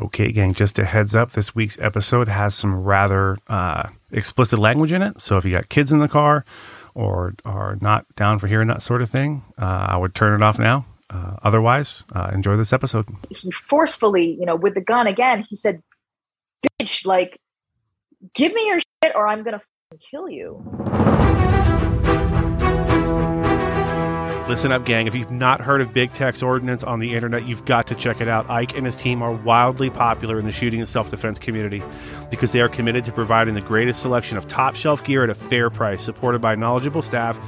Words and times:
Okay, 0.00 0.30
gang, 0.30 0.54
just 0.54 0.78
a 0.78 0.84
heads 0.84 1.14
up 1.14 1.32
this 1.32 1.54
week's 1.54 1.78
episode 1.80 2.28
has 2.28 2.54
some 2.54 2.84
rather 2.84 3.36
uh, 3.48 3.88
explicit 4.12 4.58
language 4.58 4.92
in 4.92 5.02
it. 5.02 5.20
So 5.20 5.38
if 5.38 5.44
you 5.44 5.50
got 5.50 5.68
kids 5.68 5.90
in 5.90 5.98
the 5.98 6.08
car 6.08 6.44
or 6.94 7.34
are 7.44 7.76
not 7.80 8.06
down 8.14 8.38
for 8.38 8.46
hearing 8.46 8.68
that 8.68 8.80
sort 8.80 9.02
of 9.02 9.10
thing, 9.10 9.42
uh, 9.60 9.64
I 9.64 9.96
would 9.96 10.14
turn 10.14 10.40
it 10.40 10.44
off 10.44 10.58
now. 10.58 10.86
Uh, 11.10 11.36
otherwise, 11.42 12.04
uh, 12.14 12.30
enjoy 12.32 12.56
this 12.56 12.72
episode. 12.72 13.06
He 13.30 13.50
forcefully, 13.50 14.36
you 14.38 14.46
know, 14.46 14.56
with 14.56 14.74
the 14.74 14.80
gun 14.80 15.06
again, 15.06 15.44
he 15.48 15.56
said, 15.56 15.82
Bitch, 16.80 17.04
like, 17.06 17.40
give 18.34 18.52
me 18.52 18.66
your 18.66 18.80
shit 18.80 19.14
or 19.16 19.26
I'm 19.26 19.42
going 19.42 19.58
to 19.58 19.98
kill 20.10 20.28
you. 20.28 21.07
Listen 24.48 24.72
up, 24.72 24.86
gang. 24.86 25.06
If 25.06 25.14
you've 25.14 25.30
not 25.30 25.60
heard 25.60 25.82
of 25.82 25.92
Big 25.92 26.14
Tex 26.14 26.42
Ordnance 26.42 26.82
on 26.82 27.00
the 27.00 27.14
internet, 27.14 27.46
you've 27.46 27.66
got 27.66 27.86
to 27.88 27.94
check 27.94 28.22
it 28.22 28.28
out. 28.28 28.48
Ike 28.48 28.74
and 28.74 28.86
his 28.86 28.96
team 28.96 29.20
are 29.20 29.30
wildly 29.30 29.90
popular 29.90 30.40
in 30.40 30.46
the 30.46 30.52
shooting 30.52 30.80
and 30.80 30.88
self 30.88 31.10
defense 31.10 31.38
community 31.38 31.82
because 32.30 32.52
they 32.52 32.62
are 32.62 32.68
committed 32.68 33.04
to 33.04 33.12
providing 33.12 33.52
the 33.52 33.60
greatest 33.60 34.00
selection 34.00 34.38
of 34.38 34.48
top 34.48 34.74
shelf 34.74 35.04
gear 35.04 35.22
at 35.22 35.28
a 35.28 35.34
fair 35.34 35.68
price, 35.68 36.02
supported 36.02 36.40
by 36.40 36.54
knowledgeable 36.54 37.02
staff 37.02 37.38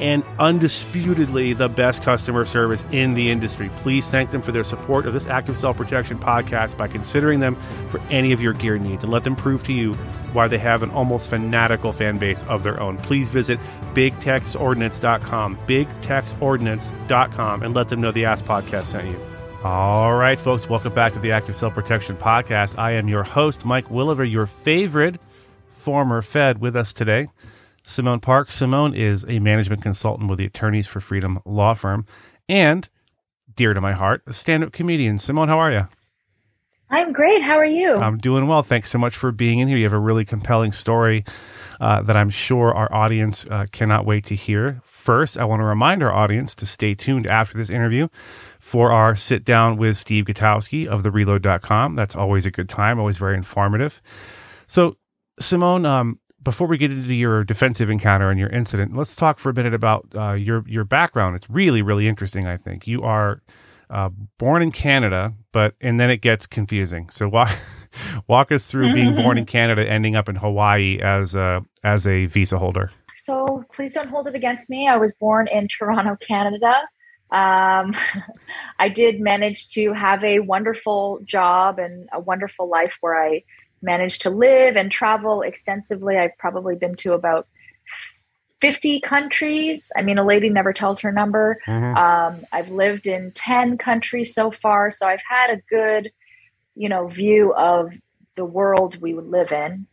and 0.00 0.24
undisputedly 0.38 1.52
the 1.52 1.68
best 1.68 2.02
customer 2.02 2.44
service 2.44 2.84
in 2.92 3.14
the 3.14 3.30
industry. 3.30 3.70
Please 3.82 4.08
thank 4.08 4.30
them 4.30 4.42
for 4.42 4.52
their 4.52 4.64
support 4.64 5.06
of 5.06 5.12
this 5.12 5.26
active 5.26 5.56
self 5.56 5.76
protection 5.76 6.18
podcast 6.18 6.76
by 6.76 6.88
considering 6.88 7.40
them 7.40 7.56
for 7.88 8.00
any 8.10 8.32
of 8.32 8.40
your 8.40 8.52
gear 8.52 8.78
needs 8.78 9.04
and 9.04 9.12
let 9.12 9.24
them 9.24 9.36
prove 9.36 9.62
to 9.64 9.72
you 9.72 9.94
why 10.32 10.48
they 10.48 10.58
have 10.58 10.82
an 10.82 10.90
almost 10.90 11.30
fanatical 11.30 11.92
fan 11.92 12.18
base 12.18 12.42
of 12.44 12.62
their 12.62 12.80
own. 12.80 12.98
Please 12.98 13.28
visit 13.28 13.58
bigtexordnance.com, 13.94 15.56
bigtexordnance.com, 15.66 17.62
and 17.62 17.74
let 17.74 17.88
them 17.88 18.00
know 18.00 18.12
the 18.12 18.24
ASP 18.24 18.44
Podcast 18.44 18.84
sent 18.84 19.08
you. 19.08 19.18
All 19.64 20.14
right, 20.14 20.38
folks, 20.38 20.68
welcome 20.68 20.92
back 20.92 21.14
to 21.14 21.18
the 21.18 21.32
Active 21.32 21.56
Self 21.56 21.72
Protection 21.72 22.16
Podcast. 22.16 22.78
I 22.78 22.92
am 22.92 23.08
your 23.08 23.22
host, 23.22 23.64
Mike 23.64 23.90
Williver, 23.90 24.24
your 24.24 24.46
favorite 24.46 25.18
former 25.78 26.20
Fed 26.20 26.60
with 26.60 26.76
us 26.76 26.92
today. 26.92 27.28
Simone 27.84 28.20
Park. 28.20 28.50
Simone 28.50 28.94
is 28.94 29.24
a 29.28 29.38
management 29.38 29.82
consultant 29.82 30.28
with 30.28 30.38
the 30.38 30.46
Attorneys 30.46 30.86
for 30.86 31.00
Freedom 31.00 31.40
law 31.44 31.74
firm 31.74 32.06
and, 32.48 32.88
dear 33.54 33.74
to 33.74 33.80
my 33.80 33.92
heart, 33.92 34.22
a 34.26 34.32
stand 34.32 34.64
up 34.64 34.72
comedian. 34.72 35.18
Simone, 35.18 35.48
how 35.48 35.58
are 35.58 35.72
you? 35.72 35.86
I'm 36.90 37.12
great. 37.12 37.42
How 37.42 37.56
are 37.56 37.64
you? 37.64 37.96
I'm 37.96 38.18
doing 38.18 38.46
well. 38.46 38.62
Thanks 38.62 38.90
so 38.90 38.98
much 38.98 39.16
for 39.16 39.32
being 39.32 39.58
in 39.58 39.68
here. 39.68 39.76
You 39.76 39.84
have 39.84 39.92
a 39.92 39.98
really 39.98 40.24
compelling 40.24 40.72
story 40.72 41.24
uh, 41.80 42.02
that 42.02 42.16
I'm 42.16 42.30
sure 42.30 42.72
our 42.72 42.92
audience 42.94 43.46
uh, 43.50 43.66
cannot 43.72 44.06
wait 44.06 44.26
to 44.26 44.36
hear. 44.36 44.80
First, 44.84 45.36
I 45.36 45.44
want 45.44 45.60
to 45.60 45.64
remind 45.64 46.02
our 46.02 46.12
audience 46.12 46.54
to 46.56 46.66
stay 46.66 46.94
tuned 46.94 47.26
after 47.26 47.58
this 47.58 47.68
interview 47.68 48.08
for 48.60 48.92
our 48.92 49.16
sit 49.16 49.44
down 49.44 49.76
with 49.76 49.96
Steve 49.96 50.24
Gutowski 50.26 50.86
of 50.86 51.02
the 51.02 51.10
thereload.com. 51.10 51.96
That's 51.96 52.14
always 52.14 52.46
a 52.46 52.50
good 52.50 52.68
time, 52.68 52.98
always 52.98 53.18
very 53.18 53.36
informative. 53.36 54.00
So, 54.66 54.96
Simone, 55.40 55.84
um, 55.84 56.20
before 56.44 56.66
we 56.66 56.78
get 56.78 56.90
into 56.90 57.14
your 57.14 57.42
defensive 57.44 57.90
encounter 57.90 58.30
and 58.30 58.38
your 58.38 58.50
incident, 58.50 58.96
let's 58.96 59.16
talk 59.16 59.38
for 59.38 59.50
a 59.50 59.54
minute 59.54 59.74
about 59.74 60.06
uh, 60.14 60.32
your 60.32 60.64
your 60.68 60.84
background. 60.84 61.36
It's 61.36 61.48
really 61.50 61.82
really 61.82 62.06
interesting. 62.06 62.46
I 62.46 62.56
think 62.56 62.86
you 62.86 63.02
are 63.02 63.42
uh, 63.90 64.10
born 64.38 64.62
in 64.62 64.70
Canada, 64.70 65.32
but 65.52 65.74
and 65.80 65.98
then 65.98 66.10
it 66.10 66.18
gets 66.18 66.46
confusing. 66.46 67.08
So 67.10 67.28
walk 67.28 67.56
walk 68.28 68.52
us 68.52 68.66
through 68.66 68.92
being 68.92 69.14
born 69.14 69.38
in 69.38 69.46
Canada, 69.56 69.88
ending 69.88 70.16
up 70.16 70.28
in 70.28 70.36
Hawaii 70.36 71.00
as 71.02 71.34
a 71.34 71.62
as 71.82 72.06
a 72.06 72.26
visa 72.26 72.58
holder. 72.58 72.90
So 73.20 73.64
please 73.72 73.94
don't 73.94 74.08
hold 74.08 74.28
it 74.28 74.34
against 74.34 74.68
me. 74.68 74.86
I 74.86 74.96
was 74.98 75.14
born 75.14 75.48
in 75.48 75.66
Toronto, 75.68 76.16
Canada. 76.16 76.74
Um, 77.30 77.94
I 78.78 78.88
did 78.94 79.20
manage 79.20 79.70
to 79.70 79.92
have 79.92 80.22
a 80.22 80.40
wonderful 80.40 81.20
job 81.24 81.78
and 81.78 82.08
a 82.12 82.20
wonderful 82.20 82.68
life 82.68 82.96
where 83.00 83.22
I 83.22 83.42
managed 83.84 84.22
to 84.22 84.30
live 84.30 84.76
and 84.76 84.90
travel 84.90 85.42
extensively. 85.42 86.16
I've 86.16 86.36
probably 86.38 86.74
been 86.74 86.96
to 86.96 87.12
about 87.12 87.46
50 88.60 89.00
countries. 89.00 89.92
I 89.96 90.02
mean, 90.02 90.18
a 90.18 90.24
lady 90.24 90.48
never 90.48 90.72
tells 90.72 91.00
her 91.00 91.12
number. 91.12 91.58
Mm-hmm. 91.68 91.96
Um, 91.96 92.46
I've 92.50 92.70
lived 92.70 93.06
in 93.06 93.32
10 93.32 93.78
countries 93.78 94.34
so 94.34 94.50
far. 94.50 94.90
So 94.90 95.06
I've 95.06 95.22
had 95.28 95.50
a 95.50 95.62
good, 95.68 96.10
you 96.74 96.88
know, 96.88 97.06
view 97.06 97.52
of 97.54 97.92
the 98.36 98.44
world 98.44 99.00
we 99.00 99.12
would 99.14 99.28
live 99.28 99.52
in. 99.52 99.86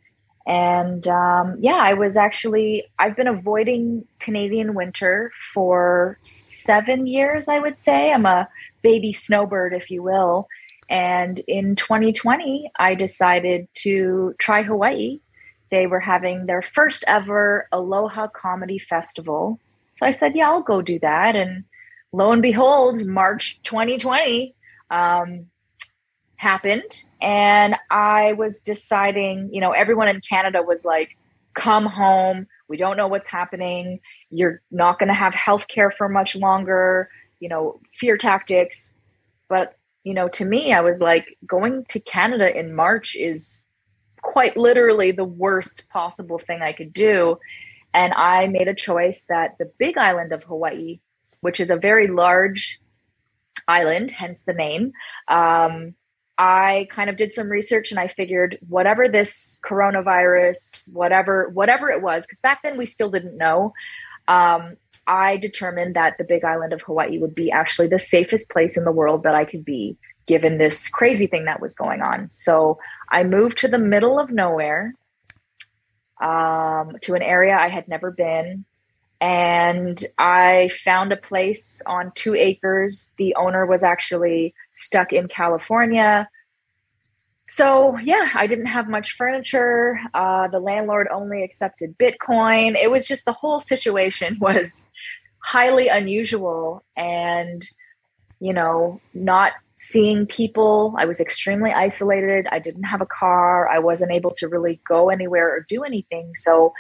And 0.48 1.08
um, 1.08 1.58
yeah, 1.60 1.76
I 1.76 1.94
was 1.94 2.18
actually, 2.18 2.86
I've 2.98 3.16
been 3.16 3.28
avoiding 3.28 4.08
Canadian 4.20 4.74
winter 4.74 5.32
for 5.54 6.18
seven 6.24 7.08
years, 7.08 7.48
I 7.48 7.60
would 7.60 7.78
say. 7.78 8.12
I'm 8.12 8.26
a 8.26 8.48
baby 8.82 9.14
snowbird, 9.14 9.74
if 9.74 9.92
you 9.92 10.02
will. 10.02 10.48
And 10.92 11.40
in 11.48 11.78
2020, 11.78 12.70
I 12.78 12.96
decided 12.96 13.70
to 13.76 14.36
try 14.40 14.62
Hawaii. 14.62 15.22
They 15.72 15.88
were 15.88 16.02
having 16.02 16.48
their 16.48 16.62
first 16.62 17.06
ever 17.08 17.70
Aloha 17.72 18.28
Comedy 18.28 18.78
Festival. 18.78 19.58
So 19.96 20.06
I 20.06 20.12
said, 20.12 20.36
yeah, 20.36 20.50
I'll 20.50 20.62
go 20.62 20.82
do 20.82 21.00
that. 21.00 21.38
And 21.38 21.64
lo 22.12 22.34
and 22.34 22.42
behold, 22.42 23.06
March 23.06 23.62
2020 23.64 24.54
um, 24.90 25.46
happened. 26.36 27.06
And 27.22 27.78
I 27.90 28.34
was 28.34 28.60
deciding, 28.60 29.50
you 29.54 29.62
know, 29.62 29.72
everyone 29.72 30.10
in 30.10 30.20
Canada 30.20 30.62
was 30.62 30.84
like, 30.84 31.16
come 31.54 31.86
home. 31.86 32.48
We 32.68 32.76
don't 32.76 32.98
know 32.98 33.08
what's 33.08 33.30
happening. 33.30 34.02
You're 34.30 34.62
not 34.72 35.00
going 35.00 35.08
to 35.08 35.14
have 35.14 35.34
health 35.34 35.70
care 35.70 35.90
for 35.90 36.10
much 36.10 36.36
longer, 36.36 37.10
you 37.40 37.48
know, 37.48 37.80
fear 37.94 38.18
tactics. 38.18 38.94
But 39.48 39.78
you 40.04 40.14
know, 40.14 40.28
to 40.30 40.46
me, 40.46 40.74
I 40.74 40.82
was 40.82 41.00
like, 41.00 41.38
going 41.46 41.86
to 41.90 42.00
Canada 42.00 42.58
in 42.58 42.76
March 42.76 43.16
is 43.16 43.66
quite 44.22 44.58
literally 44.58 45.12
the 45.12 45.24
worst 45.24 45.90
possible 45.90 46.40
thing 46.40 46.62
I 46.62 46.74
could 46.74 46.94
do. 46.94 47.38
And 47.94 48.14
I 48.14 48.48
made 48.48 48.68
a 48.68 48.74
choice 48.74 49.26
that 49.30 49.58
the 49.60 49.72
big 49.78 49.98
island 49.98 50.32
of 50.32 50.44
Hawaii, 50.44 51.00
which 51.42 51.60
is 51.60 51.70
a 51.70 51.76
very 51.76 52.08
large 52.08 52.80
island, 53.68 54.12
hence 54.12 54.44
the 54.44 54.54
name, 54.54 54.94
um, 55.28 55.96
I 56.38 56.88
kind 56.90 57.10
of 57.10 57.18
did 57.18 57.34
some 57.34 57.50
research 57.50 57.92
and 57.92 58.00
I 58.00 58.08
figured 58.08 58.58
whatever 58.68 59.08
this 59.08 59.60
coronavirus, 59.64 60.92
whatever 60.92 61.50
whatever 61.50 61.90
it 61.92 62.02
was, 62.02 62.26
because 62.26 62.40
back 62.40 62.62
then 62.64 62.78
we 62.78 62.88
still 62.88 63.12
didn't 63.12 63.38
know. 63.38 63.74
Um, 64.28 64.78
I 65.12 65.36
determined 65.36 65.98
that 65.98 66.18
the 66.18 66.24
big 66.24 66.46
island 66.46 66.72
of 66.72 66.82
Hawaii 66.84 67.18
would 67.18 67.36
be 67.36 67.52
actually 67.52 67.90
the 67.90 68.00
safest 68.00 68.50
place 68.50 68.78
in 68.78 68.86
the 68.86 68.94
world 68.94 69.24
that 69.24 69.36
I 69.36 69.44
could 69.44 69.66
be 69.66 69.98
given 70.26 70.58
this 70.58 70.88
crazy 70.88 71.28
thing 71.28 71.44
that 71.46 71.60
was 71.60 71.74
going 71.74 72.02
on. 72.02 72.30
So 72.30 72.80
I 73.10 73.26
moved 73.26 73.58
to 73.58 73.68
the 73.68 73.78
middle 73.78 74.18
of 74.18 74.32
nowhere 74.32 74.96
um, 76.22 76.94
to 77.02 77.16
an 77.16 77.22
area 77.22 77.58
I 77.58 77.68
had 77.68 77.90
never 77.90 78.10
been. 78.10 78.64
And 79.20 80.02
I 80.18 80.72
found 80.82 81.12
a 81.12 81.18
place 81.18 81.82
on 81.86 82.14
two 82.16 82.34
acres. 82.34 83.12
The 83.18 83.36
owner 83.36 83.66
was 83.66 83.84
actually 83.84 84.54
stuck 84.72 85.12
in 85.12 85.28
California. 85.28 86.30
So, 87.52 87.98
yeah, 87.98 88.30
I 88.34 88.48
didn't 88.48 88.68
have 88.68 88.88
much 88.88 89.18
furniture. 89.18 90.00
Uh, 90.14 90.48
the 90.48 90.62
landlord 90.62 91.10
only 91.12 91.44
accepted 91.44 91.98
Bitcoin. 91.98 92.82
It 92.82 92.90
was 92.90 93.06
just 93.06 93.26
the 93.26 93.34
whole 93.34 93.60
situation 93.60 94.38
was 94.42 94.86
highly 95.44 95.90
unusual 95.90 96.82
and, 96.96 97.68
you 98.40 98.54
know, 98.54 99.02
not 99.14 99.52
seeing 99.80 100.26
people. 100.28 100.96
I 100.98 101.04
was 101.04 101.20
extremely 101.20 101.74
isolated. 101.74 102.48
I 102.54 102.60
didn't 102.60 102.84
have 102.84 103.02
a 103.02 103.06
car. 103.06 103.68
I 103.68 103.80
wasn't 103.80 104.14
able 104.14 104.32
to 104.38 104.48
really 104.48 104.80
go 104.88 105.10
anywhere 105.10 105.50
or 105.54 105.66
do 105.68 105.84
anything. 105.84 106.32
So 106.36 106.72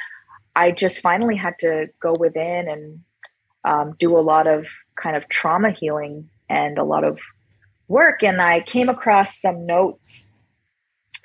I 0.55 0.71
just 0.71 1.01
finally 1.01 1.35
had 1.35 1.59
to 1.59 1.87
go 1.99 2.13
within 2.17 2.69
and 2.69 2.99
um, 3.65 3.95
do 3.99 4.17
a 4.17 4.21
lot 4.21 4.47
of 4.47 4.69
kind 4.95 5.17
of 5.17 5.27
trauma 5.27 5.71
healing 5.71 6.29
and 6.49 6.77
a 6.77 6.85
lot 6.85 7.03
of 7.03 7.19
work. 7.89 8.23
And 8.23 8.41
I 8.41 8.61
came 8.61 8.87
across 8.87 9.37
some 9.37 9.65
notes. 9.65 10.30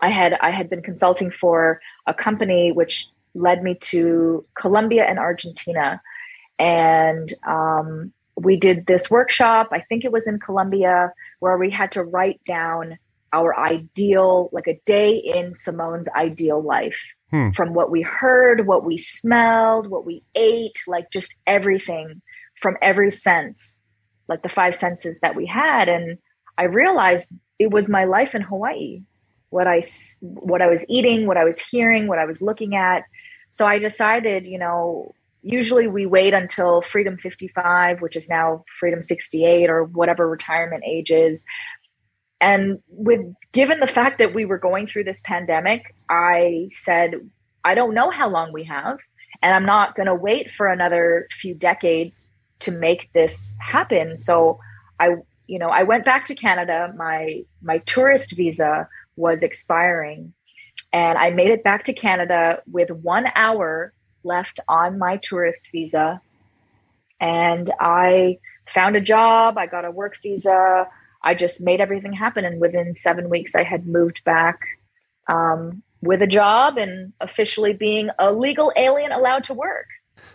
I 0.00 0.10
had 0.10 0.34
I 0.34 0.50
had 0.50 0.68
been 0.68 0.82
consulting 0.82 1.30
for 1.30 1.80
a 2.06 2.14
company 2.14 2.72
which 2.72 3.08
led 3.34 3.62
me 3.62 3.74
to 3.74 4.44
Colombia 4.58 5.04
and 5.04 5.18
Argentina. 5.18 6.00
And 6.58 7.34
um, 7.46 8.12
we 8.36 8.56
did 8.56 8.86
this 8.86 9.10
workshop 9.10 9.68
i 9.72 9.80
think 9.80 10.04
it 10.04 10.12
was 10.12 10.28
in 10.28 10.38
colombia 10.38 11.12
where 11.40 11.56
we 11.56 11.70
had 11.70 11.90
to 11.92 12.02
write 12.04 12.42
down 12.44 12.98
our 13.32 13.58
ideal 13.58 14.48
like 14.52 14.66
a 14.66 14.80
day 14.86 15.16
in 15.16 15.52
simone's 15.52 16.08
ideal 16.14 16.62
life. 16.62 17.02
Hmm. 17.30 17.50
from 17.50 17.74
what 17.74 17.90
we 17.90 18.02
heard 18.02 18.68
what 18.68 18.84
we 18.84 18.96
smelled 18.96 19.90
what 19.90 20.06
we 20.06 20.22
ate 20.36 20.78
like 20.86 21.10
just 21.10 21.36
everything 21.46 22.22
from 22.60 22.76
every 22.80 23.10
sense 23.10 23.80
like 24.28 24.42
the 24.42 24.48
five 24.48 24.74
senses 24.74 25.20
that 25.20 25.34
we 25.34 25.46
had. 25.46 25.88
And 25.88 26.18
i 26.56 26.64
realized 26.64 27.32
it 27.58 27.72
was 27.72 27.88
my 27.88 28.04
life 28.04 28.34
in 28.36 28.42
hawaii 28.42 29.02
what 29.56 29.66
i 29.66 29.82
what 30.20 30.62
i 30.62 30.66
was 30.66 30.84
eating 30.88 31.26
what 31.26 31.36
i 31.36 31.44
was 31.44 31.58
hearing 31.58 32.06
what 32.06 32.18
i 32.18 32.24
was 32.24 32.40
looking 32.40 32.74
at 32.74 33.04
so 33.50 33.66
i 33.66 33.78
decided 33.78 34.46
you 34.46 34.58
know 34.58 35.12
usually 35.42 35.86
we 35.86 36.06
wait 36.06 36.34
until 36.34 36.82
freedom 36.82 37.16
55 37.16 38.00
which 38.02 38.16
is 38.16 38.28
now 38.28 38.64
freedom 38.80 39.00
68 39.00 39.70
or 39.70 39.84
whatever 39.84 40.28
retirement 40.28 40.82
age 40.84 41.10
is 41.10 41.44
and 42.40 42.80
with 42.88 43.20
given 43.52 43.80
the 43.80 43.86
fact 43.86 44.18
that 44.18 44.34
we 44.34 44.44
were 44.44 44.58
going 44.58 44.86
through 44.86 45.04
this 45.04 45.20
pandemic, 45.24 45.94
I 46.10 46.66
said, 46.68 47.14
I 47.64 47.74
don't 47.74 47.94
know 47.94 48.10
how 48.10 48.28
long 48.28 48.52
we 48.52 48.64
have, 48.64 48.98
and 49.42 49.54
I'm 49.54 49.66
not 49.66 49.94
going 49.94 50.06
to 50.06 50.14
wait 50.14 50.50
for 50.50 50.66
another 50.66 51.28
few 51.30 51.54
decades 51.54 52.28
to 52.60 52.70
make 52.70 53.10
this 53.12 53.56
happen. 53.60 54.16
So 54.16 54.58
I, 55.00 55.16
you 55.46 55.58
know, 55.58 55.68
I 55.68 55.82
went 55.82 56.04
back 56.04 56.24
to 56.26 56.34
Canada. 56.34 56.92
My 56.96 57.44
my 57.62 57.78
tourist 57.78 58.36
visa 58.36 58.88
was 59.16 59.42
expiring, 59.42 60.32
and 60.92 61.18
I 61.18 61.30
made 61.30 61.50
it 61.50 61.64
back 61.64 61.84
to 61.84 61.92
Canada 61.92 62.62
with 62.70 62.90
one 62.90 63.26
hour 63.34 63.92
left 64.22 64.60
on 64.68 64.98
my 64.98 65.16
tourist 65.16 65.68
visa, 65.72 66.20
and 67.20 67.70
I 67.80 68.38
found 68.68 68.96
a 68.96 69.00
job. 69.00 69.58
I 69.58 69.66
got 69.66 69.84
a 69.84 69.90
work 69.90 70.16
visa. 70.22 70.88
I 71.22 71.34
just 71.34 71.60
made 71.60 71.80
everything 71.80 72.12
happen, 72.12 72.44
and 72.44 72.60
within 72.60 72.94
seven 72.94 73.28
weeks, 73.28 73.54
I 73.54 73.62
had 73.62 73.86
moved 73.86 74.22
back 74.24 74.60
um, 75.28 75.82
with 76.02 76.22
a 76.22 76.26
job 76.26 76.78
and 76.78 77.12
officially 77.20 77.72
being 77.72 78.10
a 78.18 78.32
legal 78.32 78.72
alien 78.76 79.12
allowed 79.12 79.44
to 79.44 79.54
work. 79.54 79.86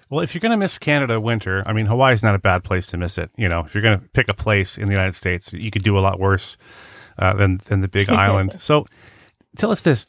Well, 0.10 0.22
if 0.22 0.34
you're 0.34 0.42
going 0.42 0.52
to 0.52 0.58
miss 0.58 0.78
Canada 0.78 1.20
winter, 1.22 1.64
I 1.66 1.74
mean, 1.74 1.86
Hawaii 1.86 2.14
is 2.14 2.24
not 2.24 2.36
a 2.36 2.40
bad 2.40 2.64
place 2.64 2.86
to 2.88 2.98
miss 2.98 3.18
it. 3.18 3.30
You 3.38 3.48
know, 3.48 3.62
if 3.62 3.74
you're 3.74 3.84
going 3.84 4.00
to 4.00 4.06
pick 4.10 4.28
a 4.28 4.34
place 4.34 4.78
in 4.78 4.86
the 4.86 4.92
United 4.92 5.16
States, 5.16 5.54
you 5.54 5.72
could 5.72 5.84
do 5.84 5.98
a 5.98 6.02
lot 6.02 6.20
worse 6.20 6.58
uh, 7.20 7.34
than 7.36 7.62
than 7.66 7.82
the 7.82 7.88
Big 7.88 8.10
Island. 8.26 8.56
So, 8.60 8.86
tell 9.58 9.72
us 9.72 9.82
this: 9.82 10.08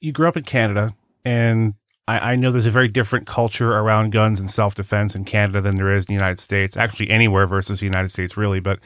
you 0.00 0.12
grew 0.12 0.28
up 0.28 0.36
in 0.36 0.44
Canada, 0.44 0.94
and 1.24 1.74
I, 2.06 2.32
I 2.32 2.36
know 2.36 2.50
there's 2.50 2.66
a 2.66 2.70
very 2.70 2.88
different 2.88 3.26
culture 3.26 3.72
around 3.72 4.12
guns 4.12 4.40
and 4.40 4.50
self 4.50 4.74
defense 4.74 5.14
in 5.14 5.24
Canada 5.24 5.60
than 5.60 5.76
there 5.76 5.94
is 5.94 6.04
in 6.04 6.08
the 6.08 6.14
United 6.14 6.40
States. 6.40 6.76
Actually, 6.76 7.10
anywhere 7.10 7.46
versus 7.46 7.80
the 7.80 7.86
United 7.86 8.10
States, 8.10 8.36
really. 8.36 8.60
But 8.60 8.80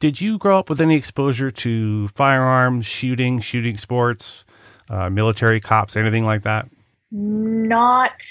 did 0.00 0.20
you 0.20 0.38
grow 0.38 0.58
up 0.58 0.70
with 0.70 0.80
any 0.80 0.96
exposure 0.96 1.50
to 1.50 2.08
firearms, 2.08 2.86
shooting, 2.86 3.40
shooting 3.40 3.76
sports, 3.76 4.44
uh, 4.88 5.10
military 5.10 5.60
cops, 5.60 5.96
anything 5.96 6.24
like 6.24 6.42
that? 6.42 6.68
Not 7.10 8.22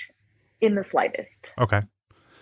in 0.61 0.75
the 0.75 0.83
slightest. 0.83 1.53
Okay. 1.59 1.81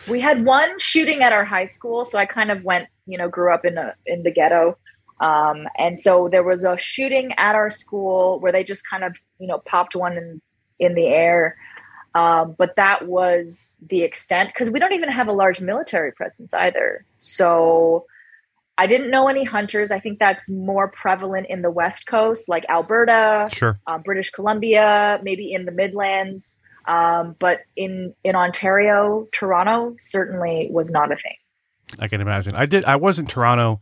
We 0.07 0.19
had 0.19 0.45
one 0.45 0.79
shooting 0.79 1.21
at 1.21 1.31
our 1.31 1.45
high 1.45 1.65
school, 1.65 2.06
so 2.06 2.18
I 2.18 2.25
kind 2.25 2.51
of 2.51 2.63
went, 2.63 2.89
you 3.06 3.18
know, 3.18 3.29
grew 3.29 3.53
up 3.53 3.65
in 3.65 3.77
a 3.77 3.94
in 4.06 4.23
the 4.23 4.31
ghetto. 4.31 4.77
Um, 5.21 5.68
and 5.77 5.97
so 6.00 6.27
there 6.29 6.44
was 6.44 6.65
a 6.65 6.77
shooting 6.77 7.31
at 7.38 7.56
our 7.56 7.69
school 7.69 8.39
where 8.39 8.51
they 8.51 8.63
just 8.63 8.81
kind 8.89 9.03
of, 9.03 9.15
you 9.39 9.47
know, 9.47 9.59
popped 9.59 9.95
one 9.95 10.18
in, 10.18 10.41
in 10.79 10.95
the 10.95 11.06
air. 11.06 11.57
Um, 12.15 12.56
but 12.57 12.75
that 12.75 13.07
was 13.07 13.77
the 13.88 14.01
extent 14.01 14.50
because 14.50 14.69
we 14.71 14.79
don't 14.79 14.94
even 14.94 15.09
have 15.09 15.27
a 15.27 15.31
large 15.31 15.62
military 15.62 16.12
presence 16.12 16.53
either. 16.53 17.06
So 17.19 18.06
I 18.77 18.88
didn't 18.88 19.12
know 19.12 19.27
any 19.27 19.44
hunters. 19.44 19.91
I 19.91 20.00
think 20.00 20.18
that's 20.18 20.50
more 20.50 20.89
prevalent 20.89 21.47
in 21.50 21.62
the 21.62 21.69
West 21.69 22.07
Coast, 22.07 22.50
like 22.50 22.65
Alberta, 22.68 23.47
sure, 23.53 23.79
uh, 23.85 24.00
British 24.00 24.31
Columbia, 24.31 25.19
maybe 25.23 25.53
in 25.53 25.65
the 25.65 25.71
Midlands. 25.71 26.57
Um, 26.88 27.35
but 27.38 27.59
in 27.75 28.15
in 28.23 28.35
Ontario, 28.35 29.27
Toronto 29.31 29.95
certainly 30.00 30.68
was 30.71 30.91
not 30.91 31.12
a 31.12 31.15
thing. 31.15 31.35
I 32.00 32.07
can 32.07 32.21
imagine. 32.21 32.56
I 32.56 32.65
did. 32.65 32.83
I 32.85 32.95
was 32.95 33.19
in 33.19 33.27
Toronto 33.27 33.79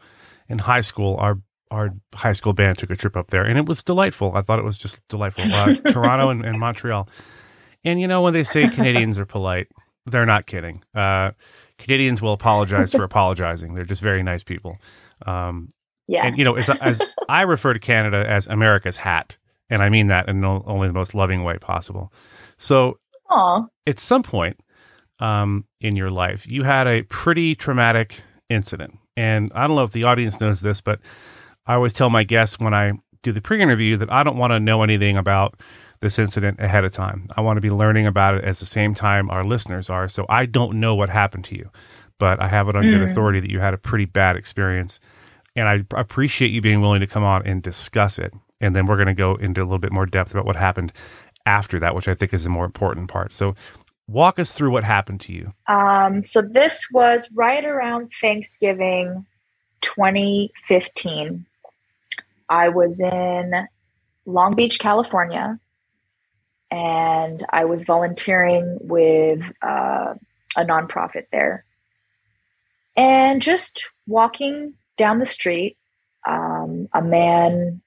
in 0.50 0.60
high 0.60 0.82
school. 0.82 1.16
Our 1.20 1.40
our 1.72 1.92
high 2.14 2.34
school 2.34 2.54
band 2.54 2.80
took 2.80 2.90
a 2.90 2.96
trip 2.96 3.16
up 3.16 3.30
there, 3.30 3.44
and 3.44 3.58
it 3.58 3.66
was 3.66 3.84
delightful. 3.84 4.34
I 4.36 4.42
thought 4.42 4.60
it 4.60 4.66
was 4.66 4.78
just 4.78 5.00
delightful. 5.08 5.46
Uh, 5.54 5.76
Toronto 5.92 6.30
and, 6.30 6.44
and, 6.44 6.60
Montreal. 6.60 7.08
And 7.86 8.02
you 8.02 8.08
know 8.08 8.22
when 8.22 8.34
they 8.34 8.44
say 8.44 8.68
Canadians 8.70 9.20
are 9.20 9.26
polite, 9.26 9.68
they're 10.06 10.26
not 10.26 10.48
kidding. 10.48 10.84
Uh, 10.96 11.32
Canadians 11.78 12.22
will 12.22 12.34
apologize 12.34 12.92
for 12.92 13.04
apologizing. 13.04 13.76
They're 13.76 13.86
just 13.86 14.02
very 14.02 14.24
nice 14.24 14.44
people. 14.44 14.78
Um, 15.26 15.72
yes. 16.08 16.26
And 16.26 16.38
you 16.38 16.44
know, 16.44 16.56
as, 16.56 16.70
as 16.82 17.02
I 17.30 17.44
refer 17.44 17.74
to 17.74 17.80
Canada 17.80 18.26
as 18.28 18.48
America's 18.48 18.98
hat, 18.98 19.38
and 19.70 19.82
I 19.82 19.90
mean 19.90 20.08
that 20.08 20.28
in 20.28 20.42
no, 20.42 20.64
only 20.66 20.88
the 20.88 20.94
most 20.94 21.14
loving 21.14 21.44
way 21.44 21.58
possible. 21.58 22.12
So, 22.58 23.00
Aww. 23.30 23.68
at 23.86 24.00
some 24.00 24.24
point 24.24 24.58
um, 25.20 25.66
in 25.80 25.96
your 25.96 26.10
life, 26.10 26.48
you 26.48 26.64
had 26.64 26.88
a 26.88 27.04
pretty 27.04 27.56
traumatic 27.56 28.22
incident. 28.50 28.98
And 29.20 29.52
I 29.54 29.68
don't 29.68 29.76
know 29.76 29.84
if 29.84 29.92
the 29.92 30.06
audience 30.06 30.40
knows 30.40 30.62
this, 30.62 30.80
but 30.80 31.02
I 31.68 31.74
always 31.74 31.92
tell 31.92 32.10
my 32.10 32.24
guests 32.24 32.58
when 32.58 32.74
I 32.74 32.94
do 33.22 33.34
the 33.34 33.42
pre 33.42 33.62
interview 33.62 33.98
that 33.98 34.10
I 34.10 34.24
don't 34.24 34.38
want 34.38 34.52
to 34.52 34.62
know 34.62 34.82
anything 34.82 35.18
about 35.18 35.60
this 36.00 36.18
incident 36.18 36.62
ahead 36.62 36.86
of 36.86 36.94
time. 36.94 37.28
I 37.36 37.42
want 37.42 37.58
to 37.58 37.62
be 37.62 37.70
learning 37.70 38.08
about 38.08 38.36
it 38.36 38.46
at 38.46 38.56
the 38.56 38.66
same 38.66 38.96
time 38.96 39.30
our 39.30 39.44
listeners 39.44 39.90
are. 39.90 40.08
So 40.08 40.26
I 40.30 40.46
don't 40.46 40.80
know 40.80 40.96
what 40.96 41.10
happened 41.10 41.44
to 41.46 41.58
you, 41.58 41.70
but 42.18 42.42
I 42.42 42.48
have 42.48 42.70
it 42.70 42.78
on 42.78 42.84
mm. 42.84 42.98
good 42.98 43.10
authority 43.10 43.42
that 43.42 43.52
you 43.52 43.60
had 43.60 43.74
a 43.74 43.78
pretty 43.78 44.06
bad 44.06 44.38
experience. 44.38 45.02
And 45.54 45.68
I 45.68 45.84
appreciate 46.00 46.52
you 46.52 46.62
being 46.62 46.80
willing 46.80 47.02
to 47.02 47.08
come 47.08 47.26
on 47.26 47.46
and 47.46 47.62
discuss 47.62 48.20
it. 48.20 48.34
And 48.62 48.74
then 48.74 48.86
we're 48.86 48.96
going 48.96 49.08
to 49.08 49.14
go 49.14 49.36
into 49.36 49.60
a 49.60 49.66
little 49.66 49.80
bit 49.80 49.92
more 49.92 50.06
depth 50.06 50.32
about 50.32 50.46
what 50.46 50.56
happened 50.56 50.94
after 51.46 51.78
that, 51.82 51.94
which 51.94 52.08
I 52.08 52.14
think 52.14 52.34
is 52.34 52.46
the 52.46 52.50
more 52.50 52.64
important 52.64 53.10
part. 53.10 53.34
So, 53.34 53.54
walk 54.10 54.40
us 54.40 54.52
through 54.52 54.72
what 54.72 54.84
happened 54.84 55.22
to 55.22 55.34
you. 55.34 55.54
Um, 55.68 56.24
so, 56.24 56.42
this 56.42 56.88
was 56.92 57.30
right 57.34 57.64
around 57.64 58.12
Thanksgiving 58.20 59.26
2015. 59.82 61.46
I 62.50 62.70
was 62.70 63.00
in 63.00 63.68
Long 64.26 64.56
Beach, 64.56 64.80
California, 64.80 65.60
and 66.72 67.46
I 67.52 67.66
was 67.66 67.86
volunteering 67.86 68.78
with 68.82 69.42
uh, 69.62 70.16
a 70.58 70.66
nonprofit 70.66 71.26
there. 71.32 71.66
And 72.98 73.42
just 73.42 73.86
walking 74.08 74.74
down 74.98 75.20
the 75.20 75.26
street, 75.26 75.78
um, 76.28 76.90
a 76.94 77.02
man 77.02 77.82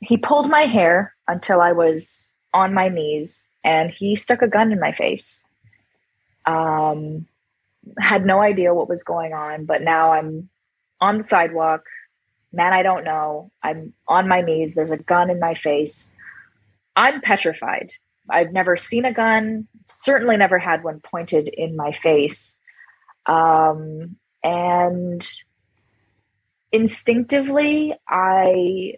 he 0.00 0.16
pulled 0.16 0.48
my 0.48 0.62
hair 0.62 1.14
until 1.28 1.60
I 1.60 1.72
was 1.72 2.34
on 2.54 2.72
my 2.72 2.88
knees 2.88 3.46
and 3.64 3.90
he 3.90 4.14
stuck 4.14 4.42
a 4.42 4.48
gun 4.48 4.72
in 4.72 4.80
my 4.80 4.92
face. 4.92 5.44
Um, 6.46 7.26
had 7.98 8.24
no 8.26 8.40
idea 8.40 8.74
what 8.74 8.88
was 8.88 9.02
going 9.02 9.32
on, 9.32 9.64
but 9.64 9.82
now 9.82 10.12
I'm 10.12 10.48
on 11.00 11.18
the 11.18 11.24
sidewalk. 11.24 11.84
Man, 12.52 12.72
I 12.72 12.82
don't 12.82 13.04
know. 13.04 13.50
I'm 13.62 13.92
on 14.08 14.28
my 14.28 14.40
knees. 14.40 14.74
There's 14.74 14.90
a 14.90 14.96
gun 14.96 15.30
in 15.30 15.38
my 15.38 15.54
face. 15.54 16.14
I'm 16.96 17.20
petrified. 17.20 17.92
I've 18.28 18.52
never 18.52 18.76
seen 18.76 19.04
a 19.04 19.12
gun, 19.12 19.66
certainly 19.88 20.36
never 20.36 20.58
had 20.58 20.84
one 20.84 21.00
pointed 21.00 21.48
in 21.48 21.76
my 21.76 21.92
face. 21.92 22.56
Um, 23.26 24.16
and 24.42 25.26
instinctively, 26.72 27.94
I 28.08 28.94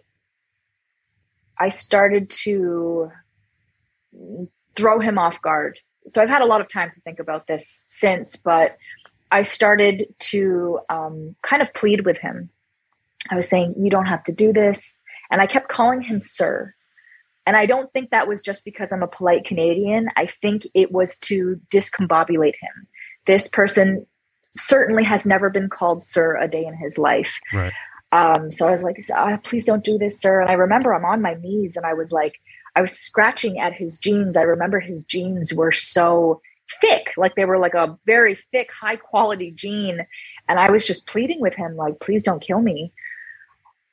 I 1.59 1.69
started 1.69 2.29
to 2.43 3.11
throw 4.75 4.99
him 4.99 5.17
off 5.17 5.41
guard. 5.41 5.79
So 6.07 6.21
I've 6.21 6.29
had 6.29 6.41
a 6.41 6.45
lot 6.45 6.61
of 6.61 6.67
time 6.67 6.91
to 6.93 7.01
think 7.01 7.19
about 7.19 7.47
this 7.47 7.85
since, 7.87 8.35
but 8.35 8.77
I 9.31 9.43
started 9.43 10.05
to 10.19 10.79
um, 10.89 11.35
kind 11.41 11.61
of 11.61 11.73
plead 11.73 12.05
with 12.05 12.17
him. 12.17 12.49
I 13.31 13.35
was 13.35 13.49
saying, 13.49 13.75
You 13.77 13.89
don't 13.89 14.05
have 14.05 14.23
to 14.25 14.31
do 14.31 14.53
this. 14.53 14.99
And 15.31 15.41
I 15.41 15.47
kept 15.47 15.69
calling 15.69 16.01
him 16.01 16.21
sir. 16.21 16.73
And 17.45 17.57
I 17.57 17.65
don't 17.65 17.91
think 17.91 18.11
that 18.11 18.27
was 18.27 18.41
just 18.41 18.63
because 18.63 18.91
I'm 18.91 19.03
a 19.03 19.07
polite 19.07 19.45
Canadian. 19.45 20.07
I 20.15 20.27
think 20.27 20.67
it 20.73 20.91
was 20.91 21.17
to 21.19 21.59
discombobulate 21.71 22.55
him. 22.61 22.87
This 23.25 23.47
person 23.47 24.05
certainly 24.55 25.03
has 25.03 25.25
never 25.25 25.49
been 25.49 25.69
called 25.69 26.03
sir 26.03 26.37
a 26.37 26.47
day 26.47 26.65
in 26.65 26.77
his 26.77 26.97
life. 26.97 27.39
Right. 27.51 27.73
Um, 28.11 28.51
so 28.51 28.67
I 28.67 28.71
was 28.71 28.83
like, 28.83 28.97
oh, 29.17 29.37
please 29.43 29.65
don't 29.65 29.83
do 29.83 29.97
this, 29.97 30.21
sir. 30.21 30.39
And 30.39 30.51
I 30.51 30.53
remember 30.53 30.93
I'm 30.93 31.03
on 31.03 31.23
my 31.23 31.33
knees 31.33 31.75
and 31.75 31.85
I 31.85 31.95
was 31.95 32.11
like, 32.11 32.35
I 32.75 32.81
was 32.81 32.91
scratching 32.91 33.59
at 33.59 33.73
his 33.73 33.97
jeans. 33.97 34.35
I 34.35 34.41
remember 34.41 34.79
his 34.79 35.03
jeans 35.03 35.53
were 35.53 35.71
so 35.71 36.41
thick, 36.81 37.11
like 37.17 37.35
they 37.35 37.45
were 37.45 37.59
like 37.59 37.75
a 37.75 37.97
very 38.05 38.35
thick, 38.51 38.71
high 38.71 38.95
quality 38.95 39.51
jean. 39.51 40.05
And 40.49 40.59
I 40.59 40.71
was 40.71 40.87
just 40.87 41.07
pleading 41.07 41.39
with 41.39 41.55
him, 41.55 41.75
like, 41.75 41.99
please 41.99 42.23
don't 42.23 42.41
kill 42.41 42.61
me. 42.61 42.91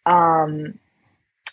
Um, 0.06 0.78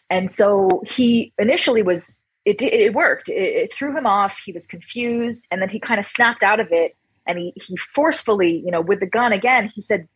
and 0.09 0.31
so 0.31 0.83
he 0.85 1.33
initially 1.37 1.83
was, 1.83 2.23
it, 2.45 2.61
it 2.61 2.93
worked. 2.93 3.29
It, 3.29 3.33
it 3.33 3.73
threw 3.73 3.95
him 3.95 4.05
off. 4.05 4.39
He 4.43 4.53
was 4.53 4.65
confused. 4.65 5.47
And 5.51 5.61
then 5.61 5.69
he 5.69 5.79
kind 5.79 5.99
of 5.99 6.05
snapped 6.05 6.43
out 6.43 6.59
of 6.59 6.71
it. 6.71 6.95
And 7.27 7.37
he, 7.37 7.53
he 7.55 7.75
forcefully, 7.75 8.61
you 8.63 8.71
know, 8.71 8.79
with 8.79 9.01
the 9.01 9.05
gun 9.05 9.33
again, 9.33 9.69
he 9.73 9.81
said, 9.81 10.07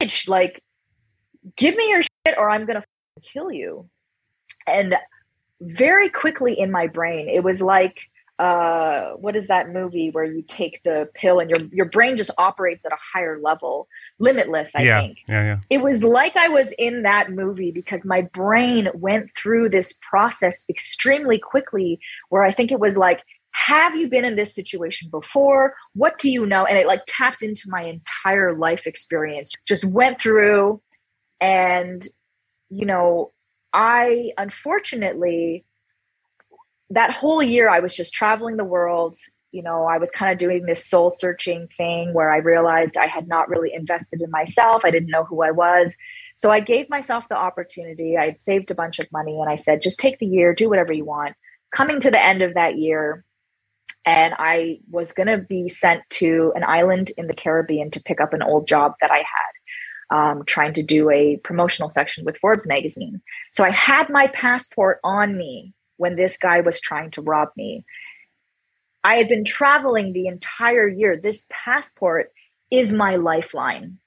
bitch, 0.00 0.26
like, 0.26 0.62
give 1.56 1.76
me 1.76 1.90
your 1.90 2.02
shit 2.02 2.38
or 2.38 2.48
I'm 2.48 2.64
going 2.64 2.80
to 2.80 2.86
kill 3.20 3.52
you. 3.52 3.90
And 4.66 4.96
very 5.60 6.08
quickly 6.08 6.58
in 6.58 6.70
my 6.70 6.86
brain. 6.86 7.28
It 7.28 7.42
was 7.42 7.60
like 7.60 7.98
uh 8.40 9.12
what 9.12 9.36
is 9.36 9.46
that 9.46 9.70
movie 9.70 10.10
where 10.10 10.24
you 10.24 10.42
take 10.42 10.82
the 10.82 11.08
pill 11.14 11.38
and 11.38 11.48
your 11.50 11.68
your 11.70 11.84
brain 11.84 12.16
just 12.16 12.32
operates 12.36 12.84
at 12.84 12.90
a 12.90 12.96
higher 13.12 13.38
level 13.40 13.86
limitless 14.18 14.74
i 14.74 14.82
yeah, 14.82 15.00
think 15.00 15.18
yeah, 15.28 15.44
yeah. 15.44 15.58
it 15.70 15.78
was 15.78 16.02
like 16.02 16.34
i 16.34 16.48
was 16.48 16.74
in 16.76 17.02
that 17.02 17.30
movie 17.30 17.70
because 17.70 18.04
my 18.04 18.22
brain 18.22 18.88
went 18.92 19.30
through 19.36 19.68
this 19.68 19.94
process 20.10 20.64
extremely 20.68 21.38
quickly 21.38 22.00
where 22.30 22.42
i 22.42 22.50
think 22.50 22.72
it 22.72 22.80
was 22.80 22.96
like 22.96 23.20
have 23.52 23.94
you 23.94 24.08
been 24.08 24.24
in 24.24 24.34
this 24.34 24.52
situation 24.52 25.08
before 25.12 25.72
what 25.92 26.18
do 26.18 26.28
you 26.28 26.44
know 26.44 26.64
and 26.64 26.76
it 26.76 26.88
like 26.88 27.02
tapped 27.06 27.40
into 27.40 27.68
my 27.68 27.82
entire 27.82 28.52
life 28.52 28.84
experience 28.84 29.52
just 29.64 29.84
went 29.84 30.20
through 30.20 30.82
and 31.40 32.08
you 32.70 32.86
know, 32.86 33.30
I 33.74 34.32
unfortunately, 34.38 35.64
that 36.90 37.10
whole 37.10 37.42
year 37.42 37.68
I 37.68 37.80
was 37.80 37.94
just 37.94 38.14
traveling 38.14 38.56
the 38.56 38.64
world. 38.64 39.16
You 39.52 39.62
know, 39.62 39.84
I 39.84 39.98
was 39.98 40.10
kind 40.10 40.32
of 40.32 40.38
doing 40.38 40.64
this 40.64 40.86
soul 40.86 41.10
searching 41.10 41.68
thing 41.68 42.14
where 42.14 42.32
I 42.32 42.38
realized 42.38 42.96
I 42.96 43.06
had 43.06 43.28
not 43.28 43.48
really 43.48 43.72
invested 43.74 44.22
in 44.22 44.30
myself. 44.30 44.82
I 44.84 44.90
didn't 44.90 45.10
know 45.10 45.24
who 45.24 45.42
I 45.42 45.50
was. 45.50 45.96
So 46.36 46.50
I 46.50 46.60
gave 46.60 46.88
myself 46.88 47.24
the 47.28 47.36
opportunity. 47.36 48.16
I 48.16 48.26
had 48.26 48.40
saved 48.40 48.70
a 48.70 48.74
bunch 48.74 48.98
of 48.98 49.10
money 49.12 49.38
and 49.40 49.50
I 49.50 49.56
said, 49.56 49.82
just 49.82 50.00
take 50.00 50.18
the 50.18 50.26
year, 50.26 50.54
do 50.54 50.68
whatever 50.68 50.92
you 50.92 51.04
want. 51.04 51.34
Coming 51.74 52.00
to 52.00 52.10
the 52.10 52.24
end 52.24 52.42
of 52.42 52.54
that 52.54 52.78
year, 52.78 53.24
and 54.06 54.34
I 54.38 54.80
was 54.90 55.12
going 55.12 55.28
to 55.28 55.38
be 55.38 55.68
sent 55.68 56.02
to 56.10 56.52
an 56.54 56.64
island 56.64 57.10
in 57.16 57.26
the 57.26 57.34
Caribbean 57.34 57.90
to 57.92 58.02
pick 58.02 58.20
up 58.20 58.32
an 58.32 58.42
old 58.42 58.68
job 58.68 58.94
that 59.00 59.10
I 59.10 59.18
had, 59.18 59.52
um, 60.10 60.44
trying 60.46 60.74
to 60.74 60.82
do 60.82 61.10
a 61.10 61.36
promotional 61.38 61.90
section 61.90 62.24
with 62.24 62.38
Forbes 62.38 62.66
magazine. 62.66 63.20
So 63.52 63.64
I 63.64 63.70
had 63.70 64.10
my 64.10 64.28
passport 64.28 65.00
on 65.04 65.36
me 65.36 65.72
when 65.96 66.16
this 66.16 66.36
guy 66.36 66.60
was 66.60 66.80
trying 66.80 67.10
to 67.12 67.22
rob 67.22 67.48
me. 67.56 67.84
I 69.02 69.16
had 69.16 69.28
been 69.28 69.44
traveling 69.44 70.12
the 70.12 70.26
entire 70.26 70.88
year. 70.88 71.16
This 71.16 71.46
passport 71.50 72.32
is 72.70 72.92
my 72.92 73.16
lifeline. 73.16 73.98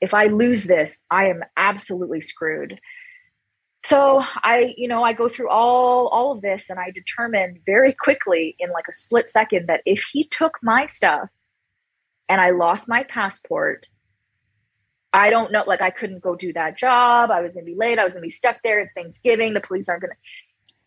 If 0.00 0.14
I 0.14 0.26
lose 0.26 0.64
this, 0.64 0.98
I 1.10 1.26
am 1.26 1.42
absolutely 1.56 2.20
screwed 2.20 2.78
so 3.84 4.22
i 4.42 4.74
you 4.76 4.88
know 4.88 5.02
i 5.02 5.12
go 5.12 5.28
through 5.28 5.48
all 5.48 6.08
all 6.08 6.32
of 6.32 6.42
this 6.42 6.68
and 6.68 6.78
i 6.78 6.90
determined 6.90 7.58
very 7.64 7.92
quickly 7.92 8.56
in 8.58 8.70
like 8.70 8.86
a 8.88 8.92
split 8.92 9.30
second 9.30 9.66
that 9.66 9.80
if 9.86 10.04
he 10.12 10.24
took 10.24 10.58
my 10.62 10.86
stuff 10.86 11.28
and 12.28 12.40
i 12.40 12.50
lost 12.50 12.88
my 12.88 13.04
passport 13.04 13.86
i 15.12 15.30
don't 15.30 15.52
know 15.52 15.64
like 15.66 15.82
i 15.82 15.90
couldn't 15.90 16.20
go 16.22 16.34
do 16.34 16.52
that 16.52 16.76
job. 16.76 17.30
I 17.30 17.40
was 17.40 17.54
going 17.54 17.64
to 17.66 17.72
be 17.72 17.78
late. 17.78 17.98
I 17.98 18.04
was 18.04 18.12
going 18.12 18.22
to 18.22 18.26
be 18.26 18.30
stuck 18.30 18.62
there. 18.62 18.80
It's 18.80 18.92
thanksgiving. 18.92 19.54
The 19.54 19.60
police 19.60 19.88
aren't 19.88 20.02
going 20.02 20.12
to 20.12 20.16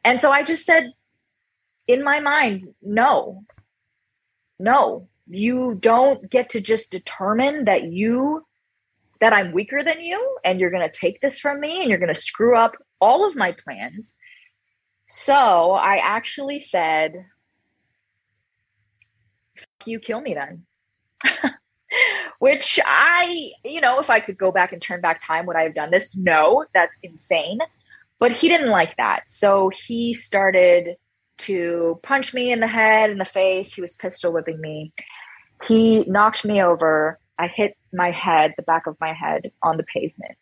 and 0.04 0.20
so 0.20 0.32
i 0.32 0.44
just 0.44 0.66
said 0.66 0.94
in 1.88 2.04
my 2.04 2.20
mind 2.20 2.74
no. 2.82 3.44
No. 4.60 5.08
You 5.28 5.78
don't 5.80 6.30
get 6.30 6.50
to 6.52 6.62
just 6.62 6.92
determine 6.92 7.66
that 7.66 7.84
you 7.84 8.46
that 9.22 9.34
I'm 9.34 9.52
weaker 9.52 9.84
than 9.84 10.02
you 10.02 10.38
and 10.44 10.60
you're 10.60 10.72
going 10.72 10.88
to 10.88 11.00
take 11.00 11.22
this 11.22 11.40
from 11.40 11.60
me 11.60 11.82
and 11.82 11.90
you're 11.90 12.00
going 12.00 12.14
to 12.14 12.20
screw 12.20 12.58
up 12.58 12.76
all 13.00 13.28
of 13.28 13.36
my 13.36 13.54
plans. 13.54 14.18
So 15.08 15.72
I 15.74 15.98
actually 16.04 16.60
said, 16.60 17.26
you 19.86 20.00
kill 20.00 20.22
me 20.22 20.34
then. 20.34 20.66
Which 22.42 22.80
I, 22.84 23.52
you 23.64 23.82
know, 23.82 24.00
if 24.00 24.10
I 24.10 24.20
could 24.20 24.36
go 24.36 24.52
back 24.52 24.74
and 24.74 24.82
turn 24.82 25.00
back 25.00 25.22
time, 25.24 25.46
would 25.46 25.56
I 25.56 25.62
have 25.62 25.76
done 25.76 25.92
this? 25.92 26.16
No, 26.16 26.66
that's 26.74 26.98
insane. 27.04 27.60
But 28.18 28.32
he 28.32 28.50
didn't 28.50 28.72
like 28.72 28.98
that. 28.98 29.30
So 29.30 29.70
he 29.70 30.16
started 30.16 30.96
to 31.38 32.00
punch 32.02 32.34
me 32.34 32.52
in 32.52 32.60
the 32.60 32.68
head, 32.68 33.12
in 33.12 33.20
the 33.20 33.26
face. 33.26 33.76
He 33.76 33.82
was 33.82 33.94
pistol 33.94 34.34
whipping 34.34 34.60
me. 34.60 34.92
He 35.64 36.04
knocked 36.06 36.44
me 36.44 36.64
over. 36.64 37.20
I 37.38 37.46
hit 37.46 37.78
my 37.94 38.10
head, 38.10 38.56
the 38.58 38.64
back 38.64 38.88
of 38.88 38.98
my 39.00 39.14
head 39.14 39.52
on 39.62 39.78
the 39.78 39.84
pavement. 39.84 40.40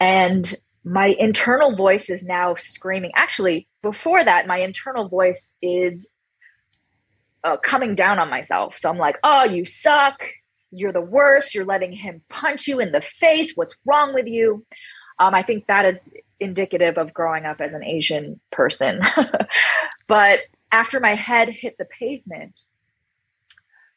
And 0.00 0.56
my 0.82 1.14
internal 1.20 1.76
voice 1.76 2.10
is 2.10 2.24
now 2.24 2.56
screaming. 2.56 3.12
Actually, 3.14 3.68
before 3.80 4.24
that, 4.24 4.48
my 4.48 4.58
internal 4.58 5.08
voice 5.08 5.54
is 5.62 6.10
uh, 7.44 7.58
coming 7.58 7.94
down 7.94 8.18
on 8.18 8.28
myself. 8.28 8.76
So 8.76 8.90
I'm 8.90 8.98
like, 8.98 9.18
oh, 9.22 9.44
you 9.44 9.64
suck. 9.64 10.20
You're 10.70 10.92
the 10.92 11.00
worst. 11.00 11.54
You're 11.54 11.64
letting 11.64 11.92
him 11.92 12.22
punch 12.28 12.66
you 12.66 12.80
in 12.80 12.92
the 12.92 13.00
face. 13.00 13.52
What's 13.54 13.76
wrong 13.84 14.14
with 14.14 14.26
you? 14.26 14.64
Um, 15.18 15.34
I 15.34 15.42
think 15.42 15.66
that 15.66 15.86
is 15.86 16.12
indicative 16.40 16.98
of 16.98 17.14
growing 17.14 17.46
up 17.46 17.60
as 17.60 17.72
an 17.72 17.84
Asian 17.84 18.40
person. 18.52 19.00
but 20.08 20.40
after 20.72 21.00
my 21.00 21.14
head 21.14 21.48
hit 21.48 21.78
the 21.78 21.86
pavement, 21.86 22.54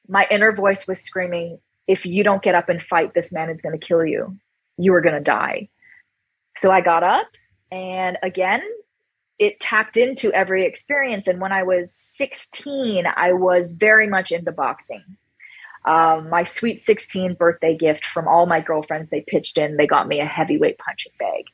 my 0.07 0.25
inner 0.31 0.53
voice 0.53 0.88
was 0.88 0.99
screaming, 0.99 1.59
if 1.88 2.05
you 2.05 2.23
don't 2.23 2.41
get 2.41 2.55
up 2.55 2.69
and 2.69 2.81
fight, 2.81 3.13
this 3.13 3.33
man 3.33 3.49
is 3.49 3.61
going 3.61 3.77
to 3.77 3.85
kill 3.85 4.05
you. 4.05 4.38
You 4.77 4.93
are 4.93 5.01
going 5.01 5.15
to 5.15 5.21
die. 5.21 5.69
So 6.57 6.71
I 6.71 6.81
got 6.81 7.03
up, 7.03 7.27
and 7.71 8.17
again, 8.23 8.61
it 9.39 9.59
tapped 9.59 9.97
into 9.97 10.31
every 10.33 10.65
experience. 10.65 11.27
And 11.27 11.39
when 11.39 11.51
I 11.51 11.63
was 11.63 11.93
16, 11.93 13.05
I 13.15 13.33
was 13.33 13.71
very 13.71 14.07
much 14.07 14.31
into 14.31 14.51
boxing. 14.51 15.03
Um, 15.89 16.29
my 16.29 16.43
sweet 16.43 16.79
16 16.79 17.34
birthday 17.34 17.75
gift 17.75 18.05
from 18.05 18.27
all 18.27 18.46
my 18.46 18.60
girlfriends, 18.60 19.10
they 19.10 19.22
pitched 19.22 19.58
in, 19.58 19.75
they 19.75 19.88
got 19.88 20.08
me 20.08 20.19
a 20.19 20.25
heavyweight 20.25 20.77
punching 20.77 21.13
bag. 21.17 21.46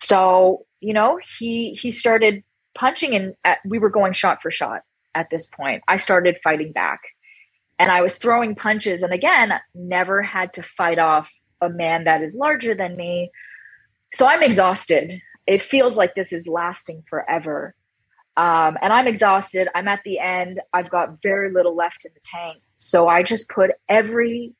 So, 0.00 0.64
you 0.80 0.92
know, 0.92 1.18
he 1.38 1.74
he 1.74 1.90
started 1.90 2.44
punching 2.76 3.16
and 3.16 3.34
we 3.64 3.80
were 3.80 3.90
going 3.90 4.12
shot 4.12 4.40
for 4.40 4.52
shot 4.52 4.82
at 5.16 5.28
this 5.30 5.46
point. 5.46 5.82
I 5.88 5.96
started 5.96 6.38
fighting 6.44 6.70
back 6.70 7.00
and 7.80 7.90
I 7.90 8.00
was 8.00 8.16
throwing 8.16 8.54
punches. 8.54 9.02
And 9.02 9.12
again, 9.12 9.52
never 9.74 10.22
had 10.22 10.52
to 10.52 10.62
fight 10.62 11.00
off 11.00 11.32
a 11.60 11.68
man 11.68 12.04
that 12.04 12.22
is 12.22 12.36
larger 12.36 12.76
than 12.76 12.96
me. 12.96 13.32
So 14.12 14.28
I'm 14.28 14.42
exhausted. 14.44 15.20
It 15.48 15.62
feels 15.62 15.96
like 15.96 16.14
this 16.14 16.32
is 16.32 16.46
lasting 16.46 17.02
forever. 17.10 17.74
Um, 18.36 18.78
and 18.80 18.92
I'm 18.92 19.08
exhausted. 19.08 19.68
I'm 19.74 19.88
at 19.88 20.02
the 20.04 20.20
end. 20.20 20.60
I've 20.72 20.90
got 20.90 21.22
very 21.22 21.52
little 21.52 21.74
left 21.74 22.04
in 22.04 22.12
the 22.14 22.20
tank. 22.24 22.62
So 22.78 23.08
I 23.08 23.22
just 23.22 23.48
put 23.48 23.70
everything 23.88 24.54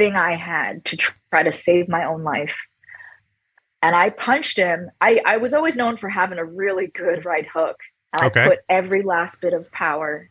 I 0.00 0.36
had 0.36 0.84
to 0.86 0.96
try 0.96 1.42
to 1.42 1.52
save 1.52 1.88
my 1.88 2.04
own 2.04 2.22
life. 2.22 2.56
And 3.82 3.94
I 3.94 4.10
punched 4.10 4.56
him. 4.56 4.90
I, 5.00 5.20
I 5.24 5.36
was 5.36 5.54
always 5.54 5.76
known 5.76 5.96
for 5.96 6.08
having 6.08 6.38
a 6.38 6.44
really 6.44 6.88
good 6.88 7.24
right 7.24 7.46
hook. 7.46 7.76
And 8.12 8.22
okay. 8.22 8.42
I 8.42 8.48
put 8.48 8.58
every 8.68 9.02
last 9.02 9.40
bit 9.40 9.52
of 9.52 9.70
power 9.70 10.28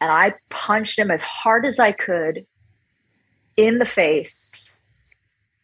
and 0.00 0.10
I 0.10 0.34
punched 0.50 0.98
him 0.98 1.10
as 1.10 1.22
hard 1.22 1.64
as 1.64 1.78
I 1.78 1.92
could 1.92 2.46
in 3.56 3.78
the 3.78 3.86
face. 3.86 4.52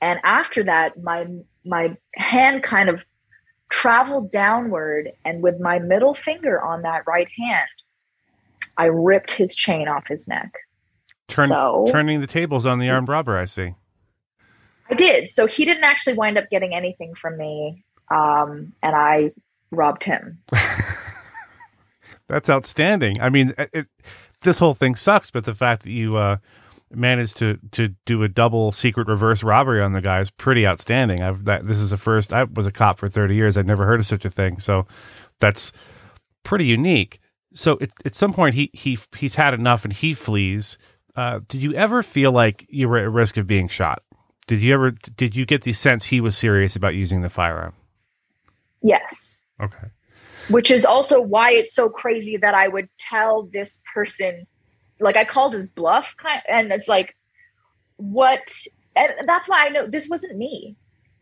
And 0.01 0.19
after 0.25 0.65
that, 0.65 1.03
my 1.03 1.27
my 1.65 1.97
hand 2.17 2.63
kind 2.63 2.89
of 2.89 3.05
traveled 3.69 4.33
downward, 4.33 5.13
and 5.25 5.43
with 5.43 5.61
my 5.61 5.79
middle 5.79 6.15
finger 6.15 6.61
on 6.61 6.83
that 6.83 7.07
right 7.07 7.29
hand, 7.39 7.69
I 8.77 8.87
ripped 8.87 9.31
his 9.31 9.55
chain 9.55 9.89
off 9.89 10.09
his 10.09 10.27
neck. 10.27 10.53
Turn, 11.29 11.49
so, 11.49 11.87
turning 11.91 12.21
the 12.21 12.27
tables 12.27 12.67
on 12.67 12.79
the 12.79 12.91
armed 12.91 13.09
robber, 13.09 13.39
I 13.39 13.47
see. 13.47 13.75
I 14.91 14.95
did. 14.95 15.29
So 15.31 15.47
he 15.47 15.65
didn't 15.65 15.85
actually 15.85 16.15
wind 16.15 16.37
up 16.37 16.51
getting 16.51 16.75
anything 16.75 17.15
from 17.15 17.39
me, 17.39 17.85
um, 18.11 18.73
and 18.83 18.95
I 18.95 19.33
robbed 19.71 20.05
him. 20.05 20.39
That's 22.29 22.51
outstanding. 22.51 23.21
I 23.21 23.31
mean, 23.31 23.55
it, 23.59 23.87
this 24.43 24.59
whole 24.59 24.75
thing 24.75 24.95
sucks, 24.95 25.31
but 25.31 25.45
the 25.45 25.55
fact 25.55 25.85
that 25.85 25.91
you 25.91 26.17
uh, 26.17 26.37
managed 26.91 27.39
to 27.39 27.59
to 27.73 27.89
do 28.07 28.23
a 28.23 28.29
double 28.29 28.73
secret 28.73 29.09
reverse 29.09 29.43
robbery 29.43 29.83
on 29.83 29.93
the 29.93 30.01
guy 30.01 30.21
is 30.21 30.31
pretty 30.31 30.67
outstanding. 30.67 31.23
I've 31.23 31.45
that 31.45 31.65
this 31.65 31.79
is 31.79 31.91
the 31.91 31.97
first. 31.97 32.33
I 32.33 32.45
was 32.45 32.67
a 32.67 32.73
cop 32.73 32.99
for 32.99 33.09
thirty 33.09 33.35
years. 33.35 33.57
I'd 33.57 33.67
never 33.67 33.87
heard 33.87 34.01
of 34.01 34.07
such 34.07 34.25
a 34.25 34.31
thing. 34.31 34.59
So 34.61 34.87
that's 35.41 35.73
pretty 36.43 36.67
unique. 36.67 37.21
So 37.55 37.73
it, 37.81 37.93
at 38.05 38.15
some 38.15 38.33
point, 38.33 38.55
he 38.55 38.71
he 38.73 38.99
he's 39.17 39.35
had 39.35 39.55
enough 39.55 39.85
and 39.85 39.93
he 39.93 40.15
flees. 40.15 40.79
Uh, 41.15 41.41
did 41.49 41.63
you 41.63 41.75
ever 41.75 42.03
feel 42.03 42.33
like 42.33 42.67
you 42.69 42.89
were 42.89 42.99
at 42.99 43.11
risk 43.11 43.37
of 43.37 43.47
being 43.47 43.69
shot? 43.69 44.03
Did 44.47 44.61
you 44.61 44.75
ever 44.75 44.91
did 44.91 45.37
you 45.37 45.47
get 45.47 45.63
the 45.63 45.73
sense 45.73 46.07
he 46.07 46.21
was 46.21 46.37
serious 46.37 46.75
about 46.77 46.95
using 46.95 47.23
the 47.23 47.29
firearm? 47.29 47.75
Yes. 48.83 49.43
Okay 49.63 49.89
which 50.49 50.71
is 50.71 50.85
also 50.85 51.21
why 51.21 51.53
it's 51.53 51.75
so 51.75 51.89
crazy 51.89 52.37
that 52.37 52.55
I 52.55 52.69
would 52.69 52.89
tell 52.99 53.45
this 53.45 53.83
person, 53.95 54.47
like 55.01 55.17
I 55.17 55.25
called 55.25 55.55
his 55.55 55.71
bluff, 55.71 56.15
kind 56.17 56.43
and 56.49 56.73
it's 56.73 56.89
like, 56.89 57.17
what? 57.97 58.41
And 58.97 59.11
that's 59.27 59.49
why 59.49 59.67
I 59.67 59.69
know 59.71 59.87
this 59.87 60.09
wasn't 60.09 60.37
me. 60.37 60.77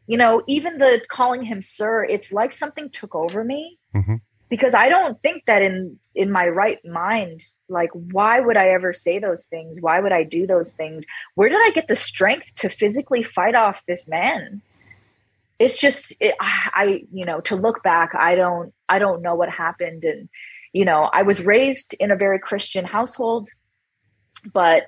You 0.07 0.17
know, 0.17 0.43
even 0.49 0.79
the 0.79 1.01
calling 1.09 1.43
him 1.43 1.63
sir, 1.63 2.05
it's 2.05 2.33
like 2.33 2.53
something 2.53 2.91
took 2.91 3.15
over 3.15 3.45
me 3.45 3.79
mm-hmm. 3.95 4.17
Because 4.51 4.75
I 4.75 4.91
don't 4.91 5.21
think 5.23 5.45
that 5.47 5.63
in 5.63 5.99
in 6.15 6.31
my 6.31 6.49
right 6.49 6.79
mind, 6.85 7.43
like, 7.69 7.91
why 7.93 8.41
would 8.41 8.57
I 8.57 8.69
ever 8.69 8.93
say 8.93 9.19
those 9.19 9.47
things? 9.47 9.79
Why 9.81 10.01
would 10.01 10.13
I 10.13 10.25
do 10.25 10.47
those 10.47 10.73
things? 10.73 11.07
Where 11.37 11.49
did 11.49 11.61
I 11.65 11.71
get 11.71 11.89
the 11.89 11.97
strength 11.97 12.55
to 12.57 12.69
physically 12.69 13.23
fight 13.23 13.55
off 13.55 13.83
this 13.87 14.09
man? 14.09 14.61
it's 15.61 15.79
just 15.79 16.13
it, 16.19 16.35
i 16.41 17.05
you 17.13 17.25
know 17.25 17.41
to 17.41 17.55
look 17.55 17.85
back 17.85 18.13
i 18.17 18.35
don't 18.35 18.73
i 18.89 18.99
don't 18.99 19.23
know 19.23 19.37
what 19.37 19.49
happened 19.49 20.03
and 20.05 20.29
you 20.73 20.85
know 20.85 21.09
i 21.13 21.23
was 21.23 21.47
raised 21.47 21.95
in 22.01 22.11
a 22.11 22.17
very 22.17 22.41
christian 22.41 22.85
household 22.85 23.47
but 24.53 24.85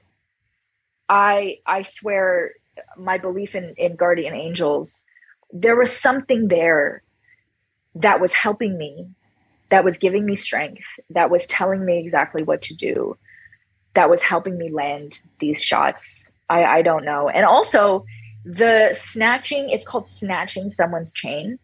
i 1.08 1.58
i 1.66 1.82
swear 1.82 2.52
my 2.96 3.18
belief 3.18 3.54
in 3.54 3.74
in 3.76 3.94
guardian 3.94 4.34
angels 4.34 5.04
there 5.52 5.76
was 5.76 5.92
something 5.94 6.48
there 6.48 7.02
that 7.94 8.20
was 8.20 8.32
helping 8.32 8.76
me 8.78 9.06
that 9.72 9.84
was 9.84 9.98
giving 9.98 10.24
me 10.24 10.36
strength 10.36 10.84
that 11.10 11.30
was 11.30 11.46
telling 11.48 11.84
me 11.84 11.98
exactly 11.98 12.44
what 12.44 12.62
to 12.62 12.74
do 12.74 13.16
that 13.94 14.08
was 14.08 14.22
helping 14.22 14.56
me 14.56 14.70
land 14.70 15.20
these 15.40 15.60
shots 15.60 16.30
i 16.48 16.62
i 16.62 16.82
don't 16.82 17.04
know 17.04 17.28
and 17.28 17.44
also 17.44 18.04
the 18.44 18.92
snatching, 18.92 19.70
it's 19.70 19.86
called 19.86 20.08
snatching 20.08 20.68
someone's 20.68 21.12
chain 21.12 21.58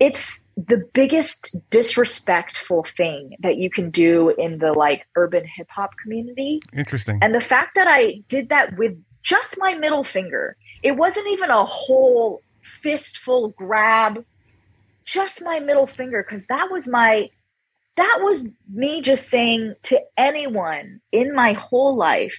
it's 0.00 0.42
the 0.56 0.78
biggest 0.94 1.54
disrespectful 1.70 2.84
thing 2.84 3.36
that 3.40 3.56
you 3.56 3.70
can 3.70 3.90
do 3.90 4.30
in 4.30 4.58
the 4.58 4.72
like 4.72 5.06
urban 5.14 5.44
hip 5.44 5.68
hop 5.70 5.92
community. 6.02 6.60
Interesting. 6.72 7.18
And 7.22 7.34
the 7.34 7.40
fact 7.40 7.74
that 7.74 7.86
I 7.86 8.22
did 8.28 8.48
that 8.48 8.76
with 8.76 8.98
just 9.22 9.56
my 9.58 9.74
middle 9.74 10.04
finger, 10.04 10.56
it 10.82 10.92
wasn't 10.92 11.28
even 11.28 11.50
a 11.50 11.64
whole 11.64 12.40
fistful 12.62 13.50
grab, 13.50 14.24
just 15.04 15.42
my 15.42 15.60
middle 15.60 15.86
finger, 15.86 16.24
because 16.26 16.46
that 16.46 16.70
was 16.70 16.88
my 16.88 17.28
that 18.00 18.20
was 18.22 18.48
me 18.72 19.02
just 19.02 19.28
saying 19.28 19.74
to 19.82 20.00
anyone 20.16 21.02
in 21.12 21.34
my 21.34 21.52
whole 21.52 21.96
life 21.96 22.34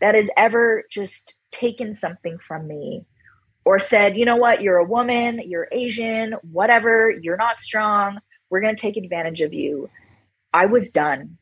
that 0.00 0.14
has 0.14 0.30
ever 0.36 0.84
just 0.90 1.36
taken 1.50 1.94
something 1.94 2.38
from 2.38 2.66
me 2.66 3.04
or 3.66 3.78
said, 3.78 4.16
you 4.16 4.24
know 4.24 4.36
what, 4.36 4.62
you're 4.62 4.78
a 4.78 4.84
woman, 4.84 5.42
you're 5.46 5.68
Asian, 5.72 6.34
whatever, 6.50 7.10
you're 7.10 7.36
not 7.36 7.60
strong, 7.60 8.18
we're 8.48 8.62
going 8.62 8.74
to 8.74 8.80
take 8.80 8.96
advantage 8.96 9.42
of 9.42 9.52
you. 9.52 9.90
I 10.54 10.66
was 10.66 10.90
done. 10.90 11.36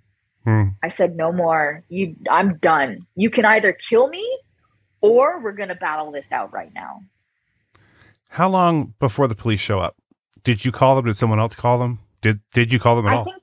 Hmm. 0.44 0.70
I 0.82 0.88
said, 0.88 1.14
no 1.14 1.30
more. 1.30 1.84
You, 1.88 2.16
I'm 2.28 2.56
done. 2.56 3.06
You 3.14 3.30
can 3.30 3.44
either 3.44 3.72
kill 3.72 4.08
me 4.08 4.26
or 5.00 5.40
we're 5.40 5.52
going 5.52 5.68
to 5.68 5.76
battle 5.76 6.10
this 6.10 6.32
out 6.32 6.52
right 6.52 6.72
now. 6.74 7.02
How 8.28 8.48
long 8.48 8.94
before 8.98 9.28
the 9.28 9.36
police 9.36 9.60
show 9.60 9.78
up? 9.78 9.94
Did 10.42 10.64
you 10.64 10.72
call 10.72 10.96
them? 10.96 11.04
Did 11.04 11.16
someone 11.16 11.38
else 11.38 11.54
call 11.54 11.78
them? 11.78 12.00
Did 12.22 12.40
Did 12.54 12.72
you 12.72 12.78
call 12.78 12.96
them 12.96 13.06
at 13.06 13.12
I 13.12 13.16
all? 13.16 13.22
I 13.22 13.24
think 13.24 13.42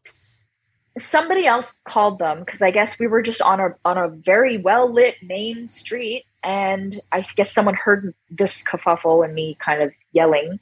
somebody 0.98 1.46
else 1.46 1.82
called 1.86 2.20
them 2.20 2.40
because 2.40 2.62
I 2.62 2.72
guess 2.72 3.00
we 3.00 3.08
were 3.08 3.22
just 3.22 3.42
on 3.42 3.60
a 3.60 3.76
on 3.86 3.98
a 3.98 4.10
very 4.10 4.58
well 4.58 4.92
lit 4.92 5.16
main 5.22 5.68
street, 5.68 6.26
and 6.44 7.00
I 7.12 7.22
guess 7.36 7.52
someone 7.52 7.76
heard 7.76 8.14
this 8.30 8.64
kerfuffle 8.64 9.24
and 9.24 9.36
me 9.36 9.58
kind 9.60 9.82
of 9.82 9.92
yelling, 10.14 10.60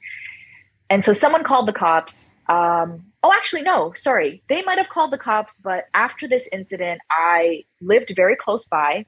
and 0.90 1.04
so 1.04 1.12
someone 1.12 1.44
called 1.44 1.68
the 1.68 1.72
cops. 1.72 2.34
Um, 2.48 3.04
oh, 3.22 3.32
actually, 3.32 3.62
no, 3.62 3.92
sorry, 3.94 4.42
they 4.48 4.62
might 4.62 4.78
have 4.78 4.88
called 4.88 5.12
the 5.12 5.18
cops, 5.18 5.58
but 5.58 5.86
after 5.94 6.26
this 6.26 6.48
incident, 6.52 7.00
I 7.10 7.64
lived 7.80 8.12
very 8.14 8.36
close 8.36 8.66
by, 8.66 9.06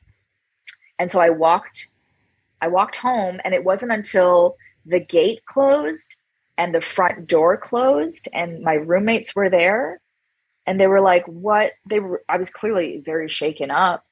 and 0.98 1.10
so 1.10 1.20
I 1.20 1.30
walked. 1.30 1.88
I 2.62 2.68
walked 2.68 2.96
home, 2.96 3.40
and 3.44 3.54
it 3.54 3.64
wasn't 3.64 3.92
until 3.92 4.56
the 4.84 5.00
gate 5.00 5.44
closed 5.46 6.14
and 6.60 6.74
the 6.74 6.82
front 6.82 7.26
door 7.26 7.56
closed 7.56 8.28
and 8.34 8.62
my 8.62 8.74
roommates 8.74 9.34
were 9.34 9.48
there. 9.48 9.98
And 10.66 10.78
they 10.78 10.86
were 10.86 11.00
like 11.00 11.24
what? 11.26 11.72
They 11.88 12.00
were 12.00 12.22
i 12.28 12.36
was 12.36 12.50
clearly 12.50 13.02
very 13.02 13.30
shaken 13.30 13.70
up. 13.70 14.04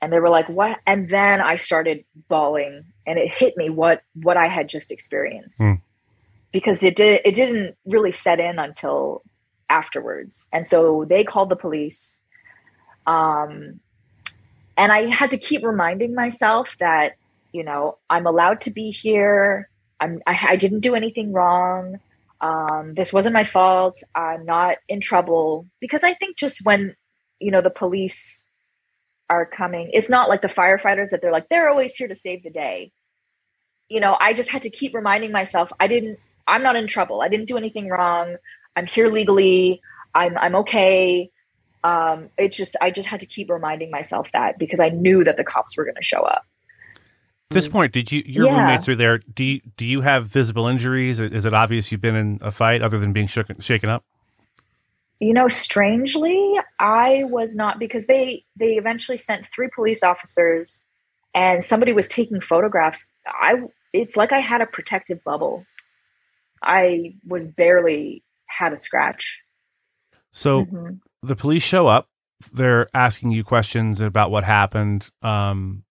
And 0.00 0.12
they 0.12 0.18
were 0.18 0.28
like 0.28 0.48
what? 0.48 0.78
And 0.86 1.08
then 1.08 1.40
i 1.40 1.54
started 1.54 2.04
bawling 2.28 2.86
and 3.06 3.16
it 3.16 3.32
hit 3.32 3.56
me 3.56 3.70
what 3.70 4.02
what 4.14 4.36
i 4.36 4.48
had 4.48 4.68
just 4.68 4.90
experienced. 4.90 5.60
Mm. 5.60 5.80
because 6.50 6.82
it 6.82 6.96
did 6.96 7.20
it 7.24 7.36
didn't 7.36 7.76
really 7.86 8.12
set 8.12 8.40
in 8.40 8.58
until 8.58 9.22
afterwards. 9.70 10.48
And 10.52 10.66
so 10.66 11.06
they 11.08 11.22
called 11.22 11.48
the 11.48 11.56
police 11.56 12.20
um 13.06 13.80
and 14.76 14.92
i 14.92 15.08
had 15.10 15.30
to 15.30 15.38
keep 15.38 15.64
reminding 15.64 16.14
myself 16.14 16.76
that 16.80 17.16
you 17.52 17.64
know 17.64 17.98
i'm 18.10 18.26
allowed 18.26 18.60
to 18.60 18.70
be 18.70 18.90
here 18.92 19.68
I'm, 20.02 20.20
I, 20.26 20.38
I 20.50 20.56
didn't 20.56 20.80
do 20.80 20.94
anything 20.94 21.32
wrong. 21.32 22.00
Um, 22.40 22.94
this 22.94 23.12
wasn't 23.12 23.34
my 23.34 23.44
fault. 23.44 24.02
I'm 24.14 24.44
not 24.44 24.78
in 24.88 25.00
trouble 25.00 25.68
because 25.80 26.02
I 26.02 26.14
think 26.14 26.36
just 26.36 26.64
when 26.64 26.96
you 27.38 27.52
know 27.52 27.62
the 27.62 27.70
police 27.70 28.48
are 29.30 29.46
coming, 29.46 29.90
it's 29.92 30.10
not 30.10 30.28
like 30.28 30.42
the 30.42 30.48
firefighters 30.48 31.10
that 31.10 31.22
they're 31.22 31.32
like 31.32 31.48
they're 31.48 31.68
always 31.68 31.94
here 31.94 32.08
to 32.08 32.16
save 32.16 32.42
the 32.42 32.50
day. 32.50 32.90
You 33.88 34.00
know, 34.00 34.16
I 34.20 34.32
just 34.32 34.50
had 34.50 34.62
to 34.62 34.70
keep 34.70 34.92
reminding 34.92 35.30
myself 35.30 35.72
I 35.78 35.86
didn't. 35.86 36.18
I'm 36.48 36.64
not 36.64 36.74
in 36.74 36.88
trouble. 36.88 37.22
I 37.22 37.28
didn't 37.28 37.46
do 37.46 37.56
anything 37.56 37.88
wrong. 37.88 38.36
I'm 38.74 38.86
here 38.86 39.08
legally. 39.08 39.80
I'm 40.12 40.36
I'm 40.36 40.56
okay. 40.56 41.30
Um, 41.84 42.30
just 42.50 42.76
I 42.80 42.90
just 42.90 43.08
had 43.08 43.20
to 43.20 43.26
keep 43.26 43.50
reminding 43.50 43.90
myself 43.92 44.32
that 44.32 44.58
because 44.58 44.80
I 44.80 44.88
knew 44.88 45.22
that 45.22 45.36
the 45.36 45.44
cops 45.44 45.76
were 45.76 45.84
going 45.84 45.96
to 45.96 46.02
show 46.02 46.22
up. 46.22 46.44
At 47.52 47.62
this 47.62 47.68
point, 47.68 47.92
did 47.92 48.10
you 48.10 48.22
your 48.24 48.46
yeah. 48.46 48.60
roommates 48.60 48.88
are 48.88 48.96
there? 48.96 49.18
Do 49.18 49.44
you 49.44 49.60
do 49.76 49.86
you 49.86 50.00
have 50.00 50.26
visible 50.26 50.66
injuries? 50.66 51.20
Is 51.20 51.44
it 51.44 51.54
obvious 51.54 51.92
you've 51.92 52.00
been 52.00 52.16
in 52.16 52.38
a 52.42 52.50
fight 52.50 52.82
other 52.82 52.98
than 52.98 53.12
being 53.12 53.26
shook, 53.26 53.46
shaken 53.60 53.90
up? 53.90 54.04
You 55.20 55.32
know, 55.32 55.46
strangely, 55.48 56.54
I 56.80 57.22
was 57.24 57.54
not 57.54 57.78
because 57.78 58.06
they 58.06 58.44
they 58.56 58.76
eventually 58.76 59.18
sent 59.18 59.46
three 59.46 59.68
police 59.74 60.02
officers, 60.02 60.84
and 61.34 61.62
somebody 61.62 61.92
was 61.92 62.08
taking 62.08 62.40
photographs. 62.40 63.06
I 63.26 63.62
it's 63.92 64.16
like 64.16 64.32
I 64.32 64.40
had 64.40 64.60
a 64.60 64.66
protective 64.66 65.22
bubble. 65.22 65.64
I 66.62 67.14
was 67.26 67.48
barely 67.48 68.22
had 68.46 68.72
a 68.72 68.78
scratch. 68.78 69.40
So 70.32 70.64
mm-hmm. 70.64 70.94
the 71.22 71.36
police 71.36 71.62
show 71.62 71.86
up. 71.86 72.08
They're 72.52 72.88
asking 72.92 73.30
you 73.30 73.44
questions 73.44 74.00
about 74.00 74.32
what 74.32 74.42
happened. 74.42 75.08
Um, 75.22 75.84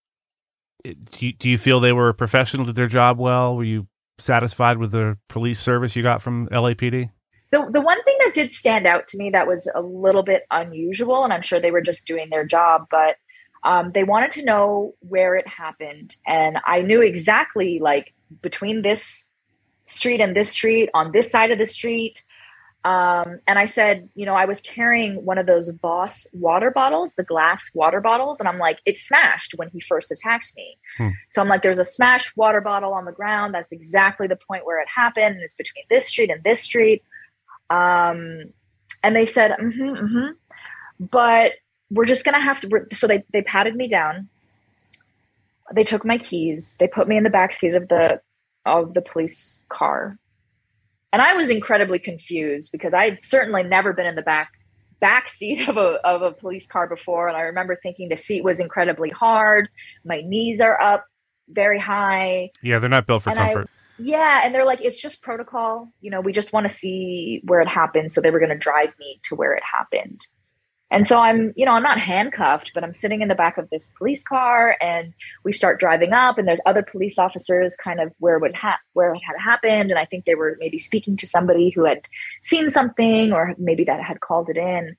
do 0.84 1.26
you, 1.26 1.32
do 1.32 1.48
you 1.48 1.58
feel 1.58 1.80
they 1.80 1.92
were 1.92 2.12
professional, 2.12 2.66
did 2.66 2.76
their 2.76 2.88
job 2.88 3.18
well? 3.18 3.56
Were 3.56 3.64
you 3.64 3.86
satisfied 4.18 4.78
with 4.78 4.92
the 4.92 5.18
police 5.28 5.60
service 5.60 5.96
you 5.96 6.02
got 6.02 6.22
from 6.22 6.48
LAPD? 6.48 7.10
The, 7.50 7.68
the 7.70 7.80
one 7.80 8.02
thing 8.04 8.16
that 8.24 8.34
did 8.34 8.52
stand 8.52 8.86
out 8.86 9.06
to 9.08 9.18
me 9.18 9.30
that 9.30 9.46
was 9.46 9.70
a 9.74 9.82
little 9.82 10.22
bit 10.22 10.44
unusual, 10.50 11.24
and 11.24 11.32
I'm 11.32 11.42
sure 11.42 11.60
they 11.60 11.70
were 11.70 11.82
just 11.82 12.06
doing 12.06 12.30
their 12.30 12.46
job, 12.46 12.86
but 12.90 13.16
um, 13.64 13.92
they 13.92 14.04
wanted 14.04 14.30
to 14.32 14.44
know 14.44 14.94
where 15.00 15.36
it 15.36 15.46
happened. 15.46 16.16
And 16.26 16.58
I 16.66 16.80
knew 16.80 17.02
exactly, 17.02 17.78
like, 17.78 18.14
between 18.40 18.82
this 18.82 19.30
street 19.84 20.20
and 20.20 20.34
this 20.34 20.50
street, 20.50 20.88
on 20.94 21.12
this 21.12 21.30
side 21.30 21.50
of 21.50 21.58
the 21.58 21.66
street, 21.66 22.24
um, 22.84 23.38
and 23.46 23.60
I 23.60 23.66
said, 23.66 24.08
you 24.16 24.26
know, 24.26 24.34
I 24.34 24.44
was 24.44 24.60
carrying 24.60 25.24
one 25.24 25.38
of 25.38 25.46
those 25.46 25.70
Voss 25.70 26.26
water 26.32 26.70
bottles, 26.72 27.14
the 27.14 27.22
glass 27.22 27.70
water 27.74 28.00
bottles, 28.00 28.40
and 28.40 28.48
I'm 28.48 28.58
like, 28.58 28.80
it 28.84 28.98
smashed 28.98 29.54
when 29.56 29.68
he 29.68 29.80
first 29.80 30.10
attacked 30.10 30.52
me. 30.56 30.76
Hmm. 30.98 31.08
So 31.30 31.40
I'm 31.40 31.48
like, 31.48 31.62
there's 31.62 31.78
a 31.78 31.84
smashed 31.84 32.36
water 32.36 32.60
bottle 32.60 32.92
on 32.92 33.04
the 33.04 33.12
ground. 33.12 33.54
That's 33.54 33.70
exactly 33.70 34.26
the 34.26 34.38
point 34.48 34.66
where 34.66 34.80
it 34.80 34.88
happened. 34.92 35.36
And 35.36 35.42
it's 35.42 35.54
between 35.54 35.84
this 35.90 36.08
street 36.08 36.30
and 36.30 36.42
this 36.42 36.60
street. 36.60 37.04
Um, 37.70 38.52
and 39.04 39.14
they 39.14 39.26
said, 39.26 39.52
mm-hmm, 39.52 39.82
mm-hmm. 39.82 41.06
But 41.06 41.52
we're 41.90 42.04
just 42.04 42.24
gonna 42.24 42.40
have 42.40 42.60
to. 42.62 42.86
So 42.92 43.06
they 43.06 43.24
they 43.32 43.42
patted 43.42 43.76
me 43.76 43.86
down. 43.86 44.28
They 45.72 45.84
took 45.84 46.04
my 46.04 46.18
keys. 46.18 46.76
They 46.80 46.88
put 46.88 47.06
me 47.06 47.16
in 47.16 47.22
the 47.22 47.30
back 47.30 47.52
seat 47.52 47.74
of 47.74 47.88
the 47.88 48.20
of 48.66 48.94
the 48.94 49.02
police 49.02 49.64
car 49.68 50.18
and 51.12 51.20
I 51.22 51.34
was 51.34 51.50
incredibly 51.50 51.98
confused 51.98 52.72
because 52.72 52.94
I 52.94 53.10
had 53.10 53.22
certainly 53.22 53.62
never 53.62 53.92
been 53.92 54.06
in 54.06 54.14
the 54.14 54.22
back 54.22 54.52
back 55.00 55.28
seat 55.28 55.68
of 55.68 55.76
a 55.76 55.98
of 56.04 56.22
a 56.22 56.32
police 56.32 56.66
car 56.66 56.88
before, 56.88 57.28
and 57.28 57.36
I 57.36 57.42
remember 57.42 57.78
thinking 57.82 58.08
the 58.08 58.16
seat 58.16 58.44
was 58.44 58.60
incredibly 58.60 59.10
hard. 59.10 59.68
My 60.04 60.22
knees 60.22 60.60
are 60.60 60.80
up 60.80 61.04
very 61.48 61.78
high. 61.78 62.50
Yeah, 62.62 62.78
they're 62.78 62.88
not 62.88 63.06
built 63.06 63.24
for 63.24 63.30
and 63.30 63.38
comfort. 63.38 63.68
I, 63.68 64.02
yeah, 64.02 64.40
and 64.44 64.54
they're 64.54 64.64
like, 64.64 64.80
it's 64.80 65.00
just 65.00 65.22
protocol. 65.22 65.92
You 66.00 66.10
know, 66.10 66.20
we 66.20 66.32
just 66.32 66.52
want 66.52 66.68
to 66.68 66.74
see 66.74 67.42
where 67.44 67.60
it 67.60 67.68
happened, 67.68 68.10
so 68.12 68.20
they 68.20 68.30
were 68.30 68.38
going 68.38 68.50
to 68.50 68.58
drive 68.58 68.90
me 68.98 69.20
to 69.24 69.34
where 69.34 69.54
it 69.54 69.62
happened. 69.76 70.26
And 70.92 71.06
so 71.06 71.18
I'm, 71.20 71.54
you 71.56 71.64
know, 71.64 71.72
I'm 71.72 71.82
not 71.82 71.98
handcuffed, 71.98 72.72
but 72.74 72.84
I'm 72.84 72.92
sitting 72.92 73.22
in 73.22 73.28
the 73.28 73.34
back 73.34 73.56
of 73.56 73.70
this 73.70 73.94
police 73.96 74.22
car 74.22 74.76
and 74.78 75.14
we 75.42 75.50
start 75.50 75.80
driving 75.80 76.12
up 76.12 76.36
and 76.36 76.46
there's 76.46 76.60
other 76.66 76.82
police 76.82 77.18
officers 77.18 77.74
kind 77.76 77.98
of 77.98 78.12
where 78.18 78.38
would 78.38 78.54
ha- 78.54 78.78
where 78.92 79.14
it 79.14 79.22
had 79.26 79.42
happened. 79.42 79.90
And 79.90 79.98
I 79.98 80.04
think 80.04 80.26
they 80.26 80.34
were 80.34 80.58
maybe 80.60 80.78
speaking 80.78 81.16
to 81.16 81.26
somebody 81.26 81.70
who 81.70 81.84
had 81.84 82.02
seen 82.42 82.70
something 82.70 83.32
or 83.32 83.54
maybe 83.56 83.84
that 83.84 84.02
had 84.02 84.20
called 84.20 84.50
it 84.50 84.58
in. 84.58 84.94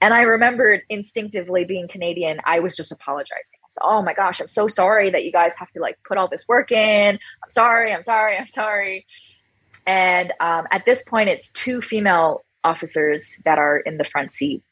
And 0.00 0.12
I 0.12 0.22
remembered 0.22 0.82
instinctively 0.90 1.64
being 1.64 1.86
Canadian, 1.86 2.40
I 2.44 2.58
was 2.58 2.76
just 2.76 2.90
apologizing. 2.90 3.60
I 3.64 3.68
said, 3.70 3.82
Oh 3.84 4.02
my 4.02 4.14
gosh, 4.14 4.40
I'm 4.40 4.48
so 4.48 4.66
sorry 4.66 5.10
that 5.10 5.22
you 5.22 5.30
guys 5.30 5.52
have 5.58 5.70
to 5.70 5.80
like 5.80 5.96
put 6.06 6.18
all 6.18 6.26
this 6.26 6.44
work 6.48 6.72
in. 6.72 7.20
I'm 7.44 7.50
sorry, 7.50 7.94
I'm 7.94 8.02
sorry, 8.02 8.36
I'm 8.36 8.48
sorry. 8.48 9.06
And 9.86 10.32
um, 10.40 10.66
at 10.72 10.84
this 10.84 11.04
point, 11.04 11.28
it's 11.28 11.50
two 11.50 11.82
female 11.82 12.44
officers 12.64 13.40
that 13.44 13.58
are 13.58 13.78
in 13.78 13.96
the 13.96 14.04
front 14.04 14.32
seat 14.32 14.64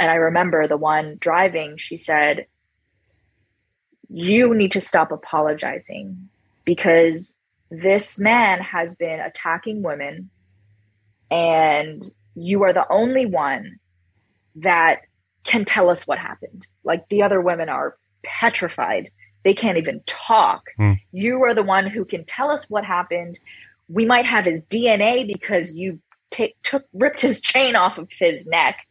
and 0.00 0.10
I 0.10 0.14
remember 0.16 0.68
the 0.68 0.76
one 0.76 1.16
driving, 1.20 1.76
she 1.76 1.96
said, 1.96 2.46
You 4.08 4.54
need 4.54 4.72
to 4.72 4.80
stop 4.80 5.12
apologizing 5.12 6.28
because 6.64 7.36
this 7.70 8.18
man 8.18 8.60
has 8.60 8.94
been 8.96 9.20
attacking 9.20 9.82
women, 9.82 10.30
and 11.30 12.04
you 12.34 12.62
are 12.64 12.72
the 12.72 12.86
only 12.90 13.26
one 13.26 13.78
that 14.56 15.00
can 15.44 15.64
tell 15.64 15.90
us 15.90 16.06
what 16.06 16.18
happened. 16.18 16.66
Like 16.84 17.08
the 17.08 17.22
other 17.22 17.40
women 17.40 17.68
are 17.68 17.96
petrified. 18.22 19.10
They 19.44 19.54
can't 19.54 19.78
even 19.78 20.02
talk. 20.06 20.64
Mm. 20.78 20.98
You 21.12 21.42
are 21.44 21.54
the 21.54 21.62
one 21.62 21.86
who 21.86 22.04
can 22.04 22.24
tell 22.24 22.50
us 22.50 22.70
what 22.70 22.84
happened. 22.84 23.38
We 23.88 24.06
might 24.06 24.26
have 24.26 24.46
his 24.46 24.62
DNA 24.64 25.26
because 25.26 25.76
you 25.76 26.00
t- 26.30 26.54
took 26.62 26.84
ripped 26.94 27.20
his 27.20 27.40
chain 27.42 27.76
off 27.76 27.98
of 27.98 28.08
his 28.18 28.46
neck 28.46 28.86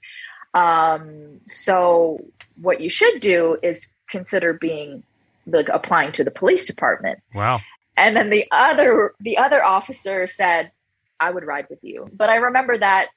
um, 0.53 1.39
so 1.47 2.23
what 2.61 2.81
you 2.81 2.89
should 2.89 3.19
do 3.19 3.57
is 3.63 3.89
consider 4.09 4.53
being 4.53 5.03
like 5.47 5.69
applying 5.69 6.11
to 6.13 6.23
the 6.23 6.31
police 6.31 6.65
department. 6.65 7.19
Wow. 7.33 7.61
And 7.97 8.15
then 8.15 8.29
the 8.29 8.45
other 8.51 9.13
the 9.19 9.37
other 9.37 9.63
officer 9.63 10.27
said, 10.27 10.71
I 11.19 11.31
would 11.31 11.45
ride 11.45 11.67
with 11.69 11.79
you. 11.83 12.09
But 12.13 12.29
I 12.29 12.35
remember 12.35 12.77
that 12.77 13.07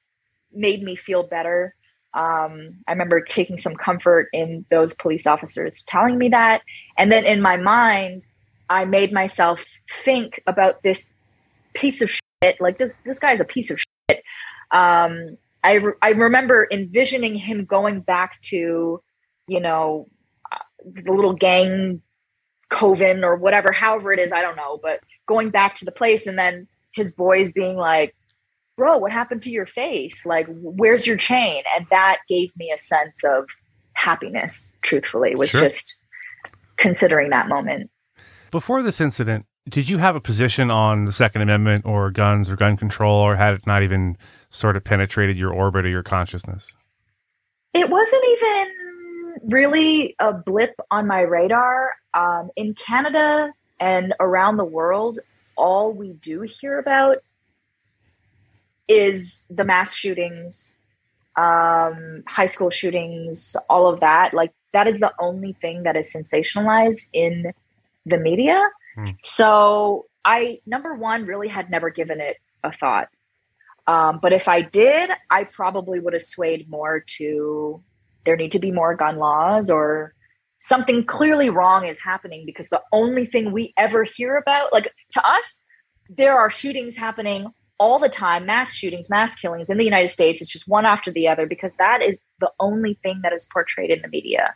made 0.53 0.83
me 0.83 0.97
feel 0.97 1.23
better. 1.23 1.75
Um, 2.15 2.79
I 2.89 2.93
remember 2.93 3.21
taking 3.21 3.59
some 3.59 3.75
comfort 3.75 4.29
in 4.33 4.65
those 4.71 4.95
police 4.95 5.27
officers 5.27 5.83
telling 5.87 6.17
me 6.17 6.31
that. 6.31 6.63
And 6.97 7.13
then 7.13 7.25
in 7.25 7.43
my 7.43 7.57
mind, 7.59 8.27
I 8.71 8.87
made 8.87 9.13
myself 9.13 9.65
think 10.03 10.43
about 10.47 10.83
this 10.83 11.13
piece 11.75 12.01
of 12.01 12.11
shit. 12.11 12.61
Like 12.61 12.79
this, 12.79 12.97
this 13.05 13.19
guy's 13.19 13.41
a 13.41 13.45
piece 13.45 13.71
of 13.71 13.81
shit. 13.81 14.23
Um, 14.71 15.37
I, 15.67 15.73
re- 15.75 15.93
I 16.01 16.11
remember 16.11 16.69
envisioning 16.71 17.35
him 17.35 17.65
going 17.65 18.01
back 18.01 18.41
to, 18.43 19.03
you 19.49 19.61
know, 19.61 20.09
uh, 20.53 20.59
the 20.85 21.11
little 21.11 21.33
gang 21.33 22.03
coven 22.69 23.25
or 23.25 23.35
whatever, 23.35 23.73
however 23.73 24.13
it 24.13 24.21
is, 24.21 24.33
I 24.33 24.43
don't 24.43 24.57
know, 24.57 24.79
but 24.81 25.01
going 25.27 25.51
back 25.51 25.75
to 25.77 25.85
the 25.85 25.91
place 25.91 26.29
and 26.29 26.39
then 26.39 26.69
his 26.95 27.11
boys 27.11 27.51
being 27.53 27.77
like, 27.77 28.15
bro, 28.77 28.97
what 28.99 29.11
happened 29.11 29.43
to 29.43 29.51
your 29.51 29.67
face? 29.67 30.25
Like, 30.25 30.47
where's 30.49 31.05
your 31.05 31.17
chain? 31.17 31.65
And 31.77 31.85
that 31.91 32.19
gave 32.29 32.57
me 32.57 32.71
a 32.71 32.79
sense 32.79 33.25
of 33.25 33.47
happiness, 33.95 34.73
truthfully, 34.83 35.35
was 35.35 35.51
sure. 35.51 35.63
just 35.63 35.99
considering 36.77 37.31
that 37.31 37.49
moment. 37.49 37.91
Before 38.53 38.85
this 38.85 39.01
incident, 39.01 39.47
did 39.69 39.89
you 39.89 39.99
have 39.99 40.15
a 40.15 40.21
position 40.21 40.71
on 40.71 41.05
the 41.05 41.13
Second 41.13 41.43
Amendment 41.43 41.85
or 41.87 42.11
guns 42.11 42.49
or 42.49 42.57
gun 42.57 42.77
control, 42.77 43.17
or 43.17 43.35
had 43.37 43.55
it 43.55 43.67
not 43.67 43.83
even 43.83 44.17
sort 44.51 44.77
of 44.77 44.85
penetrated 44.85 45.37
your 45.37 45.53
orbit 45.53 45.85
or 45.85 45.89
your 45.89 46.03
consciousness? 46.03 46.75
It 47.75 47.91
wasn't 47.91 48.23
even 48.29 48.67
really 49.51 50.15
a 50.19 50.33
blip 50.33 50.75
on 50.91 51.07
my 51.07 51.21
radar. 51.21 51.91
Um, 52.15 52.51
in 52.57 52.75
Canada 52.75 53.53
and 53.81 54.15
around 54.21 54.57
the 54.57 54.65
world, 54.65 55.19
all 55.57 55.93
we 55.93 56.13
do 56.15 56.43
hear 56.43 56.79
about 56.79 57.19
is 58.89 59.45
the 59.51 59.65
mass 59.65 59.95
shootings, 59.95 60.79
um, 61.37 62.23
high 62.27 62.47
school 62.47 62.71
shootings, 62.71 63.57
all 63.69 63.89
of 63.89 64.01
that. 64.01 64.33
Like 64.33 64.53
that 64.73 64.87
is 64.87 65.01
the 65.01 65.13
only 65.19 65.55
thing 65.55 65.83
that 65.83 65.97
is 65.97 66.13
sensationalized 66.13 67.11
in 67.13 67.53
the 68.07 68.17
media. 68.17 68.63
Mm. 68.97 69.17
So 69.23 70.07
I, 70.25 70.61
number 70.67 70.95
one, 70.95 71.27
really 71.27 71.49
had 71.49 71.71
never 71.71 71.91
given 71.91 72.21
it 72.21 72.37
a 72.63 72.73
thought. 72.73 73.09
Um, 73.87 74.19
but 74.21 74.33
if 74.33 74.49
I 74.49 74.63
did, 74.63 75.11
I 75.31 75.45
probably 75.45 76.01
would 76.01 76.13
have 76.13 76.23
swayed 76.23 76.69
more 76.69 77.05
to 77.19 77.83
there 78.25 78.37
need 78.37 78.53
to 78.53 78.59
be 78.59 78.73
more 78.73 78.95
gun 78.95 79.19
laws 79.19 79.71
or 79.71 80.13
something 80.59 81.05
clearly 81.05 81.49
wrong 81.49 81.87
is 81.87 82.01
happening 82.01 82.45
because 82.45 82.69
the 82.69 82.83
only 82.93 83.25
thing 83.25 83.53
we 83.53 83.73
ever 83.77 84.03
hear 84.03 84.37
about, 84.37 84.73
like 84.73 84.93
to 85.13 85.25
us, 85.25 85.63
there 86.09 86.37
are 86.37 86.51
shootings 86.51 86.97
happening 86.97 87.47
all 87.79 87.99
the 87.99 88.09
time 88.09 88.47
mass 88.47 88.73
shootings, 88.73 89.09
mass 89.09 89.35
killings 89.37 89.71
in 89.71 89.79
the 89.79 89.85
United 89.85 90.09
States. 90.09 90.41
It's 90.41 90.51
just 90.51 90.67
one 90.67 90.87
after 90.87 91.13
the 91.13 91.29
other 91.29 91.47
because 91.47 91.77
that 91.77 92.03
is 92.03 92.21
the 92.41 92.51
only 92.59 92.99
thing 93.03 93.21
that 93.23 93.33
is 93.33 93.47
portrayed 93.53 93.91
in 93.91 94.03
the 94.03 94.09
media. 94.09 94.55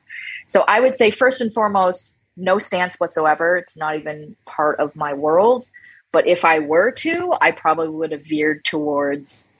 So 0.48 0.64
I 0.66 0.80
would 0.80 0.96
say, 0.96 1.10
first 1.10 1.40
and 1.40 1.52
foremost, 1.52 2.14
no 2.36 2.58
stance 2.58 2.94
whatsoever. 2.94 3.56
It's 3.56 3.76
not 3.76 3.96
even 3.96 4.36
part 4.46 4.78
of 4.80 4.94
my 4.96 5.12
world. 5.12 5.64
But 6.12 6.26
if 6.26 6.44
I 6.44 6.58
were 6.58 6.90
to, 6.90 7.36
I 7.40 7.52
probably 7.52 7.88
would 7.88 8.12
have 8.12 8.24
veered 8.24 8.64
towards 8.64 9.50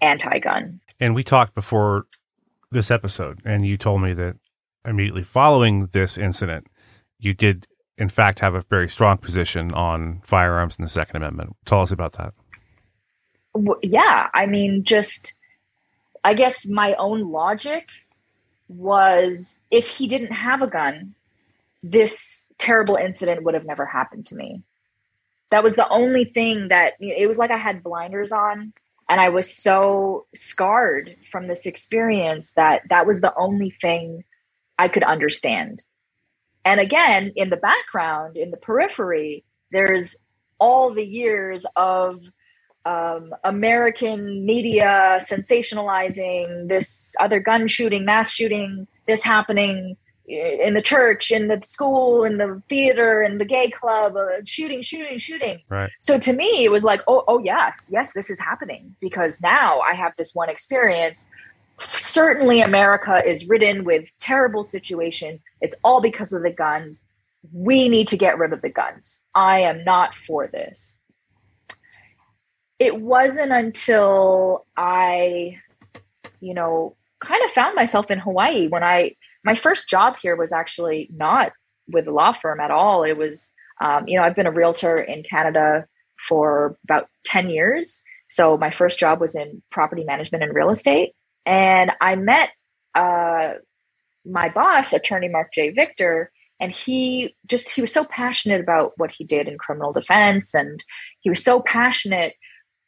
anti 0.00 0.38
gun. 0.38 0.80
And 0.98 1.14
we 1.14 1.22
talked 1.22 1.54
before 1.54 2.06
this 2.70 2.90
episode, 2.90 3.40
and 3.44 3.66
you 3.66 3.76
told 3.76 4.02
me 4.02 4.12
that 4.14 4.36
immediately 4.84 5.22
following 5.22 5.88
this 5.92 6.18
incident, 6.18 6.66
you 7.18 7.34
did, 7.34 7.66
in 7.98 8.08
fact, 8.08 8.40
have 8.40 8.54
a 8.54 8.64
very 8.68 8.88
strong 8.88 9.18
position 9.18 9.72
on 9.74 10.20
firearms 10.24 10.76
and 10.76 10.84
the 10.84 10.90
Second 10.90 11.16
Amendment. 11.16 11.54
Tell 11.66 11.82
us 11.82 11.92
about 11.92 12.14
that 12.14 12.34
yeah, 13.82 14.28
I 14.32 14.46
mean, 14.46 14.84
just 14.84 15.34
I 16.24 16.34
guess 16.34 16.66
my 16.66 16.94
own 16.94 17.30
logic 17.30 17.88
was 18.68 19.60
if 19.70 19.88
he 19.88 20.06
didn't 20.06 20.32
have 20.32 20.62
a 20.62 20.66
gun, 20.66 21.14
this 21.82 22.48
terrible 22.58 22.96
incident 22.96 23.42
would 23.44 23.54
have 23.54 23.66
never 23.66 23.86
happened 23.86 24.26
to 24.26 24.34
me. 24.34 24.62
That 25.50 25.64
was 25.64 25.76
the 25.76 25.88
only 25.88 26.24
thing 26.24 26.68
that 26.68 26.94
it 27.00 27.28
was 27.28 27.38
like 27.38 27.50
I 27.50 27.58
had 27.58 27.82
blinders 27.82 28.32
on 28.32 28.72
and 29.08 29.20
I 29.20 29.28
was 29.28 29.54
so 29.54 30.26
scarred 30.34 31.16
from 31.30 31.46
this 31.46 31.66
experience 31.66 32.52
that 32.52 32.82
that 32.88 33.06
was 33.06 33.20
the 33.20 33.34
only 33.36 33.70
thing 33.70 34.24
I 34.78 34.88
could 34.88 35.02
understand. 35.02 35.84
And 36.64 36.80
again, 36.80 37.32
in 37.36 37.50
the 37.50 37.56
background, 37.56 38.36
in 38.36 38.50
the 38.50 38.56
periphery, 38.56 39.44
there's 39.70 40.16
all 40.58 40.94
the 40.94 41.04
years 41.04 41.66
of 41.76 42.20
um, 42.84 43.34
American 43.44 44.46
media 44.46 45.18
sensationalizing 45.20 46.68
this 46.68 47.14
other 47.20 47.40
gun 47.40 47.68
shooting, 47.68 48.04
mass 48.04 48.30
shooting, 48.30 48.86
this 49.06 49.22
happening 49.22 49.96
in 50.32 50.74
the 50.74 50.82
church, 50.82 51.30
in 51.30 51.48
the 51.48 51.60
school, 51.64 52.24
in 52.24 52.38
the 52.38 52.62
theater, 52.68 53.22
in 53.22 53.38
the 53.38 53.44
gay 53.44 53.70
club, 53.70 54.16
uh, 54.16 54.44
shooting, 54.44 54.82
shooting, 54.82 55.18
shooting. 55.18 55.60
Right. 55.70 55.90
So 56.00 56.18
to 56.18 56.32
me, 56.32 56.64
it 56.64 56.70
was 56.70 56.84
like, 56.84 57.00
oh, 57.06 57.24
oh 57.28 57.38
yes, 57.38 57.88
yes, 57.92 58.12
this 58.12 58.30
is 58.30 58.40
happening 58.40 58.96
because 59.00 59.40
now 59.40 59.80
I 59.80 59.94
have 59.94 60.12
this 60.16 60.34
one 60.34 60.48
experience. 60.48 61.28
Certainly, 61.80 62.60
America 62.60 63.22
is 63.26 63.48
ridden 63.48 63.84
with 63.84 64.04
terrible 64.20 64.62
situations. 64.62 65.42
It's 65.60 65.76
all 65.82 66.00
because 66.00 66.32
of 66.32 66.42
the 66.42 66.50
guns. 66.50 67.02
We 67.52 67.88
need 67.88 68.08
to 68.08 68.16
get 68.16 68.38
rid 68.38 68.52
of 68.52 68.62
the 68.62 68.68
guns. 68.68 69.20
I 69.34 69.60
am 69.60 69.84
not 69.84 70.14
for 70.14 70.46
this 70.46 71.00
it 72.82 73.00
wasn't 73.00 73.52
until 73.52 74.66
I, 74.76 75.60
you 76.40 76.52
know, 76.52 76.96
kind 77.20 77.44
of 77.44 77.52
found 77.52 77.76
myself 77.76 78.10
in 78.10 78.18
Hawaii 78.18 78.66
when 78.66 78.82
I, 78.82 79.14
my 79.44 79.54
first 79.54 79.88
job 79.88 80.16
here 80.20 80.36
was 80.36 80.52
actually 80.52 81.08
not 81.12 81.52
with 81.88 82.06
a 82.06 82.12
law 82.12 82.32
firm 82.32 82.60
at 82.60 82.70
all. 82.70 83.02
It 83.02 83.16
was, 83.16 83.50
um, 83.80 84.06
you 84.06 84.16
know, 84.16 84.24
I've 84.24 84.36
been 84.36 84.46
a 84.46 84.52
realtor 84.52 84.96
in 84.96 85.22
Canada 85.22 85.86
for 86.28 86.76
about 86.84 87.08
10 87.24 87.50
years. 87.50 88.02
So 88.28 88.56
my 88.56 88.70
first 88.70 88.98
job 88.98 89.20
was 89.20 89.34
in 89.34 89.62
property 89.70 90.04
management 90.04 90.44
and 90.44 90.54
real 90.54 90.70
estate. 90.70 91.12
And 91.44 91.90
I 92.00 92.14
met 92.14 92.50
uh, 92.94 93.54
my 94.24 94.48
boss, 94.48 94.92
attorney 94.92 95.28
Marc 95.28 95.52
J. 95.52 95.70
Victor, 95.70 96.30
and 96.60 96.70
he 96.70 97.34
just, 97.46 97.70
he 97.74 97.80
was 97.80 97.92
so 97.92 98.04
passionate 98.04 98.60
about 98.60 98.92
what 98.96 99.10
he 99.10 99.24
did 99.24 99.48
in 99.48 99.58
criminal 99.58 99.92
defense. 99.92 100.54
And 100.54 100.82
he 101.20 101.28
was 101.28 101.42
so 101.42 101.60
passionate 101.60 102.34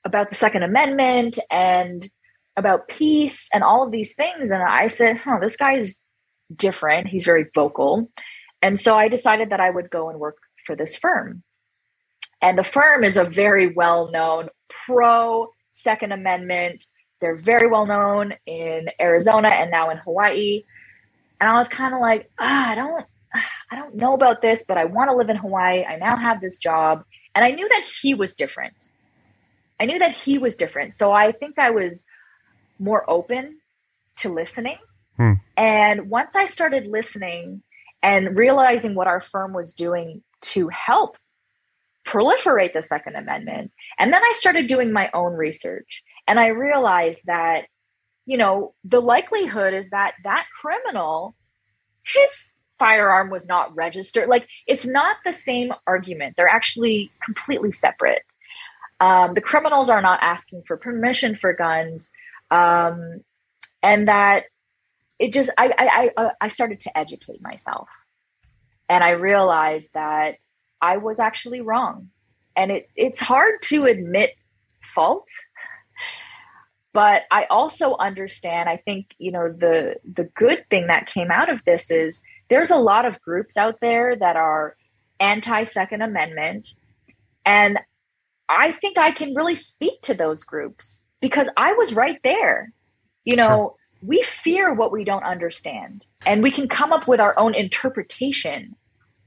about 0.05 0.29
the 0.29 0.37
Second 0.37 0.63
Amendment 0.63 1.39
and 1.51 2.09
about 2.57 2.87
peace 2.87 3.49
and 3.53 3.65
all 3.65 3.83
of 3.85 3.91
these 3.91 4.15
things. 4.15 4.53
And 4.53 4.63
I 4.63 4.87
said, 4.87 5.19
huh, 5.19 5.39
this 5.41 5.57
guy 5.57 5.73
is 5.73 5.99
different. 6.57 7.09
He's 7.09 7.25
very 7.25 7.47
vocal. 7.55 8.11
And 8.63 8.81
so 8.81 8.97
I 8.97 9.09
decided 9.09 9.51
that 9.51 9.61
I 9.61 9.71
would 9.71 9.91
go 9.91 10.09
and 10.11 10.19
work 10.19 10.39
for 10.65 10.75
this 10.77 10.97
firm. 10.97 11.43
And 12.41 12.59
the 12.59 12.65
firm 12.65 13.05
is 13.05 13.17
a 13.17 13.25
very 13.25 13.73
well 13.73 14.11
known 14.11 14.49
pro 14.69 15.49
Second 15.71 16.13
Amendment. 16.13 16.85
They're 17.21 17.37
very 17.37 17.69
well 17.69 17.87
known 17.87 18.35
in 18.47 18.89
Arizona 19.01 19.49
and 19.49 19.71
now 19.71 19.91
in 19.91 19.99
Hawaii. 19.99 20.63
And 21.41 21.51
I 21.51 21.55
was 21.55 21.69
kind 21.69 21.95
of 21.95 22.01
like, 22.01 22.31
ah, 22.39 22.71
I 22.71 22.75
don't, 22.75 23.05
I 23.71 23.77
don't 23.77 23.97
know 23.97 24.15
about 24.15 24.43
this, 24.43 24.65
but 24.67 24.79
I 24.79 24.85
want 24.85 25.11
to 25.11 25.17
live 25.17 25.31
in 25.31 25.37
Hawaii. 25.37 25.85
I 25.85 25.97
now 25.97 26.17
have 26.17 26.41
this 26.41 26.59
job. 26.59 27.05
And 27.35 27.45
I 27.45 27.51
knew 27.51 27.69
that 27.69 27.83
he 28.03 28.15
was 28.15 28.35
different. 28.35 28.75
I 29.81 29.87
knew 29.87 29.99
that 29.99 30.13
he 30.13 30.39
was 30.39 30.55
different. 30.55 30.95
So 30.95 31.13
I 31.13 31.33
think 31.33 31.59
I 31.59 31.71
was 31.71 32.05
more 32.79 33.09
open 33.11 33.59
to 34.19 34.29
listening. 34.29 34.79
Hmm. 35.17 35.35
And 35.57 36.11
once 36.11 36.37
I 36.37 36.47
started 36.47 36.87
listening 36.87 37.63
and 38.03 38.37
realizing 38.37 38.95
what 38.95 39.07
our 39.07 39.21
firm 39.21 39.53
was 39.53 39.73
doing 39.73 40.23
to 40.43 40.69
help 40.69 41.17
proliferate 42.05 42.73
the 42.73 42.83
Second 42.83 43.17
Amendment, 43.17 43.73
and 43.99 44.13
then 44.13 44.23
I 44.23 44.35
started 44.37 44.67
doing 44.67 44.93
my 44.93 45.11
own 45.15 45.35
research 45.35 46.03
and 46.27 46.41
I 46.41 46.49
realized 46.49 47.23
that, 47.27 47.67
you 48.27 48.37
know, 48.37 48.75
the 48.85 49.01
likelihood 49.01 49.75
is 49.75 49.91
that 49.91 50.15
that 50.25 50.47
criminal, 50.61 51.35
his 52.03 52.55
firearm 52.79 53.31
was 53.31 53.47
not 53.47 53.75
registered. 53.75 54.29
Like 54.29 54.49
it's 54.67 54.87
not 54.87 55.17
the 55.25 55.33
same 55.33 55.73
argument. 55.87 56.35
They're 56.37 56.49
actually 56.49 57.11
completely 57.23 57.73
separate. 57.73 58.23
Um, 59.01 59.35
the 59.35 59.41
criminals 59.41 59.91
are 59.91 60.03
not 60.03 60.21
asking 60.23 60.63
for 60.67 60.77
permission 60.77 61.37
for 61.37 61.53
guns, 61.53 62.11
um, 62.51 63.21
and 63.83 64.09
that 64.09 64.45
it 65.19 65.33
just 65.33 65.51
I, 65.57 65.73
I 65.79 65.87
I 65.87 66.23
uh, 66.23 66.31
I 66.41 66.49
started 66.49 66.81
to 66.81 66.97
educate 66.99 67.41
myself, 67.43 67.89
and 68.89 69.05
I 69.05 69.11
realized 69.11 69.91
that 69.95 70.37
I 70.81 70.99
was 70.99 71.21
actually 71.21 71.61
wrong, 71.61 72.11
and 72.57 72.71
it 72.71 72.89
it's 72.97 73.21
hard 73.21 73.63
to 73.63 73.85
admit 73.85 74.31
fault 74.95 75.29
but 76.93 77.23
i 77.33 77.45
also 77.47 77.97
understand 77.97 78.69
i 78.69 78.77
think 78.77 79.07
you 79.19 79.33
know 79.33 79.51
the 79.51 79.97
the 80.05 80.25
good 80.37 80.63
thing 80.71 80.87
that 80.87 81.07
came 81.07 81.31
out 81.33 81.51
of 81.51 81.59
this 81.65 81.91
is 81.91 82.23
there's 82.49 82.71
a 82.71 82.77
lot 82.77 83.07
of 83.07 83.21
groups 83.23 83.57
out 83.57 83.81
there 83.81 84.15
that 84.15 84.37
are 84.37 84.77
anti 85.19 85.65
second 85.65 86.03
amendment 86.03 86.75
and 87.45 87.79
I 88.49 88.73
think 88.73 88.99
I 88.99 89.11
can 89.11 89.35
really 89.35 89.55
speak 89.55 90.03
to 90.03 90.15
those 90.15 90.45
groups 90.45 91.03
because 91.21 91.49
I 91.57 91.73
was 91.75 91.95
right 91.95 92.19
there. 92.23 92.73
You 93.25 93.37
know, 93.37 93.49
sure. 93.49 93.75
We 94.07 94.23
fear 94.23 94.75
what 94.75 94.93
we 94.93 95.05
don't 95.05 95.25
understand, 95.25 96.05
and 96.27 96.43
we 96.43 96.51
can 96.51 96.69
come 96.69 96.93
up 96.93 97.09
with 97.09 97.21
our 97.21 97.39
own 97.39 97.55
interpretation 97.55 98.77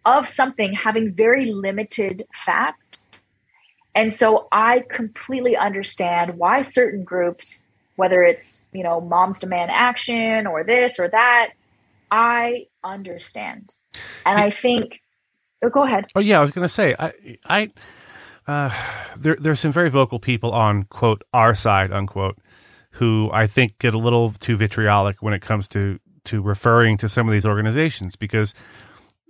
of 0.05 0.27
something 0.29 0.73
having 0.73 1.13
very 1.13 1.47
limited 1.51 2.25
facts. 2.33 3.11
And 3.95 4.13
so 4.13 4.47
I 4.51 4.83
completely 4.89 5.57
understand 5.57 6.37
why 6.37 6.61
certain 6.61 7.03
groups, 7.03 7.67
whether 7.95 8.23
it's, 8.23 8.69
you 8.71 8.83
know, 8.83 9.01
moms 9.01 9.39
demand 9.39 9.71
action 9.71 10.47
or 10.47 10.63
this 10.63 10.99
or 10.99 11.07
that, 11.09 11.49
I 12.11 12.67
understand. 12.83 13.73
And 14.25 14.39
I 14.39 14.51
think 14.51 15.01
oh, 15.63 15.69
go 15.69 15.83
ahead. 15.83 16.05
Oh 16.15 16.19
yeah, 16.19 16.37
I 16.37 16.41
was 16.41 16.51
going 16.51 16.67
to 16.67 16.73
say 16.73 16.95
I 16.97 17.11
I 17.45 17.71
uh, 18.47 18.73
there, 19.17 19.35
there's 19.39 19.59
some 19.59 19.73
very 19.73 19.89
vocal 19.89 20.19
people 20.19 20.51
on 20.51 20.83
quote 20.83 21.23
our 21.33 21.55
side 21.55 21.91
unquote 21.91 22.37
who 22.97 23.29
I 23.31 23.47
think 23.47 23.77
get 23.79 23.93
a 23.93 23.99
little 23.99 24.31
too 24.33 24.57
vitriolic 24.57 25.21
when 25.21 25.33
it 25.33 25.41
comes 25.41 25.67
to 25.69 25.99
to 26.25 26.41
referring 26.41 26.97
to 26.97 27.07
some 27.07 27.27
of 27.27 27.33
these 27.33 27.45
organizations 27.45 28.15
because 28.15 28.53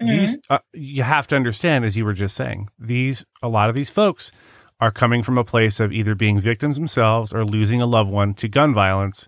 mm-hmm. 0.02 0.08
these 0.08 0.38
uh, 0.50 0.60
you 0.74 1.04
have 1.04 1.28
to 1.28 1.36
understand 1.36 1.86
as 1.86 1.96
you 1.96 2.06
were 2.06 2.14
just 2.14 2.36
saying 2.36 2.70
these 2.80 3.26
a 3.44 3.48
lot 3.48 3.70
of 3.70 3.76
these 3.76 3.90
folks 3.90 4.32
are 4.80 4.92
coming 4.92 5.24
from 5.24 5.38
a 5.38 5.44
place 5.44 5.80
of 5.80 5.92
either 5.92 6.16
being 6.16 6.40
victims 6.40 6.76
themselves 6.76 7.34
or 7.34 7.46
losing 7.46 7.82
a 7.82 7.86
loved 7.86 8.10
one 8.10 8.34
to 8.36 8.48
gun 8.48 8.74
violence. 8.74 9.28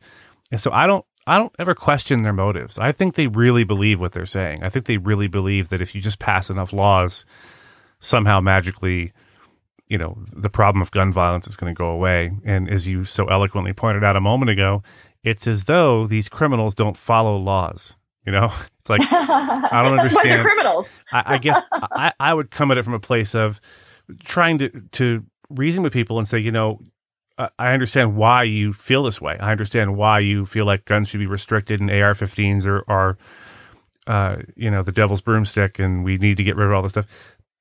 And 0.52 0.60
so 0.60 0.72
I 0.72 0.88
don't 0.88 1.06
I 1.28 1.38
don't 1.38 1.54
ever 1.60 1.76
question 1.76 2.24
their 2.24 2.34
motives. 2.34 2.80
I 2.80 2.92
think 2.92 3.16
they 3.16 3.28
really 3.28 3.64
believe 3.64 4.00
what 4.00 4.14
they're 4.14 4.26
saying. 4.26 4.64
I 4.64 4.70
think 4.70 4.86
they 4.86 4.98
really 4.98 5.28
believe 5.28 5.70
that 5.70 5.82
if 5.82 5.94
you 5.94 6.02
just 6.02 6.20
pass 6.20 6.50
enough 6.50 6.74
laws 6.74 7.26
somehow 8.00 8.40
magically 8.40 9.12
you 9.90 9.98
know 9.98 10.18
the 10.34 10.50
problem 10.50 10.82
of 10.82 10.92
gun 10.92 11.12
violence 11.12 11.48
is 11.48 11.56
going 11.56 11.74
to 11.74 11.78
go 11.78 11.90
away 11.90 12.32
and 12.46 12.70
as 12.70 12.88
you 12.88 13.06
so 13.06 13.26
eloquently 13.26 13.74
pointed 13.74 14.04
out 14.04 14.16
a 14.16 14.22
moment 14.22 14.50
ago 14.50 14.82
it's 15.24 15.48
as 15.48 15.66
though 15.66 16.08
these 16.08 16.30
criminals 16.30 16.76
don't 16.76 16.96
follow 16.96 17.38
laws 17.38 17.96
you 18.26 18.32
know 18.32 18.46
it's 18.80 18.90
like 18.90 19.02
i 19.12 19.82
don't 19.84 19.94
understand 20.00 20.44
criminals 20.44 20.88
I, 21.12 21.36
I 21.36 21.38
guess 21.38 21.62
I, 21.72 22.14
I 22.20 22.34
would 22.34 22.52
come 22.52 22.72
at 22.72 22.78
it 22.78 22.86
from 22.86 22.94
a 22.94 23.00
place 23.00 23.36
of 23.36 23.60
trying 24.24 24.60
to 24.60 24.70
to 24.94 25.24
reason 25.50 25.84
with 25.84 25.92
people 25.92 26.20
and 26.20 26.28
say 26.28 26.40
you 26.40 26.52
know 26.52 26.80
I 27.58 27.72
understand 27.72 28.18
why 28.18 28.44
you 28.44 28.74
feel 28.74 29.04
this 29.04 29.22
way. 29.22 29.38
I 29.40 29.52
understand 29.52 29.96
why 29.96 30.20
you 30.20 30.46
feel 30.46 30.66
like 30.66 30.84
guns 30.84 31.08
should 31.08 31.22
be 31.22 31.26
restricted 31.26 31.80
and 31.80 31.90
AR-15s 31.90 32.66
are, 32.66 32.84
are 32.90 33.18
uh, 34.08 34.42
you 34.56 34.70
know, 34.70 34.84
the 34.84 34.92
devil's 34.92 35.22
broomstick, 35.22 35.80
and 35.80 36.04
we 36.04 36.18
need 36.18 36.38
to 36.38 36.44
get 36.44 36.56
rid 36.56 36.68
of 36.68 36.74
all 36.74 36.82
this 36.82 36.92
stuff. 36.92 37.06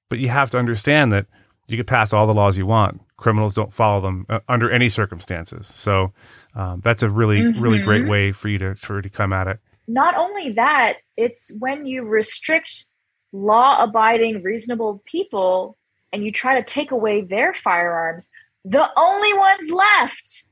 But 0.09 0.19
you 0.19 0.31
have 0.31 0.51
to 0.51 0.59
understand 0.59 1.12
that 1.12 1.27
you 1.68 1.76
can 1.76 1.87
pass 1.87 2.12
all 2.12 2.26
the 2.26 2.35
laws 2.35 2.57
you 2.57 2.66
want. 2.66 3.00
Criminals 3.16 3.54
don't 3.54 3.72
follow 3.72 4.00
them 4.00 4.26
uh, 4.28 4.40
under 4.48 4.70
any 4.70 4.88
circumstances. 4.88 5.70
So 5.74 6.12
um, 6.54 6.81
that's 6.83 7.02
a 7.02 7.11
really, 7.11 7.40
mm-hmm. 7.40 7.61
really 7.61 7.83
great 7.83 8.02
mm-hmm. 8.02 8.11
way 8.11 8.33
for 8.33 8.48
you 8.48 8.59
to 8.59 8.74
for 8.74 9.02
to 9.02 9.09
come 9.09 9.33
at 9.33 9.46
it. 9.46 9.59
Not 9.87 10.16
only 10.16 10.52
that, 10.52 10.98
it's 11.16 11.52
when 11.59 11.87
you 11.87 12.04
restrict 12.04 12.87
law-abiding, 13.33 14.42
reasonable 14.42 15.02
people, 15.04 15.76
and 16.12 16.24
you 16.24 16.33
try 16.33 16.59
to 16.59 16.64
take 16.64 16.90
away 16.90 17.20
their 17.20 17.54
firearms. 17.54 18.28
The 18.64 18.88
only 18.96 19.33
ones 19.35 19.70
left 19.70 20.44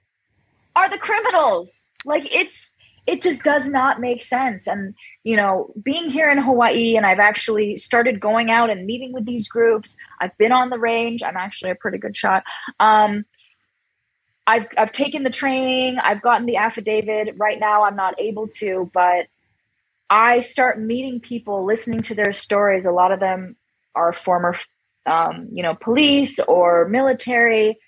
are 0.75 0.89
the 0.89 0.99
criminals. 0.99 1.91
Like 2.05 2.27
it's 2.31 2.71
it 3.07 3.23
just 3.23 3.43
does 3.43 3.69
not 3.69 4.01
make 4.01 4.23
sense. 4.23 4.67
And, 4.67 4.95
you 5.23 5.37
know, 5.37 5.73
being 5.83 6.11
here 6.11 6.31
in 6.31 6.39
Hawaii 6.39 6.97
and 6.97 7.07
I've 7.07 7.21
actually 7.21 7.77
started 7.77 8.21
going 8.21 8.51
out 8.51 8.69
and 8.69 8.85
meeting 8.87 9.13
with 9.13 9.25
these 9.25 9.49
groups. 9.49 9.97
I've 10.21 10.37
been 10.39 10.53
on 10.53 10.71
the 10.71 10.79
range. 10.79 11.23
I'm 11.23 11.37
actually 11.37 11.71
a 11.71 11.77
pretty 11.77 11.99
good 11.99 12.17
shot. 12.17 12.43
Um, 12.81 13.25
I've, 14.47 14.67
I've 14.77 14.93
taken 14.93 15.23
the 15.23 15.31
training. 15.31 15.99
I've 15.99 16.23
gotten 16.23 16.47
the 16.47 16.57
affidavit. 16.57 17.35
Right 17.37 17.59
now, 17.59 17.85
I'm 17.85 17.97
not 17.97 18.21
able 18.21 18.49
to, 18.59 18.91
but 18.93 19.27
I 20.11 20.41
start 20.41 20.81
meeting 20.81 21.21
people, 21.21 21.65
listening 21.65 22.03
to 22.03 22.15
their 22.15 22.33
stories. 22.33 22.87
A 22.87 22.93
lot 22.93 23.13
of 23.13 23.21
them 23.21 23.57
are 23.95 24.13
former, 24.13 24.57
um, 25.05 25.49
you 25.53 25.63
know, 25.63 25.75
police 25.75 26.39
or 26.41 26.89
military 26.89 27.79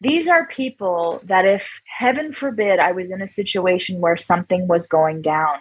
these 0.00 0.28
are 0.28 0.46
people 0.46 1.20
that 1.24 1.44
if 1.44 1.80
heaven 1.84 2.32
forbid 2.32 2.78
I 2.78 2.92
was 2.92 3.10
in 3.10 3.20
a 3.20 3.28
situation 3.28 4.00
where 4.00 4.16
something 4.16 4.68
was 4.68 4.86
going 4.86 5.22
down, 5.22 5.56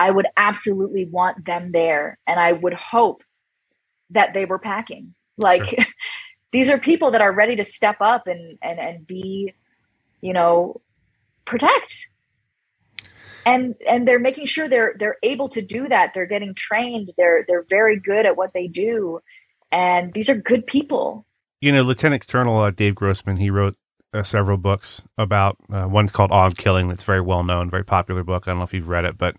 I 0.00 0.10
would 0.10 0.26
absolutely 0.36 1.04
want 1.04 1.44
them 1.44 1.70
there. 1.70 2.18
And 2.26 2.40
I 2.40 2.52
would 2.52 2.74
hope 2.74 3.22
that 4.10 4.34
they 4.34 4.44
were 4.46 4.58
packing. 4.58 5.14
Like 5.38 5.64
sure. 5.64 5.78
these 6.52 6.68
are 6.70 6.78
people 6.78 7.12
that 7.12 7.20
are 7.20 7.32
ready 7.32 7.56
to 7.56 7.64
step 7.64 7.96
up 8.00 8.26
and, 8.26 8.58
and, 8.62 8.80
and 8.80 9.06
be, 9.06 9.54
you 10.20 10.32
know, 10.32 10.80
protect. 11.44 12.08
And 13.44 13.74
and 13.88 14.06
they're 14.06 14.20
making 14.20 14.46
sure 14.46 14.68
they're 14.68 14.94
they're 14.98 15.16
able 15.24 15.48
to 15.48 15.62
do 15.62 15.88
that. 15.88 16.12
They're 16.14 16.26
getting 16.26 16.54
trained. 16.54 17.10
They're 17.16 17.44
they're 17.48 17.64
very 17.68 17.98
good 17.98 18.24
at 18.24 18.36
what 18.36 18.52
they 18.52 18.68
do. 18.68 19.18
And 19.72 20.12
these 20.12 20.28
are 20.28 20.36
good 20.36 20.64
people 20.64 21.26
you 21.62 21.70
know, 21.70 21.82
Lieutenant 21.82 22.26
Colonel 22.26 22.60
uh, 22.60 22.70
Dave 22.72 22.96
Grossman, 22.96 23.36
he 23.36 23.48
wrote 23.48 23.76
uh, 24.12 24.24
several 24.24 24.58
books 24.58 25.00
about. 25.16 25.56
Uh, 25.72 25.86
one's 25.88 26.10
called 26.10 26.32
On 26.32 26.52
Killing, 26.52 26.88
that's 26.88 27.04
very 27.04 27.20
well 27.20 27.44
known, 27.44 27.70
very 27.70 27.84
popular 27.84 28.24
book. 28.24 28.42
I 28.44 28.50
don't 28.50 28.58
know 28.58 28.64
if 28.64 28.74
you've 28.74 28.88
read 28.88 29.04
it, 29.04 29.16
but 29.16 29.36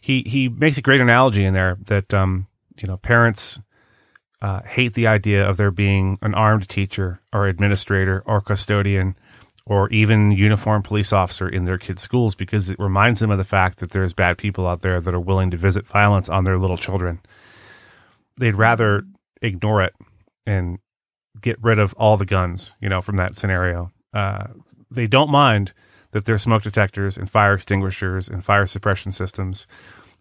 he 0.00 0.24
he 0.26 0.48
makes 0.48 0.76
a 0.78 0.82
great 0.82 1.00
analogy 1.00 1.44
in 1.44 1.54
there 1.54 1.78
that 1.86 2.12
um, 2.12 2.48
you 2.76 2.88
know 2.88 2.96
parents 2.96 3.60
uh, 4.42 4.62
hate 4.62 4.94
the 4.94 5.06
idea 5.06 5.48
of 5.48 5.56
there 5.56 5.70
being 5.70 6.18
an 6.22 6.34
armed 6.34 6.68
teacher 6.68 7.20
or 7.32 7.46
administrator 7.46 8.22
or 8.26 8.40
custodian 8.40 9.16
or 9.64 9.88
even 9.90 10.32
uniformed 10.32 10.84
police 10.84 11.12
officer 11.12 11.48
in 11.48 11.66
their 11.66 11.78
kids' 11.78 12.02
schools 12.02 12.34
because 12.34 12.68
it 12.68 12.78
reminds 12.80 13.20
them 13.20 13.30
of 13.30 13.38
the 13.38 13.44
fact 13.44 13.78
that 13.78 13.90
there's 13.90 14.12
bad 14.12 14.38
people 14.38 14.66
out 14.66 14.82
there 14.82 15.00
that 15.00 15.14
are 15.14 15.20
willing 15.20 15.50
to 15.52 15.56
visit 15.56 15.86
violence 15.86 16.28
on 16.28 16.42
their 16.42 16.58
little 16.58 16.78
children. 16.78 17.20
They'd 18.38 18.56
rather 18.56 19.02
ignore 19.42 19.82
it 19.82 19.94
and 20.46 20.78
get 21.40 21.62
rid 21.62 21.78
of 21.78 21.92
all 21.94 22.16
the 22.16 22.26
guns, 22.26 22.74
you 22.80 22.88
know, 22.88 23.00
from 23.00 23.16
that 23.16 23.36
scenario. 23.36 23.90
Uh, 24.14 24.46
they 24.90 25.06
don't 25.06 25.30
mind 25.30 25.72
that 26.12 26.24
there's 26.24 26.42
smoke 26.42 26.62
detectors 26.62 27.16
and 27.16 27.30
fire 27.30 27.54
extinguishers 27.54 28.28
and 28.28 28.44
fire 28.44 28.66
suppression 28.66 29.12
systems 29.12 29.66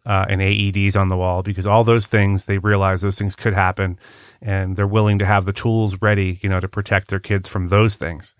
uh, 0.06 0.26
and 0.30 0.42
AEDs 0.42 0.96
on 0.96 1.10
the 1.10 1.18
wall 1.18 1.44
because 1.44 1.66
all 1.66 1.84
those 1.84 2.08
things 2.08 2.46
they 2.46 2.58
realize 2.58 3.02
those 3.02 3.18
things 3.18 3.36
could 3.36 3.54
happen, 3.54 3.98
and 4.42 4.76
they're 4.76 4.88
willing 4.88 5.20
to 5.20 5.26
have 5.26 5.46
the 5.46 5.54
tools 5.54 5.96
ready, 6.02 6.40
you 6.42 6.50
know, 6.50 6.60
to 6.60 6.68
protect 6.68 7.10
their 7.10 7.20
kids 7.20 7.48
from 7.48 7.70
those 7.70 7.96
things. 7.96 8.36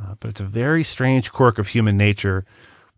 Uh, 0.00 0.14
but 0.20 0.30
it's 0.30 0.40
a 0.40 0.44
very 0.44 0.82
strange 0.82 1.30
quirk 1.30 1.58
of 1.58 1.68
human 1.68 1.96
nature 1.96 2.46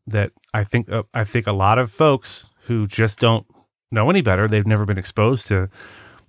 that 0.07 0.31
I 0.55 0.65
think 0.65 0.91
uh, 0.91 1.03
I 1.15 1.25
think 1.25 1.47
a 1.47 1.53
lot 1.53 1.79
of 1.79 1.91
folks 1.91 2.49
who 2.67 2.87
just 2.87 3.19
don't 3.19 3.47
know 3.91 4.09
any 4.09 4.21
better, 4.21 4.47
they've 4.47 4.67
never 4.67 4.85
been 4.85 4.99
exposed 4.99 5.49
to 5.49 5.69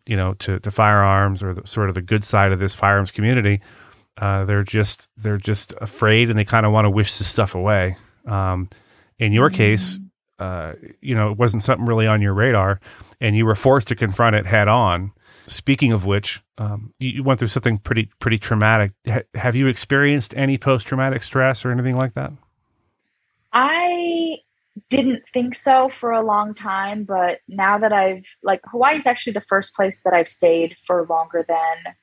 you 0.06 0.16
know 0.16 0.34
to, 0.36 0.60
to 0.60 0.72
firearms 0.72 1.42
or 1.42 1.54
the, 1.54 1.68
sort 1.68 1.90
of 1.90 1.96
the 1.96 2.02
good 2.02 2.24
side 2.24 2.52
of 2.52 2.60
this 2.60 2.76
firearms 2.76 3.12
community 3.12 3.62
uh, 4.18 4.46
they're 4.46 4.64
just 4.64 5.10
they're 5.18 5.38
just 5.38 5.74
afraid 5.82 6.30
and 6.30 6.38
they 6.38 6.46
kind 6.46 6.66
of 6.66 6.72
want 6.72 6.86
to 6.86 6.90
wish 6.90 7.18
this 7.18 7.28
stuff 7.28 7.56
away. 7.56 7.98
Um, 8.28 8.70
in 9.20 9.34
your 9.34 9.50
mm-hmm. 9.50 9.58
case 9.58 10.00
uh, 10.40 10.74
you 11.02 11.16
know 11.16 11.32
it 11.32 11.38
wasn't 11.38 11.64
something 11.64 11.86
really 11.86 12.08
on 12.08 12.22
your 12.22 12.34
radar 12.34 12.80
and 13.22 13.36
you 13.36 13.46
were 13.46 13.56
forced 13.56 13.88
to 13.88 13.96
confront 13.96 14.36
it 14.36 14.46
head 14.46 14.68
on. 14.68 15.12
Speaking 15.46 15.92
of 15.92 16.06
which 16.06 16.42
um, 16.58 16.94
you, 17.00 17.10
you, 17.10 17.24
went 17.24 17.40
through 17.40 17.50
something 17.50 17.78
pretty 17.78 18.10
pretty 18.20 18.38
traumatic. 18.38 18.92
H- 19.06 19.26
have 19.36 19.56
you 19.56 19.68
experienced 19.68 20.34
any 20.38 20.58
post-traumatic 20.58 21.22
stress 21.22 21.66
or 21.66 21.72
anything 21.72 21.98
like 21.98 22.14
that? 22.14 22.32
I 23.52 24.38
didn't 24.90 25.24
think 25.34 25.56
so 25.56 25.90
for 25.90 26.12
a 26.12 26.24
long 26.24 26.54
time, 26.54 27.04
but 27.04 27.40
now 27.48 27.78
that 27.78 27.94
I've 27.94 28.26
like 28.44 28.62
Hawaii 28.66 28.98
is 28.98 29.06
actually 29.08 29.34
the 29.34 29.42
first 29.42 29.76
place 29.76 30.02
that 30.04 30.14
I've 30.14 30.30
stayed 30.30 30.76
for 30.86 31.06
longer 31.08 31.46
than 31.48 31.94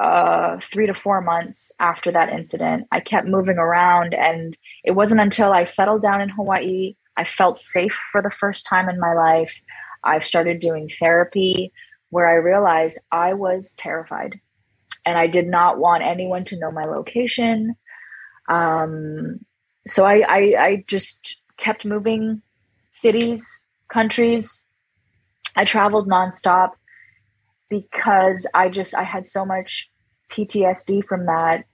uh, 0.00 0.58
three 0.60 0.86
to 0.86 0.94
four 0.94 1.20
months 1.20 1.72
after 1.80 2.12
that 2.12 2.30
incident. 2.30 2.86
I 2.92 3.00
kept 3.00 3.26
moving 3.26 3.58
around, 3.58 4.14
and 4.14 4.56
it 4.84 4.92
wasn't 4.92 5.20
until 5.20 5.52
I 5.52 5.64
settled 5.64 6.02
down 6.02 6.20
in 6.20 6.28
Hawaii, 6.28 6.96
I 7.16 7.24
felt 7.24 7.58
safe 7.58 7.98
for 8.10 8.22
the 8.22 8.30
first 8.30 8.66
time 8.66 8.88
in 8.88 8.98
my 9.00 9.14
life. 9.14 9.60
I've 10.02 10.26
started 10.26 10.60
doing 10.60 10.90
therapy 10.98 11.72
where 12.10 12.28
I 12.28 12.34
realized 12.34 12.98
I 13.10 13.34
was 13.34 13.72
terrified 13.72 14.40
and 15.06 15.18
I 15.18 15.26
did 15.26 15.46
not 15.46 15.78
want 15.78 16.02
anyone 16.02 16.44
to 16.44 16.58
know 16.58 16.70
my 16.70 16.84
location. 16.84 17.74
Um, 18.48 19.40
so 19.86 20.04
I, 20.04 20.20
I, 20.28 20.38
I 20.64 20.84
just 20.86 21.40
kept 21.56 21.84
moving 21.84 22.42
cities, 22.90 23.64
countries. 23.88 24.64
I 25.56 25.64
traveled 25.64 26.08
nonstop 26.08 26.72
because 27.68 28.46
I 28.54 28.68
just 28.68 28.94
I 28.94 29.02
had 29.02 29.26
so 29.26 29.44
much 29.44 29.90
PTSD 30.30 31.04
from 31.06 31.26
that 31.26 31.64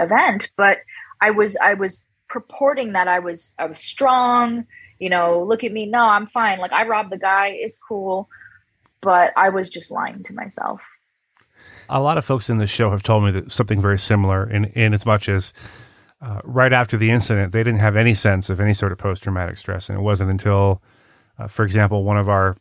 event, 0.00 0.50
but 0.56 0.78
I 1.20 1.30
was 1.30 1.56
I 1.56 1.74
was 1.74 2.04
purporting 2.28 2.92
that 2.92 3.08
I 3.08 3.18
was 3.18 3.54
I 3.58 3.66
was 3.66 3.78
strong, 3.78 4.66
you 4.98 5.10
know, 5.10 5.42
look 5.42 5.64
at 5.64 5.72
me, 5.72 5.86
no, 5.86 6.00
I'm 6.00 6.26
fine. 6.26 6.58
Like 6.58 6.72
I 6.72 6.86
robbed 6.86 7.10
the 7.10 7.18
guy, 7.18 7.48
it's 7.48 7.78
cool. 7.78 8.28
But 9.00 9.32
I 9.36 9.48
was 9.50 9.70
just 9.70 9.90
lying 9.90 10.24
to 10.24 10.34
myself. 10.34 10.84
a 11.88 12.00
lot 12.00 12.18
of 12.18 12.24
folks 12.24 12.50
in 12.50 12.58
this 12.58 12.70
show 12.70 12.90
have 12.90 13.02
told 13.02 13.24
me 13.24 13.30
that 13.30 13.52
something 13.52 13.80
very 13.80 13.98
similar 13.98 14.48
in, 14.50 14.66
in 14.66 14.92
as 14.92 15.06
much 15.06 15.28
as 15.28 15.52
uh, 16.20 16.40
right 16.44 16.72
after 16.72 16.96
the 16.96 17.10
incident, 17.10 17.52
they 17.52 17.62
didn't 17.62 17.80
have 17.80 17.96
any 17.96 18.14
sense 18.14 18.50
of 18.50 18.60
any 18.60 18.74
sort 18.74 18.92
of 18.92 18.98
post 18.98 19.22
traumatic 19.22 19.56
stress. 19.56 19.88
And 19.88 19.98
it 19.98 20.02
wasn't 20.02 20.30
until, 20.30 20.82
uh, 21.38 21.46
for 21.46 21.64
example, 21.64 22.04
one 22.04 22.18
of 22.18 22.28
our 22.28 22.56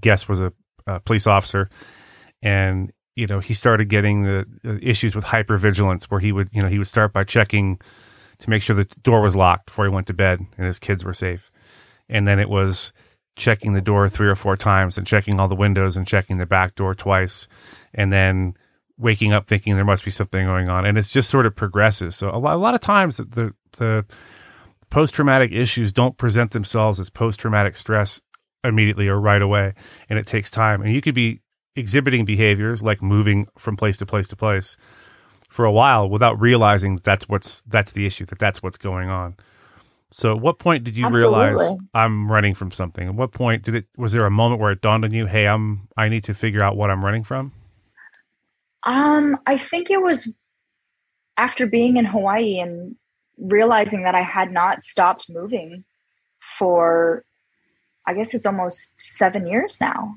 guests 0.00 0.28
was 0.28 0.40
a, 0.40 0.52
a, 0.86 1.00
police 1.00 1.26
officer 1.26 1.68
and, 2.42 2.90
you 3.14 3.26
know, 3.26 3.40
he 3.40 3.52
started 3.52 3.90
getting 3.90 4.22
the, 4.22 4.46
issues 4.80 5.14
with 5.14 5.24
hypervigilance 5.24 6.04
where 6.04 6.20
he 6.20 6.32
would, 6.32 6.48
you 6.52 6.62
know, 6.62 6.68
he 6.68 6.78
would 6.78 6.88
start 6.88 7.12
by 7.12 7.24
checking 7.24 7.78
to 8.38 8.50
make 8.50 8.62
sure 8.62 8.74
the 8.74 8.88
door 9.02 9.20
was 9.20 9.36
locked 9.36 9.66
before 9.66 9.84
he 9.84 9.90
went 9.90 10.06
to 10.06 10.14
bed 10.14 10.40
and 10.56 10.66
his 10.66 10.78
kids 10.78 11.04
were 11.04 11.14
safe. 11.14 11.50
And 12.08 12.26
then 12.26 12.38
it 12.38 12.48
was 12.48 12.92
checking 13.36 13.74
the 13.74 13.80
door 13.80 14.08
three 14.08 14.28
or 14.28 14.34
four 14.34 14.56
times 14.56 14.96
and 14.96 15.06
checking 15.06 15.38
all 15.38 15.48
the 15.48 15.54
windows 15.54 15.96
and 15.96 16.06
checking 16.06 16.38
the 16.38 16.46
back 16.46 16.74
door 16.74 16.94
twice. 16.94 17.46
And 17.94 18.12
then 18.12 18.54
waking 19.02 19.32
up 19.32 19.46
thinking 19.46 19.74
there 19.74 19.84
must 19.84 20.04
be 20.04 20.10
something 20.10 20.46
going 20.46 20.68
on, 20.68 20.86
and 20.86 20.96
it's 20.96 21.08
just 21.08 21.28
sort 21.28 21.46
of 21.46 21.54
progresses. 21.54 22.16
So 22.16 22.30
a 22.30 22.38
lot, 22.38 22.54
a 22.54 22.58
lot 22.58 22.74
of 22.74 22.80
times 22.80 23.18
the 23.18 23.52
the 23.78 24.04
post 24.90 25.14
traumatic 25.14 25.52
issues 25.52 25.92
don't 25.92 26.16
present 26.16 26.52
themselves 26.52 27.00
as 27.00 27.10
post 27.10 27.40
traumatic 27.40 27.76
stress 27.76 28.20
immediately 28.64 29.08
or 29.08 29.20
right 29.20 29.42
away, 29.42 29.74
and 30.08 30.18
it 30.18 30.26
takes 30.26 30.50
time. 30.50 30.82
And 30.82 30.94
you 30.94 31.00
could 31.00 31.14
be 31.14 31.40
exhibiting 31.76 32.24
behaviors 32.24 32.82
like 32.82 33.02
moving 33.02 33.46
from 33.58 33.76
place 33.76 33.96
to 33.96 34.06
place 34.06 34.28
to 34.28 34.36
place 34.36 34.76
for 35.48 35.64
a 35.64 35.72
while 35.72 36.08
without 36.08 36.40
realizing 36.40 36.94
that 36.94 37.04
that's 37.04 37.28
what's 37.28 37.62
that's 37.66 37.92
the 37.92 38.06
issue 38.06 38.26
that 38.26 38.38
that's 38.38 38.62
what's 38.62 38.78
going 38.78 39.08
on. 39.08 39.36
So, 40.10 40.32
at 40.36 40.42
what 40.42 40.58
point 40.58 40.84
did 40.84 40.96
you 40.96 41.06
Absolutely. 41.06 41.38
realize 41.38 41.78
I'm 41.94 42.30
running 42.30 42.54
from 42.54 42.70
something? 42.70 43.08
At 43.08 43.14
what 43.14 43.32
point 43.32 43.62
did 43.64 43.74
it? 43.74 43.86
Was 43.96 44.12
there 44.12 44.26
a 44.26 44.30
moment 44.30 44.60
where 44.60 44.70
it 44.70 44.82
dawned 44.82 45.04
on 45.04 45.12
you, 45.12 45.26
"Hey, 45.26 45.46
I'm 45.46 45.88
I 45.96 46.08
need 46.08 46.24
to 46.24 46.34
figure 46.34 46.62
out 46.62 46.76
what 46.76 46.90
I'm 46.90 47.02
running 47.04 47.24
from"? 47.24 47.52
Um, 48.84 49.38
I 49.46 49.58
think 49.58 49.90
it 49.90 50.02
was 50.02 50.34
after 51.36 51.66
being 51.66 51.96
in 51.96 52.04
Hawaii 52.04 52.58
and 52.58 52.96
realizing 53.38 54.02
that 54.04 54.14
I 54.14 54.22
had 54.22 54.52
not 54.52 54.82
stopped 54.82 55.28
moving 55.28 55.84
for, 56.58 57.24
I 58.06 58.14
guess 58.14 58.34
it's 58.34 58.46
almost 58.46 58.94
seven 58.98 59.46
years 59.46 59.80
now, 59.80 60.16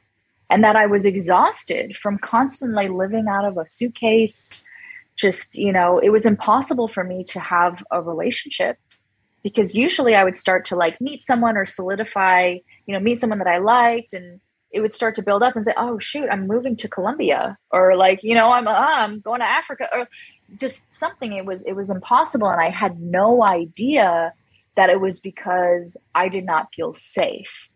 and 0.49 0.63
that 0.63 0.75
I 0.75 0.85
was 0.85 1.05
exhausted 1.05 1.97
from 1.97 2.17
constantly 2.17 2.87
living 2.87 3.27
out 3.27 3.45
of 3.45 3.57
a 3.57 3.67
suitcase. 3.67 4.67
Just, 5.15 5.55
you 5.55 5.71
know, 5.71 5.97
it 5.99 6.09
was 6.09 6.25
impossible 6.25 6.87
for 6.87 7.03
me 7.03 7.23
to 7.25 7.39
have 7.39 7.83
a 7.91 8.01
relationship 8.01 8.77
because 9.43 9.75
usually 9.75 10.15
I 10.15 10.23
would 10.23 10.35
start 10.35 10.65
to 10.65 10.75
like 10.75 10.99
meet 10.99 11.21
someone 11.21 11.55
or 11.55 11.65
solidify, 11.65 12.57
you 12.85 12.93
know, 12.93 12.99
meet 12.99 13.19
someone 13.19 13.39
that 13.39 13.47
I 13.47 13.59
liked 13.59 14.11
and 14.11 14.41
it 14.75 14.81
would 14.81 14.91
start 14.91 15.15
to 15.15 15.23
build 15.23 15.41
up 15.41 15.55
and 15.55 15.65
say, 15.65 15.73
"Oh 15.77 15.97
shoot, 15.99 16.27
I'm 16.29 16.47
moving 16.47 16.75
to 16.77 16.89
Colombia," 16.89 17.57
or 17.71 17.95
like, 17.95 18.19
you 18.21 18.35
know, 18.35 18.51
I'm 18.51 18.67
uh, 18.67 18.71
I'm 18.71 19.21
going 19.21 19.39
to 19.39 19.45
Africa, 19.45 19.87
or 19.91 20.07
just 20.59 20.91
something. 20.93 21.31
It 21.31 21.45
was 21.45 21.63
it 21.63 21.73
was 21.73 21.89
impossible, 21.89 22.49
and 22.49 22.59
I 22.59 22.69
had 22.69 22.99
no 22.99 23.41
idea 23.41 24.33
that 24.75 24.89
it 24.89 24.99
was 24.99 25.21
because 25.21 25.95
I 26.13 26.27
did 26.27 26.45
not 26.45 26.75
feel 26.75 26.93
safe. 26.93 27.69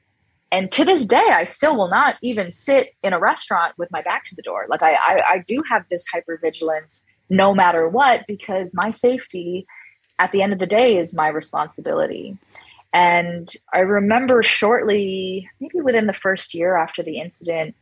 And 0.51 0.71
to 0.73 0.83
this 0.83 1.05
day, 1.05 1.29
I 1.31 1.45
still 1.45 1.77
will 1.77 1.89
not 1.89 2.15
even 2.21 2.51
sit 2.51 2.95
in 3.01 3.13
a 3.13 3.19
restaurant 3.19 3.75
with 3.77 3.89
my 3.91 4.01
back 4.01 4.25
to 4.25 4.35
the 4.35 4.41
door. 4.41 4.65
Like 4.67 4.83
I, 4.83 4.93
I, 4.93 5.19
I 5.33 5.43
do 5.47 5.61
have 5.69 5.85
this 5.89 6.05
hypervigilance 6.13 7.03
no 7.29 7.53
matter 7.53 7.87
what 7.87 8.25
because 8.27 8.73
my 8.73 8.91
safety 8.91 9.67
at 10.17 10.31
the 10.31 10.41
end 10.41 10.51
of 10.51 10.59
the 10.59 10.65
day 10.65 10.97
is 10.97 11.15
my 11.15 11.27
responsibility. 11.27 12.37
And 12.93 13.51
I 13.73 13.79
remember 13.79 14.41
shortly, 14.41 15.49
maybe 15.59 15.81
within 15.81 16.07
the 16.07 16.13
first 16.13 16.53
year 16.53 16.75
after 16.75 17.03
the 17.03 17.19
incident, 17.19 17.75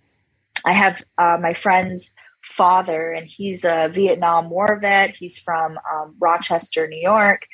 I 0.65 0.73
have 0.73 1.03
uh, 1.17 1.37
my 1.41 1.53
friend's 1.53 2.13
father, 2.41 3.11
and 3.11 3.27
he's 3.27 3.63
a 3.63 3.89
Vietnam 3.91 4.49
War 4.49 4.77
vet. 4.81 5.15
He's 5.15 5.37
from 5.37 5.79
um, 5.91 6.15
Rochester, 6.19 6.87
New 6.87 6.99
York. 6.99 7.47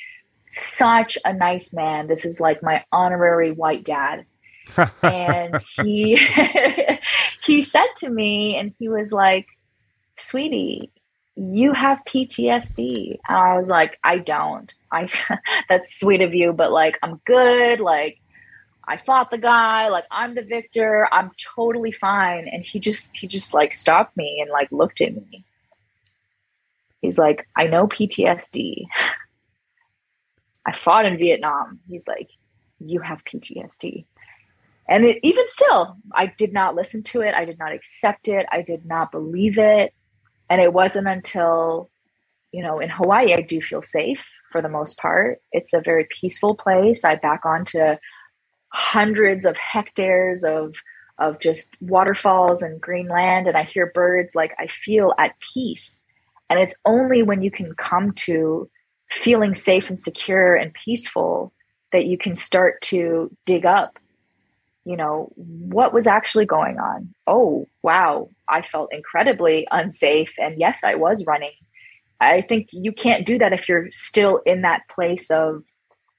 Such 0.50 1.18
a 1.26 1.34
nice 1.34 1.74
man. 1.74 2.08
This 2.08 2.26
is 2.26 2.39
like 2.39 2.63
my 2.63 2.84
honorary 2.92 3.52
white 3.52 3.84
dad. 3.84 4.26
and 5.04 5.62
he 5.76 6.16
he 7.44 7.62
said 7.62 7.88
to 7.98 8.10
me, 8.10 8.56
and 8.56 8.74
he 8.80 8.88
was 8.88 9.12
like, 9.12 9.48
"Sweetie, 10.18 10.89
you 11.36 11.74
have 11.74 12.00
PTSD. 12.08 13.20
And 13.28 13.38
I 13.38 13.58
was 13.58 13.70
like, 13.70 13.98
I 14.04 14.18
don't. 14.20 14.74
I 14.93 15.10
that's 15.69 15.99
sweet 15.99 16.21
of 16.21 16.34
you, 16.34 16.53
but 16.53 16.71
like 16.71 16.97
I'm 17.01 17.19
good. 17.25 17.79
Like 17.79 18.19
I 18.88 18.97
fought 18.97 19.32
the 19.32 19.38
guy, 19.38 19.89
like 19.89 20.06
I'm 20.12 20.36
the 20.36 20.43
victor. 20.43 21.08
I'm 21.12 21.32
totally 21.56 21.91
fine. 21.91 22.47
And 22.47 22.63
he 22.63 22.79
just 22.79 23.15
he 23.15 23.27
just 23.27 23.53
like 23.53 23.73
stopped 23.73 24.15
me 24.15 24.39
and 24.41 24.51
like 24.51 24.71
looked 24.71 25.01
at 25.01 25.15
me. 25.15 25.43
He's 27.01 27.17
like, 27.17 27.47
I 27.56 27.67
know 27.67 27.88
PTSD. 27.88 28.86
I 30.65 30.71
fought 30.71 31.06
in 31.06 31.17
Vietnam. 31.17 31.79
He's 31.89 32.08
like, 32.08 32.29
you 32.79 33.01
have 33.01 33.25
PTSD. 33.25 34.06
And 34.88 35.03
it, 35.03 35.19
even 35.23 35.45
still, 35.49 35.97
I 36.13 36.27
did 36.27 36.53
not 36.53 36.75
listen 36.75 37.03
to 37.03 37.21
it. 37.21 37.34
I 37.34 37.43
did 37.43 37.60
not 37.60 37.73
accept 37.73 38.29
it. 38.29 38.45
I 38.51 38.62
did 38.62 38.86
not 38.86 39.12
believe 39.12 39.58
it 39.58 39.93
and 40.49 40.62
it 40.62 40.73
wasn't 40.73 41.08
until, 41.08 41.89
you 42.51 42.62
know, 42.62 42.79
in 42.79 42.89
Hawaii, 42.89 43.34
I 43.34 43.41
do 43.41 43.62
feel 43.62 43.82
safe 43.82 44.29
for 44.54 44.62
the 44.62 44.70
most 44.70 44.98
part. 44.98 45.42
It's 45.52 45.74
a 45.74 45.82
very 45.82 46.08
peaceful 46.10 46.56
place. 46.56 47.04
I 47.04 47.16
back 47.16 47.46
onto 47.46 47.98
hundreds 48.70 49.46
of 49.46 49.58
hectares 49.58 50.46
of 50.46 50.76
of 51.20 51.39
just 51.39 51.76
waterfalls 51.82 52.62
and 52.63 52.82
green 52.82 53.08
land 53.08 53.48
and 53.48 53.56
I 53.58 53.63
hear 53.63 53.92
birds 53.94 54.34
like 54.34 54.56
I 54.58 54.68
feel 54.68 55.13
at 55.20 55.36
peace. 55.54 56.04
And 56.50 56.60
it's 56.60 56.76
only 56.86 57.22
when 57.22 57.42
you 57.42 57.52
can 57.52 57.76
come 57.76 58.13
to 58.26 58.70
feeling 59.12 59.54
safe 59.54 59.89
and 59.89 60.02
secure 60.02 60.56
and 60.56 60.74
peaceful 60.74 61.54
that 61.92 62.06
you 62.06 62.18
can 62.18 62.36
start 62.36 62.82
to 62.82 63.30
dig 63.46 63.66
up 63.66 64.00
you 64.86 64.98
know, 64.98 65.32
what 65.36 65.94
was 65.94 66.08
actually 66.08 66.46
going 66.46 66.78
on? 66.78 67.13
Oh, 67.26 67.68
wow, 67.84 68.30
I 68.50 68.62
felt 68.62 68.94
incredibly 68.94 69.68
unsafe. 69.72 70.34
And 70.38 70.60
yes, 70.60 70.84
I 70.84 70.96
was 70.96 71.26
running. 71.26 71.54
I 72.32 72.42
think 72.42 72.70
you 72.72 72.92
can't 72.92 73.26
do 73.26 73.38
that 73.40 73.54
if 73.54 73.68
you're 73.68 73.90
still 73.92 74.42
in 74.46 74.62
that 74.62 74.88
place 74.90 75.30
of 75.30 75.64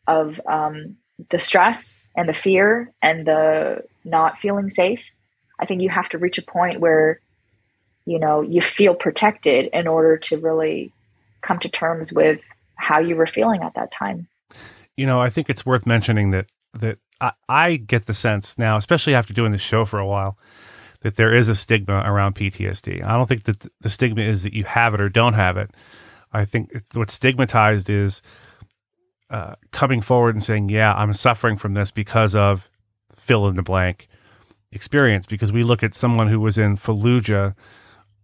of 0.07 0.41
um, 0.47 0.97
the 1.31 1.39
stress 1.39 2.07
and 2.17 2.29
the 2.29 2.35
fear 2.35 2.93
and 3.03 3.27
the 3.27 3.83
not 4.05 4.39
feeling 4.39 4.69
safe. 4.69 5.11
I 5.59 5.67
think 5.67 5.81
you 5.81 5.89
have 5.89 6.09
to 6.11 6.19
reach 6.19 6.39
a 6.39 6.43
point 6.43 6.81
where 6.81 7.21
you 8.07 8.19
know 8.19 8.43
you 8.43 8.61
feel 8.61 8.95
protected 8.95 9.71
in 9.73 9.87
order 9.87 10.17
to 10.19 10.39
really 10.39 10.93
come 11.43 11.59
to 11.61 11.69
terms 11.69 12.13
with 12.13 12.41
how 12.77 12.99
you 12.99 13.17
were 13.17 13.27
feeling 13.27 13.63
at 13.63 13.75
that 13.75 13.93
time. 13.93 14.27
You 14.97 15.07
know, 15.07 15.21
I 15.21 15.31
think 15.31 15.49
it's 15.49 15.65
worth 15.65 15.87
mentioning 15.87 16.31
that 16.31 16.47
that 16.75 16.99
I, 17.21 17.33
I 17.49 17.77
get 17.77 18.07
the 18.07 18.15
sense 18.15 18.57
now, 18.59 18.77
especially 18.77 19.15
after 19.15 19.33
doing 19.33 19.53
the 19.53 19.59
show 19.59 19.85
for 19.85 19.99
a 19.99 20.07
while, 20.07 20.37
that 21.05 21.17
there 21.17 21.37
is 21.37 21.49
a 21.49 21.55
stigma 21.55 22.03
around 22.05 22.35
PTSD. 22.35 23.05
I 23.05 23.13
don't 23.13 23.29
think 23.29 23.45
that 23.45 23.67
the 23.81 23.91
stigma 23.91 24.23
is 24.23 24.43
that 24.43 24.55
you 24.55 24.65
have 24.65 24.95
it 24.95 25.01
or 25.01 25.11
don't 25.11 25.35
have 25.35 25.59
it. 25.59 25.71
I 26.33 26.47
think 26.47 26.71
what's 26.95 27.15
stigmatized 27.15 27.91
is 27.91 28.23
uh, 29.31 29.55
coming 29.71 30.01
forward 30.01 30.35
and 30.35 30.43
saying, 30.43 30.71
"Yeah, 30.71 30.93
I'm 30.95 31.13
suffering 31.13 31.59
from 31.59 31.75
this 31.75 31.91
because 31.91 32.35
of 32.35 32.69
fill 33.15 33.47
in 33.49 33.57
the 33.57 33.63
blank 33.63 34.09
experience." 34.73 35.27
Because 35.27 35.53
we 35.53 35.63
look 35.63 35.83
at 35.83 35.95
someone 35.95 36.29
who 36.29 36.41
was 36.41 36.57
in 36.59 36.77
Fallujah 36.79 37.55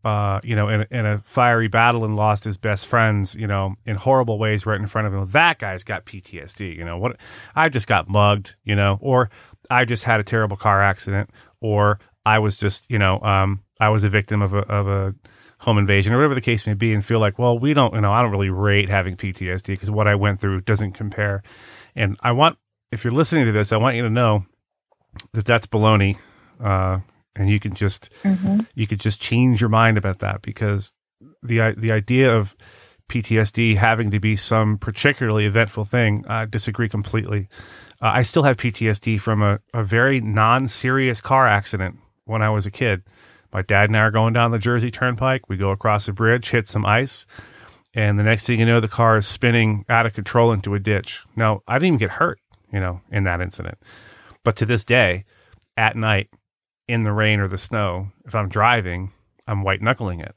uh, 0.04 0.40
you 0.42 0.56
know, 0.56 0.68
in, 0.68 0.86
in 0.90 1.04
a 1.04 1.18
fiery 1.26 1.68
battle 1.68 2.04
and 2.04 2.16
lost 2.16 2.44
his 2.44 2.56
best 2.56 2.86
friends, 2.86 3.34
you 3.34 3.46
know, 3.46 3.74
in 3.84 3.96
horrible 3.96 4.38
ways 4.38 4.64
right 4.64 4.80
in 4.80 4.86
front 4.86 5.06
of 5.06 5.12
him. 5.12 5.28
That 5.32 5.58
guy's 5.58 5.84
got 5.84 6.06
PTSD, 6.06 6.74
you 6.74 6.84
know, 6.84 6.96
what 6.96 7.16
I 7.54 7.68
just 7.68 7.86
got 7.86 8.08
mugged, 8.08 8.54
you 8.64 8.74
know, 8.74 8.98
or 9.02 9.30
I 9.68 9.84
just 9.84 10.04
had 10.04 10.18
a 10.18 10.24
terrible 10.24 10.56
car 10.56 10.82
accident, 10.82 11.30
or 11.60 12.00
I 12.24 12.38
was 12.38 12.56
just, 12.56 12.84
you 12.88 12.98
know, 12.98 13.20
um, 13.20 13.60
I 13.80 13.88
was 13.88 14.04
a 14.04 14.08
victim 14.08 14.42
of 14.42 14.54
a, 14.54 14.58
of 14.58 14.88
a 14.88 15.14
home 15.58 15.78
invasion 15.78 16.12
or 16.12 16.16
whatever 16.16 16.34
the 16.34 16.40
case 16.40 16.66
may 16.66 16.74
be 16.74 16.92
and 16.92 17.04
feel 17.04 17.20
like, 17.20 17.38
well, 17.38 17.58
we 17.58 17.74
don't, 17.74 17.94
you 17.94 18.00
know, 18.00 18.12
I 18.12 18.22
don't 18.22 18.30
really 18.30 18.50
rate 18.50 18.88
having 18.88 19.16
PTSD 19.16 19.66
because 19.66 19.90
what 19.90 20.06
I 20.06 20.14
went 20.14 20.40
through 20.40 20.62
doesn't 20.62 20.92
compare. 20.92 21.42
And 21.94 22.16
I 22.22 22.32
want, 22.32 22.58
if 22.92 23.04
you're 23.04 23.12
listening 23.12 23.46
to 23.46 23.52
this, 23.52 23.72
I 23.72 23.76
want 23.76 23.96
you 23.96 24.02
to 24.02 24.10
know 24.10 24.44
that 25.32 25.44
that's 25.44 25.66
baloney. 25.66 26.18
Uh, 26.62 27.00
and 27.36 27.48
you 27.48 27.60
can 27.60 27.74
just 27.74 28.10
mm-hmm. 28.24 28.60
you 28.74 28.86
could 28.86 29.00
just 29.00 29.20
change 29.20 29.60
your 29.60 29.70
mind 29.70 29.96
about 29.96 30.18
that 30.18 30.42
because 30.42 30.92
the 31.42 31.74
the 31.76 31.92
idea 31.92 32.34
of 32.34 32.54
PTSD 33.08 33.76
having 33.76 34.10
to 34.10 34.20
be 34.20 34.36
some 34.36 34.78
particularly 34.78 35.46
eventful 35.46 35.84
thing, 35.84 36.24
I 36.28 36.44
disagree 36.44 36.88
completely. 36.88 37.48
Uh, 38.00 38.12
I 38.14 38.22
still 38.22 38.44
have 38.44 38.56
PTSD 38.56 39.20
from 39.20 39.42
a, 39.42 39.58
a 39.74 39.82
very 39.82 40.20
non 40.20 40.68
serious 40.68 41.20
car 41.20 41.46
accident 41.46 41.98
when 42.30 42.42
I 42.42 42.50
was 42.50 42.66
a 42.66 42.70
kid. 42.70 43.02
My 43.52 43.62
dad 43.62 43.90
and 43.90 43.96
I 43.96 44.00
are 44.00 44.10
going 44.12 44.32
down 44.32 44.52
the 44.52 44.58
Jersey 44.58 44.90
Turnpike. 44.90 45.48
We 45.48 45.56
go 45.56 45.70
across 45.70 46.06
a 46.06 46.12
bridge, 46.12 46.50
hit 46.50 46.68
some 46.68 46.86
ice, 46.86 47.26
and 47.94 48.18
the 48.18 48.22
next 48.22 48.46
thing 48.46 48.60
you 48.60 48.66
know, 48.66 48.80
the 48.80 48.88
car 48.88 49.18
is 49.18 49.26
spinning 49.26 49.84
out 49.88 50.06
of 50.06 50.14
control 50.14 50.52
into 50.52 50.74
a 50.74 50.78
ditch. 50.78 51.20
Now, 51.34 51.62
I 51.66 51.74
didn't 51.74 51.86
even 51.88 51.98
get 51.98 52.10
hurt, 52.10 52.38
you 52.72 52.78
know, 52.78 53.00
in 53.10 53.24
that 53.24 53.40
incident. 53.40 53.78
But 54.44 54.56
to 54.56 54.66
this 54.66 54.84
day, 54.84 55.24
at 55.76 55.96
night, 55.96 56.30
in 56.86 57.02
the 57.02 57.12
rain 57.12 57.40
or 57.40 57.48
the 57.48 57.58
snow, 57.58 58.08
if 58.26 58.34
I'm 58.34 58.48
driving, 58.48 59.12
I'm 59.48 59.64
white 59.64 59.82
knuckling 59.82 60.20
it. 60.20 60.34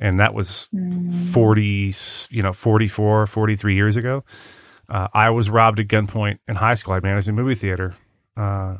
and 0.00 0.20
that 0.20 0.34
was 0.34 0.68
mm. 0.74 1.14
40 1.32 1.94
you 2.30 2.42
know 2.42 2.52
44 2.52 3.26
43 3.26 3.74
years 3.74 3.96
ago 3.96 4.24
uh, 4.88 5.08
i 5.14 5.30
was 5.30 5.48
robbed 5.48 5.80
at 5.80 5.88
gunpoint 5.88 6.38
in 6.48 6.54
high 6.54 6.74
school 6.74 6.94
i 6.94 7.00
managed 7.00 7.28
a 7.28 7.32
movie 7.32 7.54
theater 7.54 7.94
uh, 8.36 8.76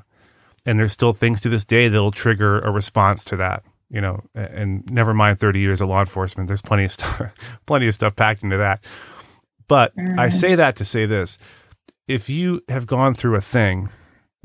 and 0.66 0.78
there's 0.78 0.92
still 0.92 1.12
things 1.12 1.40
to 1.40 1.48
this 1.48 1.64
day 1.64 1.88
that'll 1.88 2.12
trigger 2.12 2.60
a 2.60 2.70
response 2.70 3.24
to 3.24 3.36
that 3.36 3.62
you 3.90 4.00
know 4.00 4.20
and 4.34 4.84
never 4.90 5.14
mind 5.14 5.40
30 5.40 5.60
years 5.60 5.80
of 5.80 5.88
law 5.88 6.00
enforcement 6.00 6.48
there's 6.48 6.62
plenty 6.62 6.84
of 6.84 6.92
stuff 6.92 7.22
plenty 7.66 7.86
of 7.86 7.94
stuff 7.94 8.14
packed 8.14 8.42
into 8.42 8.58
that 8.58 8.84
but 9.68 9.96
mm. 9.96 10.18
i 10.18 10.28
say 10.28 10.54
that 10.54 10.76
to 10.76 10.84
say 10.84 11.06
this 11.06 11.38
if 12.08 12.28
you 12.28 12.60
have 12.68 12.86
gone 12.86 13.14
through 13.14 13.36
a 13.36 13.40
thing 13.40 13.88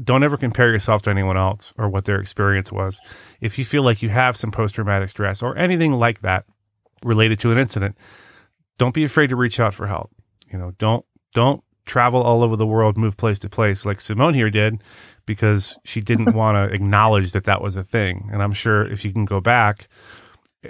don't 0.03 0.23
ever 0.23 0.37
compare 0.37 0.71
yourself 0.71 1.01
to 1.03 1.09
anyone 1.09 1.37
else 1.37 1.73
or 1.77 1.89
what 1.89 2.05
their 2.05 2.19
experience 2.19 2.71
was. 2.71 2.99
If 3.39 3.57
you 3.57 3.65
feel 3.65 3.83
like 3.83 4.01
you 4.01 4.09
have 4.09 4.37
some 4.37 4.51
post 4.51 4.75
traumatic 4.75 5.09
stress 5.09 5.41
or 5.41 5.57
anything 5.57 5.93
like 5.93 6.21
that 6.21 6.45
related 7.03 7.39
to 7.41 7.51
an 7.51 7.57
incident, 7.57 7.97
don't 8.77 8.93
be 8.93 9.03
afraid 9.03 9.27
to 9.27 9.35
reach 9.35 9.59
out 9.59 9.73
for 9.73 9.87
help. 9.87 10.11
You 10.51 10.57
know, 10.57 10.71
don't 10.79 11.05
don't 11.33 11.63
travel 11.85 12.21
all 12.21 12.43
over 12.43 12.55
the 12.55 12.65
world, 12.65 12.97
move 12.97 13.17
place 13.17 13.39
to 13.39 13.49
place 13.49 13.85
like 13.85 14.01
Simone 14.01 14.33
here 14.33 14.49
did 14.49 14.81
because 15.33 15.77
she 15.85 16.01
didn't 16.01 16.33
want 16.35 16.55
to 16.55 16.73
acknowledge 16.73 17.31
that 17.31 17.45
that 17.45 17.61
was 17.61 17.75
a 17.75 17.83
thing. 17.83 18.29
And 18.33 18.43
I'm 18.43 18.53
sure 18.53 18.85
if 18.85 19.05
you 19.05 19.13
can 19.13 19.25
go 19.25 19.39
back, 19.39 19.87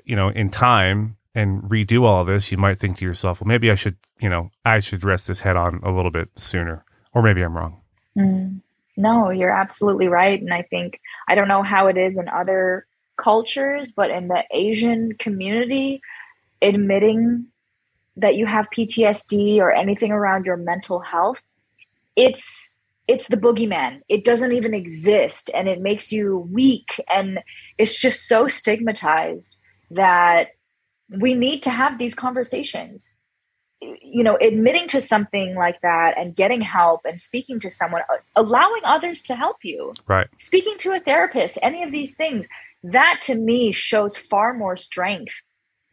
you 0.06 0.16
know, 0.16 0.30
in 0.30 0.52
time 0.52 1.18
and 1.34 1.64
redo 1.64 2.04
all 2.04 2.22
of 2.22 2.28
this, 2.28 2.52
you 2.52 2.58
might 2.58 2.80
think 2.80 2.98
to 2.98 3.06
yourself, 3.06 3.42
well, 3.42 3.48
maybe 3.48 3.72
I 3.72 3.76
should, 3.76 3.98
you 4.20 4.30
know, 4.30 4.52
I 4.66 4.80
should 4.80 5.00
address 5.00 5.26
this 5.26 5.40
head 5.40 5.56
on 5.56 5.82
a 5.84 5.92
little 5.92 6.12
bit 6.12 6.30
sooner, 6.36 6.86
or 7.14 7.24
maybe 7.24 7.42
I'm 7.42 7.58
wrong. 7.58 7.82
Mm. 8.16 8.62
No, 8.98 9.32
you're 9.32 9.50
absolutely 9.52 10.08
right. 10.08 10.40
And 10.40 10.54
I 10.54 10.62
think, 10.64 11.00
I 11.28 11.34
don't 11.34 11.48
know 11.48 11.64
how 11.64 11.88
it 11.88 11.98
is 11.98 12.20
in 12.20 12.28
other 12.30 12.86
cultures, 13.18 13.92
but 13.92 14.12
in 14.12 14.28
the 14.28 14.44
Asian 14.52 15.14
community, 15.14 16.02
admitting 16.62 17.48
that 18.18 18.36
you 18.36 18.46
have 18.46 18.68
PTSD 18.76 19.58
or 19.58 19.72
anything 19.72 20.12
around 20.12 20.46
your 20.46 20.58
mental 20.58 21.00
health, 21.00 21.42
it's 22.16 22.76
it's 23.12 23.28
the 23.28 23.36
boogeyman. 23.36 24.00
It 24.08 24.24
doesn't 24.24 24.54
even 24.54 24.74
exist 24.74 25.50
and 25.54 25.68
it 25.68 25.82
makes 25.82 26.14
you 26.14 26.48
weak 26.50 27.02
and 27.14 27.40
it's 27.78 28.00
just 28.00 28.26
so 28.28 28.48
stigmatized 28.48 29.58
that 29.92 30.52
we 31.20 31.34
need 31.34 31.62
to 31.64 31.70
have 31.70 32.00
these 32.00 32.16
conversations. 32.16 33.14
You 33.82 34.24
know 34.24 34.38
admitting 34.38 34.88
to 34.90 35.02
something 35.02 35.56
like 35.56 35.82
that 35.82 36.16
and 36.18 36.36
getting 36.36 36.62
help 36.62 37.02
and 37.04 37.20
speaking 37.20 37.60
to 37.62 37.70
someone 37.72 38.04
uh, 38.14 38.18
allowing 38.36 38.82
others 38.86 39.22
to 39.24 39.36
help 39.36 39.58
you. 39.64 39.94
Right. 40.08 40.28
Speaking 40.38 40.78
to 40.80 40.94
a 40.94 41.00
therapist 41.00 41.58
any 41.64 41.84
of 41.84 41.92
these 41.92 42.16
things 42.16 42.48
that 42.84 43.20
to 43.24 43.36
me 43.36 43.72
shows 43.72 44.16
far 44.16 44.54
more 44.54 44.78
strength 44.78 45.34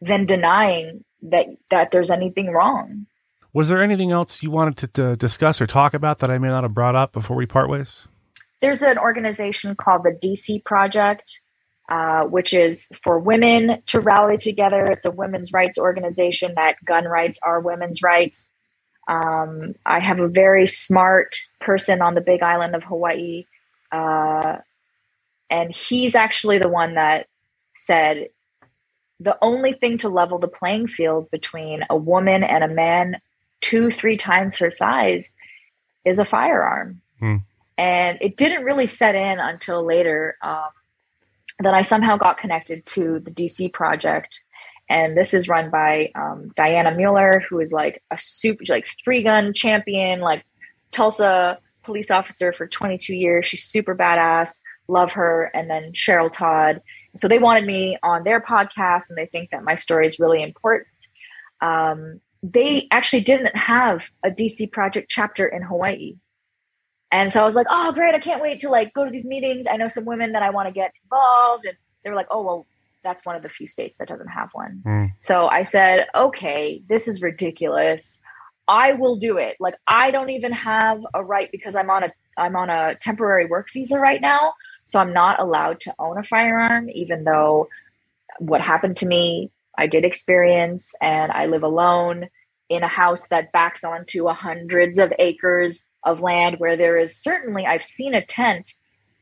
than 0.01 0.27
denying 0.27 1.03
that 1.23 1.47
that 1.71 1.89
there's 1.91 2.11
anything 2.11 2.51
wrong 2.51 3.07
was 3.53 3.69
there 3.69 3.81
anything 3.81 4.11
else 4.11 4.41
you 4.43 4.51
wanted 4.51 4.77
to, 4.77 4.87
to 4.87 5.15
discuss 5.15 5.61
or 5.61 5.67
talk 5.67 5.93
about 5.93 6.19
that 6.19 6.31
i 6.31 6.37
may 6.37 6.47
not 6.47 6.63
have 6.63 6.73
brought 6.73 6.95
up 6.95 7.13
before 7.13 7.35
we 7.35 7.45
part 7.45 7.69
ways 7.69 8.07
there's 8.61 8.81
an 8.81 8.97
organization 8.97 9.75
called 9.75 10.03
the 10.03 10.17
dc 10.21 10.63
project 10.65 11.41
uh, 11.89 12.23
which 12.25 12.53
is 12.53 12.87
for 13.03 13.17
women 13.17 13.81
to 13.87 13.99
rally 13.99 14.37
together. 14.37 14.85
It's 14.85 15.05
a 15.05 15.11
women's 15.11 15.51
rights 15.51 15.79
organization 15.79 16.53
that 16.55 16.75
gun 16.85 17.05
rights 17.05 17.39
are 17.41 17.59
women's 17.59 18.03
rights. 18.03 18.51
Um, 19.07 19.73
I 19.87 19.99
have 19.99 20.19
a 20.19 20.27
very 20.27 20.67
smart 20.67 21.35
person 21.59 22.03
on 22.03 22.13
the 22.13 22.21
big 22.21 22.43
island 22.43 22.75
of 22.75 22.83
Hawaii. 22.83 23.45
Uh, 23.91 24.57
and 25.49 25.71
he's 25.71 26.13
actually 26.13 26.59
the 26.59 26.69
one 26.69 26.93
that 26.93 27.25
said 27.75 28.27
the 29.19 29.37
only 29.41 29.73
thing 29.73 29.97
to 29.97 30.09
level 30.09 30.37
the 30.37 30.47
playing 30.47 30.87
field 30.87 31.31
between 31.31 31.83
a 31.89 31.97
woman 31.97 32.43
and 32.43 32.63
a 32.63 32.67
man 32.67 33.17
two, 33.61 33.91
three 33.91 34.17
times 34.17 34.57
her 34.57 34.71
size 34.71 35.33
is 36.05 36.19
a 36.19 36.25
firearm. 36.25 37.01
Hmm. 37.19 37.37
And 37.77 38.17
it 38.21 38.35
didn't 38.35 38.63
really 38.63 38.87
set 38.87 39.15
in 39.15 39.39
until 39.39 39.83
later. 39.83 40.35
Um, 40.41 40.69
that 41.59 41.73
I 41.73 41.81
somehow 41.81 42.17
got 42.17 42.37
connected 42.37 42.85
to 42.87 43.19
the 43.19 43.31
DC 43.31 43.71
project. 43.73 44.41
And 44.89 45.15
this 45.15 45.33
is 45.33 45.47
run 45.47 45.69
by 45.69 46.11
um, 46.15 46.51
Dianna 46.57 46.97
Muller, 46.97 47.43
who 47.47 47.59
is 47.59 47.71
like 47.71 48.01
a 48.11 48.17
super, 48.17 48.63
like 48.69 48.87
three 49.03 49.21
gun 49.23 49.53
champion, 49.53 50.21
like 50.21 50.43
Tulsa 50.91 51.59
police 51.83 52.09
officer 52.09 52.53
for 52.53 52.65
22 52.65 53.13
years. 53.13 53.45
She's 53.45 53.63
super 53.63 53.95
badass. 53.95 54.59
Love 54.87 55.11
her. 55.11 55.51
And 55.53 55.69
then 55.69 55.91
Cheryl 55.91 56.31
Todd. 56.31 56.81
So 57.15 57.27
they 57.27 57.39
wanted 57.39 57.65
me 57.65 57.97
on 58.01 58.23
their 58.23 58.41
podcast 58.41 59.09
and 59.09 59.17
they 59.17 59.25
think 59.25 59.51
that 59.51 59.63
my 59.63 59.75
story 59.75 60.07
is 60.07 60.19
really 60.19 60.41
important. 60.41 60.87
Um, 61.61 62.21
they 62.41 62.87
actually 62.91 63.21
didn't 63.21 63.55
have 63.55 64.09
a 64.23 64.29
DC 64.29 64.71
project 64.71 65.09
chapter 65.09 65.45
in 65.47 65.61
Hawaii. 65.61 66.15
And 67.11 67.33
so 67.33 67.41
I 67.41 67.45
was 67.45 67.55
like, 67.55 67.67
oh, 67.69 67.91
great. 67.91 68.13
I 68.13 68.19
can't 68.19 68.41
wait 68.41 68.61
to 68.61 68.69
like 68.69 68.93
go 68.93 69.03
to 69.03 69.11
these 69.11 69.25
meetings. 69.25 69.67
I 69.69 69.77
know 69.77 69.87
some 69.87 70.05
women 70.05 70.33
that 70.33 70.43
I 70.43 70.51
want 70.51 70.67
to 70.67 70.73
get 70.73 70.93
involved. 71.03 71.65
And 71.65 71.75
they 72.03 72.09
were 72.09 72.15
like, 72.15 72.27
oh, 72.29 72.43
well, 72.43 72.67
that's 73.03 73.25
one 73.25 73.35
of 73.35 73.41
the 73.41 73.49
few 73.49 73.67
states 73.67 73.97
that 73.97 74.07
doesn't 74.07 74.27
have 74.27 74.49
one. 74.53 74.83
Mm. 74.85 75.13
So 75.21 75.47
I 75.47 75.63
said, 75.63 76.05
okay, 76.13 76.81
this 76.87 77.07
is 77.07 77.21
ridiculous. 77.21 78.21
I 78.67 78.93
will 78.93 79.15
do 79.15 79.37
it. 79.37 79.57
Like 79.59 79.75
I 79.87 80.11
don't 80.11 80.29
even 80.29 80.51
have 80.51 81.01
a 81.13 81.23
right 81.23 81.51
because 81.51 81.75
I'm 81.75 81.89
on 81.89 82.03
a 82.03 82.11
I'm 82.37 82.55
on 82.55 82.69
a 82.69 82.95
temporary 82.95 83.47
work 83.47 83.67
visa 83.73 83.97
right 83.97 84.21
now. 84.21 84.53
So 84.85 84.99
I'm 84.99 85.13
not 85.13 85.39
allowed 85.39 85.79
to 85.81 85.95
own 85.99 86.17
a 86.17 86.23
firearm, 86.23 86.89
even 86.89 87.23
though 87.23 87.67
what 88.37 88.61
happened 88.61 88.97
to 88.97 89.07
me, 89.07 89.51
I 89.79 89.87
did 89.87 90.03
experience 90.03 90.93
and 91.01 91.31
I 91.31 91.45
live 91.45 91.63
alone 91.63 92.27
in 92.67 92.83
a 92.83 92.87
house 92.87 93.27
that 93.29 93.53
backs 93.53 93.83
onto 93.83 94.27
hundreds 94.27 94.99
of 94.99 95.13
acres 95.17 95.85
of 96.03 96.21
land 96.21 96.57
where 96.59 96.75
there 96.75 96.97
is 96.97 97.15
certainly 97.15 97.65
I've 97.65 97.83
seen 97.83 98.13
a 98.13 98.25
tent 98.25 98.73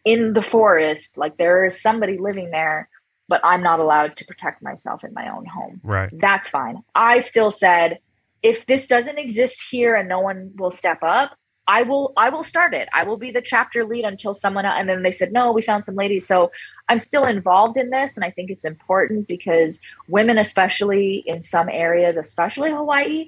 in 0.04 0.34
the 0.34 0.42
forest, 0.42 1.18
like 1.18 1.38
there 1.38 1.64
is 1.64 1.80
somebody 1.80 2.18
living 2.18 2.50
there, 2.50 2.90
but 3.30 3.40
I'm 3.44 3.62
not 3.62 3.80
allowed 3.80 4.18
to 4.18 4.26
protect 4.26 4.64
myself 4.64 5.04
in 5.04 5.14
my 5.14 5.30
own 5.30 5.46
home. 5.46 5.80
Right. 5.84 6.10
That's 6.12 6.50
fine. 6.50 6.82
I 6.96 7.20
still 7.20 7.52
said 7.52 8.00
if 8.42 8.66
this 8.66 8.88
doesn't 8.88 9.20
exist 9.20 9.64
here 9.70 9.96
and 9.96 10.10
no 10.10 10.22
one 10.22 10.54
will 10.56 10.72
step 10.72 11.04
up, 11.04 11.38
I 11.68 11.84
will 11.84 12.14
I 12.16 12.30
will 12.30 12.44
start 12.44 12.74
it. 12.74 12.88
I 12.94 13.04
will 13.04 13.18
be 13.18 13.32
the 13.32 13.42
chapter 13.42 13.84
lead 13.84 14.06
until 14.06 14.34
someone 14.34 14.66
and 14.66 14.88
then 14.88 15.04
they 15.04 15.12
said 15.12 15.34
no, 15.34 15.52
we 15.52 15.62
found 15.62 15.84
some 15.84 15.96
ladies. 15.96 16.26
So 16.26 16.52
I'm 16.88 17.00
still 17.00 17.26
involved 17.26 17.78
in 17.78 17.90
this 17.90 18.16
and 18.16 18.24
I 18.24 18.32
think 18.32 18.50
it's 18.50 18.66
important 18.66 19.28
because 19.28 19.80
women 20.08 20.38
especially 20.38 21.24
in 21.26 21.42
some 21.42 21.68
areas, 21.70 22.16
especially 22.18 22.72
Hawaii, 22.72 23.28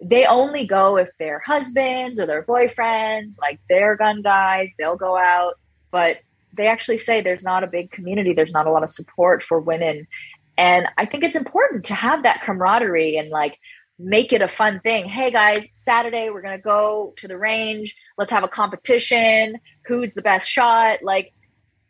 they 0.00 0.24
only 0.24 0.66
go 0.66 0.96
if 0.96 1.08
their 1.18 1.40
husbands 1.40 2.20
or 2.20 2.26
their 2.26 2.44
boyfriends, 2.44 3.40
like 3.40 3.58
they're 3.68 3.96
gun 3.96 4.22
guys, 4.22 4.74
they'll 4.78 4.96
go 4.96 5.16
out. 5.16 5.58
But 5.90 6.18
they 6.56 6.68
actually 6.68 6.98
say 6.98 7.20
there's 7.20 7.44
not 7.44 7.64
a 7.64 7.66
big 7.66 7.90
community, 7.90 8.32
there's 8.32 8.52
not 8.52 8.66
a 8.66 8.70
lot 8.70 8.84
of 8.84 8.90
support 8.90 9.42
for 9.42 9.60
women. 9.60 10.06
And 10.56 10.86
I 10.96 11.06
think 11.06 11.24
it's 11.24 11.36
important 11.36 11.84
to 11.86 11.94
have 11.94 12.22
that 12.22 12.42
camaraderie 12.42 13.16
and 13.16 13.30
like 13.30 13.58
make 14.02 14.32
it 14.32 14.40
a 14.40 14.48
fun 14.48 14.80
thing. 14.80 15.06
Hey 15.06 15.30
guys, 15.30 15.68
Saturday 15.74 16.30
we're 16.30 16.40
going 16.40 16.56
to 16.56 16.62
go 16.62 17.12
to 17.18 17.28
the 17.28 17.36
range. 17.36 17.94
Let's 18.16 18.30
have 18.30 18.44
a 18.44 18.48
competition. 18.48 19.58
Who's 19.86 20.14
the 20.14 20.22
best 20.22 20.48
shot? 20.48 21.02
Like 21.02 21.34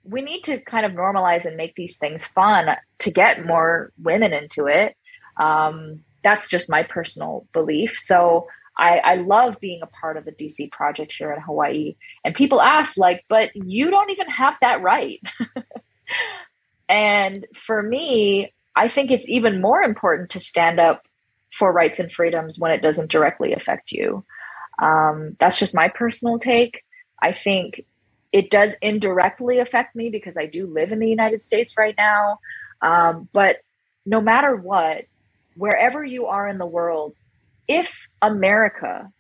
we 0.03 0.21
need 0.21 0.43
to 0.45 0.59
kind 0.59 0.85
of 0.85 0.93
normalize 0.93 1.45
and 1.45 1.57
make 1.57 1.77
these 1.77 1.99
things 1.99 2.25
fun 2.25 2.77
to 2.99 3.11
get 3.11 3.47
more 3.47 3.93
women 4.03 4.33
into 4.33 4.67
it. 4.67 4.97
Um, 5.37 6.01
that's 6.25 6.49
just 6.49 6.69
my 6.69 6.83
personal 6.83 7.47
belief. 7.53 7.97
So 7.99 8.49
I, 8.77 8.99
I 8.99 9.15
love 9.17 9.61
being 9.61 9.81
a 9.83 9.87
part 9.87 10.17
of 10.17 10.25
the 10.25 10.33
DC 10.33 10.73
project 10.73 11.13
here 11.13 11.33
in 11.33 11.41
Hawaii. 11.41 11.97
And 12.25 12.35
people 12.35 12.61
ask, 12.61 12.97
like, 12.97 13.25
but 13.29 13.55
you 13.55 13.91
don't 13.91 14.11
even 14.11 14.29
have 14.29 14.55
that 14.63 14.83
right. 14.83 15.21
and 16.89 17.47
for 17.55 17.83
me, 17.83 18.53
I 18.75 18.89
think 18.89 19.11
it's 19.11 19.29
even 19.29 19.61
more 19.61 19.83
important 19.83 20.31
to 20.31 20.41
stand 20.41 20.81
up 20.81 21.07
for 21.53 21.73
rights 21.73 21.99
and 21.99 22.13
freedoms 22.13 22.59
when 22.59 22.71
it 22.73 22.83
doesn't 22.83 23.11
directly 23.11 23.53
affect 23.53 23.93
you. 23.93 24.25
Um, 24.79 25.37
that's 25.39 25.59
just 25.59 25.75
my 25.75 25.89
personal 25.89 26.39
take. 26.39 26.83
I 27.23 27.33
think 27.33 27.85
it 28.33 28.51
does 28.51 28.75
indirectly 28.81 29.59
affect 29.59 29.95
me 29.97 30.11
because 30.11 30.37
I 30.37 30.47
do 30.47 30.67
live 30.67 30.93
in 30.93 31.01
the 31.01 31.09
United 31.09 31.45
States 31.45 31.77
right 31.77 31.95
now. 31.97 32.39
Um, 32.81 33.29
but 33.33 33.59
no 34.07 34.21
matter 34.21 34.57
what, 34.57 35.05
wherever 35.57 36.05
you 36.05 36.27
are 36.27 36.49
in 36.49 36.59
the 36.59 36.67
world, 36.67 37.17
if 37.69 38.07
America 38.23 39.11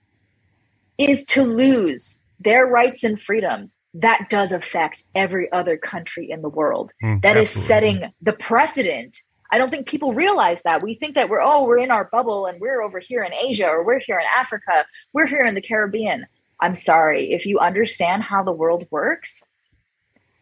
is 0.98 1.24
to 1.24 1.42
lose 1.42 2.18
their 2.38 2.66
rights 2.66 3.04
and 3.04 3.20
freedoms, 3.20 3.76
that 3.94 4.28
does 4.30 4.52
affect 4.52 5.04
every 5.14 5.50
other 5.52 5.76
country 5.76 6.30
in 6.30 6.42
the 6.42 6.48
world. 6.48 6.92
Mm, 7.02 7.22
that 7.22 7.36
absolutely. 7.36 7.42
is 7.42 7.50
setting 7.50 8.12
the 8.22 8.32
precedent. 8.32 9.18
I 9.52 9.58
don't 9.58 9.70
think 9.70 9.86
people 9.86 10.12
realize 10.12 10.60
that. 10.64 10.82
We 10.82 10.94
think 10.94 11.14
that 11.16 11.28
we're, 11.28 11.42
oh, 11.42 11.64
we're 11.64 11.78
in 11.78 11.90
our 11.90 12.04
bubble 12.04 12.46
and 12.46 12.60
we're 12.60 12.82
over 12.82 13.00
here 13.00 13.22
in 13.22 13.32
Asia 13.32 13.66
or 13.66 13.84
we're 13.84 14.00
here 14.00 14.18
in 14.18 14.26
Africa, 14.36 14.86
we're 15.12 15.26
here 15.26 15.44
in 15.44 15.54
the 15.54 15.60
Caribbean. 15.60 16.26
I'm 16.60 16.74
sorry. 16.74 17.32
If 17.32 17.46
you 17.46 17.58
understand 17.58 18.22
how 18.22 18.42
the 18.42 18.52
world 18.52 18.86
works, 18.90 19.42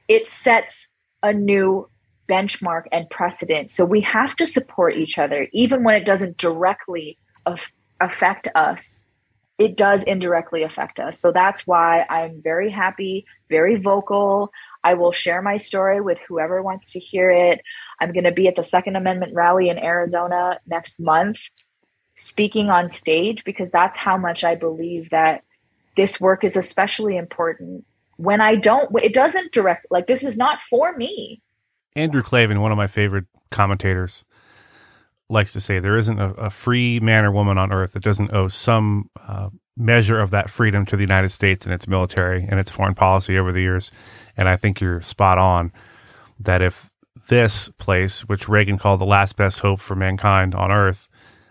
it 0.09 0.29
sets 0.29 0.89
a 1.23 1.33
new 1.33 1.89
benchmark 2.29 2.85
and 2.93 3.09
precedent. 3.09 3.71
So 3.71 3.85
we 3.85 4.01
have 4.03 4.37
to 4.37 4.47
support 4.47 4.97
each 4.97 5.19
other, 5.19 5.49
even 5.53 5.85
when 5.85 5.95
it 5.95 6.05
doesn't 6.05 6.37
directly 6.37 7.19
af- 7.47 7.73
affect 8.01 8.49
us. 8.55 9.05
It 9.59 9.77
does 9.77 10.05
indirectly 10.05 10.63
affect 10.63 11.01
us. 11.01 11.19
So 11.19 11.33
that's 11.33 11.67
why 11.67 12.07
I'm 12.09 12.41
very 12.43 12.71
happy, 12.71 13.27
very 13.49 13.77
vocal. 13.77 14.53
I 14.85 14.95
will 14.95 15.13
share 15.13 15.43
my 15.43 15.57
story 15.57 16.01
with 16.01 16.19
whoever 16.29 16.63
wants 16.63 16.93
to 16.93 17.01
hear 17.01 17.31
it. 17.31 17.61
I'm 18.01 18.13
going 18.13 18.25
to 18.25 18.33
be 18.33 18.49
at 18.49 18.57
the 18.57 18.63
Second 18.63 18.97
Amendment 18.97 19.35
rally 19.35 19.69
in 19.69 19.79
Arizona 19.79 20.61
next 20.67 21.01
month, 21.01 21.41
speaking 22.15 22.71
on 22.71 22.91
stage, 22.91 23.45
because 23.45 23.71
that's 23.71 23.99
how 23.99 24.17
much 24.17 24.45
I 24.45 24.55
believe 24.55 25.11
that 25.11 25.43
this 25.97 26.21
work 26.21 26.45
is 26.45 26.57
especially 26.57 27.17
important. 27.17 27.85
When 28.17 28.41
I 28.41 28.57
don't, 28.57 28.91
it 29.03 29.15
doesn't 29.15 29.53
direct, 29.53 29.87
like, 29.91 30.07
this 30.07 30.25
is 30.25 30.37
not 30.37 30.63
for 30.63 30.97
me. 30.97 31.43
Andrew 31.97 32.23
Klavan, 32.23 32.61
one 32.61 32.73
of 32.73 32.79
my 32.79 32.87
favorite 32.87 33.27
commentators, 33.51 34.25
likes 35.29 35.53
to 35.53 35.61
say 35.61 35.79
there 35.79 35.99
isn't 35.99 36.19
a, 36.19 36.31
a 36.35 36.51
free 36.51 37.01
man 37.01 37.25
or 37.25 37.33
woman 37.33 37.59
on 37.59 37.73
earth 37.73 37.93
that 37.93 38.03
doesn't 38.03 38.33
owe 38.33 38.49
some 38.49 39.11
uh, 39.27 39.51
measure 39.77 40.21
of 40.21 40.31
that 40.31 40.51
freedom 40.51 40.87
to 40.87 40.97
the 40.97 41.03
United 41.03 41.29
States 41.31 41.67
and 41.67 41.75
its 41.75 41.87
military 41.87 42.47
and 42.49 42.59
its 42.59 42.71
foreign 42.71 42.95
policy 42.95 43.39
over 43.39 43.53
the 43.53 43.61
years. 43.61 43.91
And 44.39 44.49
I 44.49 44.57
think 44.57 44.81
you're 44.81 45.03
spot 45.03 45.37
on 45.37 45.73
that 46.41 46.63
if 46.63 46.89
this 47.29 47.69
place, 47.79 48.21
which 48.21 48.49
Reagan 48.49 48.79
called 48.79 49.01
the 49.01 49.05
last 49.05 49.37
best 49.37 49.59
hope 49.59 49.81
for 49.81 49.95
mankind 49.95 50.55
on 50.55 50.71
earth, 50.71 51.09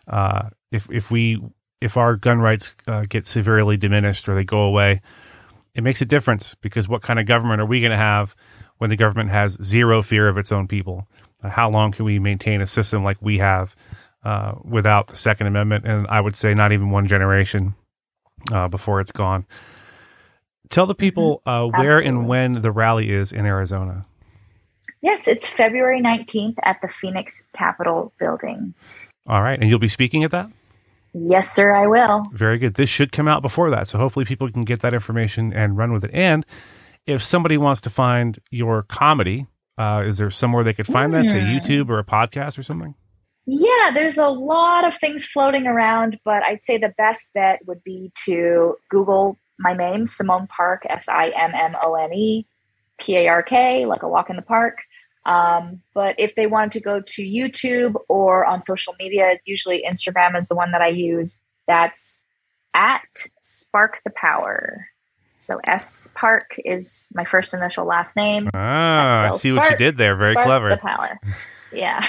uh, 0.07 0.49
if 0.71 0.87
if 0.89 1.11
we 1.11 1.39
if 1.81 1.97
our 1.97 2.15
gun 2.15 2.39
rights 2.39 2.73
uh, 2.87 3.03
get 3.07 3.27
severely 3.27 3.77
diminished 3.77 4.27
or 4.27 4.35
they 4.35 4.43
go 4.43 4.61
away, 4.61 5.01
it 5.75 5.83
makes 5.83 6.01
a 6.01 6.05
difference 6.05 6.55
because 6.61 6.87
what 6.87 7.03
kind 7.03 7.19
of 7.19 7.27
government 7.27 7.61
are 7.61 7.65
we 7.65 7.81
going 7.81 7.91
to 7.91 7.97
have 7.97 8.35
when 8.77 8.89
the 8.89 8.95
government 8.95 9.29
has 9.29 9.57
zero 9.61 10.01
fear 10.01 10.27
of 10.27 10.37
its 10.37 10.51
own 10.51 10.67
people? 10.67 11.07
Uh, 11.43 11.49
how 11.49 11.69
long 11.69 11.91
can 11.91 12.05
we 12.05 12.17
maintain 12.19 12.61
a 12.61 12.67
system 12.67 13.03
like 13.03 13.17
we 13.21 13.37
have 13.37 13.75
uh, 14.23 14.53
without 14.63 15.07
the 15.07 15.15
Second 15.15 15.47
Amendment? 15.47 15.85
And 15.85 16.07
I 16.07 16.19
would 16.19 16.35
say 16.35 16.53
not 16.53 16.71
even 16.71 16.89
one 16.89 17.07
generation 17.07 17.75
uh, 18.51 18.67
before 18.67 19.01
it's 19.01 19.11
gone. 19.11 19.45
Tell 20.69 20.85
the 20.85 20.95
people 20.95 21.41
uh, 21.45 21.65
where 21.65 21.99
and 21.99 22.27
when 22.27 22.61
the 22.61 22.71
rally 22.71 23.11
is 23.11 23.31
in 23.31 23.45
Arizona. 23.45 24.05
Yes, 25.01 25.27
it's 25.27 25.47
February 25.47 26.01
19th 26.01 26.55
at 26.63 26.81
the 26.81 26.87
Phoenix 26.87 27.45
Capitol 27.55 28.11
building. 28.19 28.73
All 29.27 29.41
right. 29.41 29.59
And 29.59 29.69
you'll 29.69 29.79
be 29.79 29.87
speaking 29.87 30.23
at 30.23 30.31
that? 30.31 30.49
Yes, 31.13 31.51
sir, 31.53 31.75
I 31.75 31.87
will. 31.87 32.23
Very 32.31 32.57
good. 32.57 32.75
This 32.75 32.89
should 32.89 33.11
come 33.11 33.27
out 33.27 33.41
before 33.41 33.69
that. 33.71 33.87
So 33.87 33.97
hopefully 33.97 34.25
people 34.25 34.51
can 34.51 34.63
get 34.63 34.81
that 34.81 34.93
information 34.93 35.53
and 35.53 35.77
run 35.77 35.93
with 35.93 36.03
it. 36.03 36.11
And 36.13 36.45
if 37.05 37.23
somebody 37.23 37.57
wants 37.57 37.81
to 37.81 37.89
find 37.89 38.39
your 38.51 38.83
comedy, 38.83 39.47
uh, 39.77 40.03
is 40.05 40.17
there 40.17 40.31
somewhere 40.31 40.63
they 40.63 40.73
could 40.73 40.87
find 40.87 41.13
mm. 41.13 41.23
that? 41.23 41.31
Say 41.31 41.41
hmm. 41.41 41.47
YouTube 41.47 41.89
or 41.89 41.99
a 41.99 42.03
podcast 42.03 42.57
or 42.57 42.63
something? 42.63 42.95
Yeah, 43.45 43.91
there's 43.93 44.17
a 44.17 44.27
lot 44.27 44.85
of 44.85 44.95
things 44.97 45.25
floating 45.25 45.67
around, 45.67 46.19
but 46.25 46.43
I'd 46.43 46.63
say 46.63 46.77
the 46.77 46.93
best 46.97 47.31
bet 47.33 47.59
would 47.65 47.81
be 47.83 48.11
to 48.25 48.75
Google 48.89 49.37
my 49.59 49.73
name, 49.73 50.07
Simone 50.07 50.47
Park, 50.47 50.83
S 50.89 51.07
I 51.09 51.29
M 51.29 51.51
M 51.53 51.75
O 51.81 51.95
N 51.95 52.13
E 52.13 52.47
P 52.99 53.15
A 53.17 53.27
R 53.27 53.43
K, 53.43 53.85
like 53.85 54.03
a 54.03 54.07
walk 54.07 54.29
in 54.29 54.35
the 54.35 54.41
park. 54.41 54.79
Um, 55.25 55.81
but 55.93 56.15
if 56.17 56.35
they 56.35 56.47
want 56.47 56.71
to 56.73 56.79
go 56.79 57.01
to 57.01 57.21
YouTube 57.21 57.95
or 58.07 58.45
on 58.45 58.61
social 58.61 58.95
media, 58.97 59.39
usually 59.45 59.83
Instagram 59.87 60.37
is 60.37 60.47
the 60.47 60.55
one 60.55 60.71
that 60.71 60.81
I 60.81 60.87
use. 60.87 61.37
That's 61.67 62.23
at 62.73 63.01
Spark 63.41 63.99
the 64.05 64.11
Power. 64.15 64.87
So 65.39 65.59
S 65.67 66.11
Park 66.15 66.55
is 66.63 67.09
my 67.13 67.25
first 67.25 67.53
initial 67.53 67.85
last 67.85 68.15
name. 68.15 68.49
Ah, 68.53 69.27
I 69.27 69.37
see 69.37 69.51
Spark, 69.51 69.71
what 69.71 69.71
you 69.71 69.77
did 69.77 69.97
there. 69.97 70.15
Very 70.15 70.35
clever. 70.35 70.69
The 70.69 70.77
Power. 70.77 71.19
Yeah. 71.71 72.05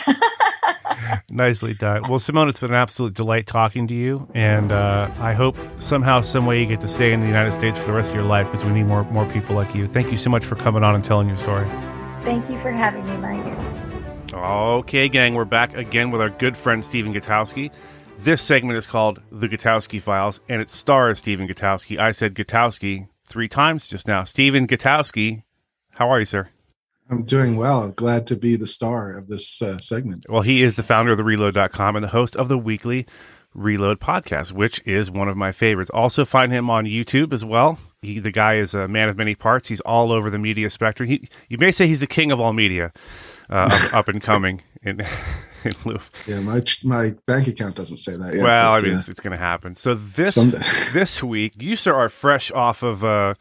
Nicely 1.30 1.74
done. 1.74 2.09
Well, 2.09 2.18
Simone, 2.18 2.48
it's 2.48 2.61
been 2.61 2.70
an 2.70 2.76
absolute 2.76 3.14
delight 3.14 3.46
talking 3.46 3.86
to 3.88 3.94
you, 3.94 4.28
and 4.34 4.72
uh, 4.72 5.11
I 5.18 5.32
hope 5.34 5.56
somehow, 5.78 6.20
some 6.20 6.46
way, 6.46 6.61
you 6.61 6.66
get 6.66 6.80
to 6.80 6.88
stay 6.88 7.12
in 7.12 7.20
the 7.20 7.26
United 7.26 7.52
States 7.52 7.78
for 7.78 7.86
the 7.86 7.92
rest 7.92 8.11
of 8.11 8.14
your 8.14 8.24
life 8.24 8.50
because 8.50 8.64
we 8.64 8.72
need 8.72 8.84
more 8.84 9.04
more 9.04 9.26
people 9.32 9.54
like 9.54 9.74
you. 9.74 9.88
Thank 9.88 10.11
you 10.11 10.16
so 10.16 10.30
much 10.30 10.44
for 10.44 10.56
coming 10.56 10.82
on 10.82 10.94
and 10.94 11.04
telling 11.04 11.28
your 11.28 11.36
story. 11.36 11.68
Thank 12.24 12.48
you 12.50 12.61
for 12.61 12.72
having 12.72 13.06
me, 13.06 13.16
Mike. 13.16 14.32
Okay, 14.32 15.09
gang, 15.09 15.34
we're 15.34 15.44
back 15.44 15.76
again 15.76 16.11
with 16.11 16.20
our 16.20 16.30
good 16.30 16.56
friend 16.56 16.84
Stephen 16.84 17.14
Gutowski. 17.14 17.70
This 18.18 18.42
segment 18.42 18.76
is 18.76 18.86
called 18.86 19.20
The 19.30 19.48
Gutowski 19.48 20.02
Files, 20.02 20.40
and 20.48 20.61
it 20.61 20.70
stars 20.70 21.20
Stephen 21.20 21.46
Gutowski. 21.48 21.98
I 21.98 22.11
said 22.11 22.34
Gutowski 22.34 23.09
three 23.24 23.48
times 23.48 23.86
just 23.86 24.09
now. 24.09 24.24
Stephen 24.24 24.66
Gutowski, 24.66 25.44
how 25.90 26.11
are 26.11 26.18
you, 26.18 26.26
sir? 26.26 26.48
I'm 27.11 27.22
doing 27.22 27.56
well. 27.56 27.88
Glad 27.90 28.26
to 28.28 28.36
be 28.36 28.56
the 28.56 28.66
star 28.66 29.16
of 29.16 29.28
this 29.28 29.62
uh, 29.62 29.78
segment. 29.78 30.26
Well, 30.28 30.42
he 30.42 30.62
is 30.62 30.76
the 30.76 30.82
founder 30.82 31.12
of 31.12 31.16
the 31.16 31.24
reload.com 31.24 31.96
and 31.96 32.04
the 32.04 32.09
host 32.09 32.36
of 32.36 32.48
the 32.48 32.59
weekly 32.59 33.06
Reload 33.54 33.98
podcast, 33.98 34.52
which 34.52 34.80
is 34.86 35.11
one 35.11 35.28
of 35.28 35.36
my 35.36 35.52
favorites. 35.52 35.90
Also 35.92 36.24
find 36.24 36.52
him 36.52 36.68
on 36.68 36.84
YouTube 36.84 37.32
as 37.32 37.44
well. 37.44 37.78
He, 38.02 38.20
the 38.20 38.30
guy 38.30 38.56
is 38.56 38.74
a 38.74 38.86
man 38.86 39.09
of 39.09 39.16
many 39.16 39.34
parts. 39.34 39.68
He's 39.68 39.80
all 39.80 40.12
over 40.12 40.30
the 40.30 40.38
media 40.38 40.70
spectrum. 40.70 41.09
He, 41.09 41.28
you 41.48 41.59
may 41.59 41.72
say 41.72 41.88
he's 41.88 42.00
the 42.00 42.06
king 42.06 42.30
of 42.30 42.38
all 42.38 42.52
media, 42.52 42.92
uh, 43.50 43.68
up, 43.72 43.94
up, 43.94 44.09
and 44.09 44.22
coming 44.22 44.62
in, 44.82 45.04
in 45.64 45.98
Yeah, 46.26 46.40
my 46.40 46.62
my 46.84 47.14
bank 47.26 47.48
account 47.48 47.74
doesn't 47.74 47.96
say 47.96 48.16
that 48.16 48.34
yet. 48.34 48.44
Well, 48.44 48.72
but, 48.74 48.80
I 48.80 48.86
mean, 48.86 48.94
uh, 48.94 48.98
it's, 48.98 49.09
it's 49.09 49.20
going 49.20 49.32
to 49.32 49.42
happen. 49.42 49.74
So 49.74 49.94
this 49.94 50.34
this 50.92 51.22
week, 51.22 51.54
you 51.59 51.74
sir 51.74 51.94
are 51.94 52.11
fresh 52.11 52.52
off 52.52 52.82
of 52.82 53.02
uh, 53.02 53.34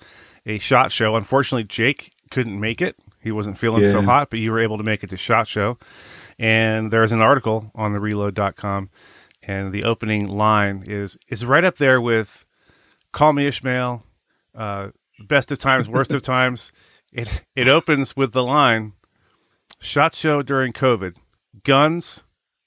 a 0.46 0.58
shot 0.58 0.92
show. 0.92 1.16
Unfortunately, 1.16 1.66
Jake 1.66 2.14
couldn't 2.32 2.60
make 2.60 2.82
it. 2.82 2.98
He 3.28 3.32
wasn't 3.32 3.58
feeling 3.58 3.84
yeah. 3.84 3.92
so 3.92 4.02
hot, 4.02 4.30
but 4.30 4.40
you 4.40 4.52
were 4.52 4.60
able 4.60 4.78
to 4.78 4.84
make 4.84 5.04
it 5.04 5.10
to 5.10 5.18
SHOT 5.18 5.48
Show. 5.48 5.78
And 6.40 6.92
there's 6.92 7.12
an 7.12 7.22
article 7.22 7.72
on 7.76 7.92
the 7.92 8.00
reload.com. 8.00 8.90
And 9.44 9.74
the 9.74 9.84
opening 9.84 10.28
line 10.28 10.84
is 10.88 11.18
is 11.28 11.46
right 11.46 11.64
up 11.64 11.78
there 11.78 12.02
with 12.02 12.46
Call 13.12 13.34
Me 13.34 13.48
Ishmael, 13.48 14.04
uh, 14.56 14.90
Best 15.20 15.52
of 15.52 15.60
Times, 15.60 15.88
Worst 15.90 16.14
of 16.14 16.22
Times. 16.24 16.72
It 17.12 17.44
it 17.56 17.68
opens 17.68 18.16
with 18.16 18.32
the 18.32 18.44
line 18.44 18.94
Shot 19.80 20.16
Show 20.16 20.42
during 20.42 20.74
COVID, 20.74 21.16
guns, 21.64 22.24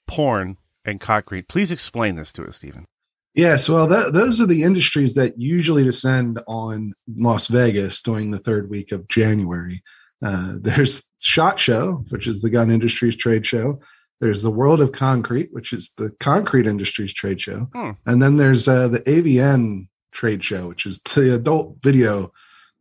porn, 0.07 0.57
and 0.85 0.99
concrete. 0.99 1.47
Please 1.47 1.71
explain 1.71 2.15
this 2.15 2.31
to 2.33 2.45
us, 2.45 2.57
Stephen. 2.57 2.85
Yes, 3.33 3.69
well, 3.69 3.87
that, 3.87 4.11
those 4.13 4.41
are 4.41 4.45
the 4.45 4.63
industries 4.63 5.13
that 5.13 5.39
usually 5.39 5.83
descend 5.83 6.41
on 6.47 6.93
Las 7.15 7.47
Vegas 7.47 8.01
during 8.01 8.31
the 8.31 8.39
third 8.39 8.69
week 8.69 8.91
of 8.91 9.07
January. 9.07 9.83
Uh, 10.21 10.55
there's 10.59 11.03
Shot 11.19 11.59
Show, 11.59 12.05
which 12.09 12.27
is 12.27 12.41
the 12.41 12.49
gun 12.49 12.71
industry's 12.71 13.15
trade 13.15 13.45
show. 13.45 13.79
There's 14.19 14.43
the 14.43 14.51
World 14.51 14.81
of 14.81 14.91
Concrete, 14.91 15.49
which 15.51 15.73
is 15.73 15.91
the 15.97 16.11
concrete 16.19 16.67
industry's 16.67 17.13
trade 17.13 17.41
show. 17.41 17.69
Hmm. 17.73 17.91
And 18.05 18.21
then 18.21 18.37
there's 18.37 18.67
uh, 18.67 18.87
the 18.87 18.99
AVN 18.99 19.87
trade 20.11 20.43
show, 20.43 20.67
which 20.67 20.85
is 20.85 21.01
the 21.01 21.33
adult 21.33 21.77
video 21.81 22.31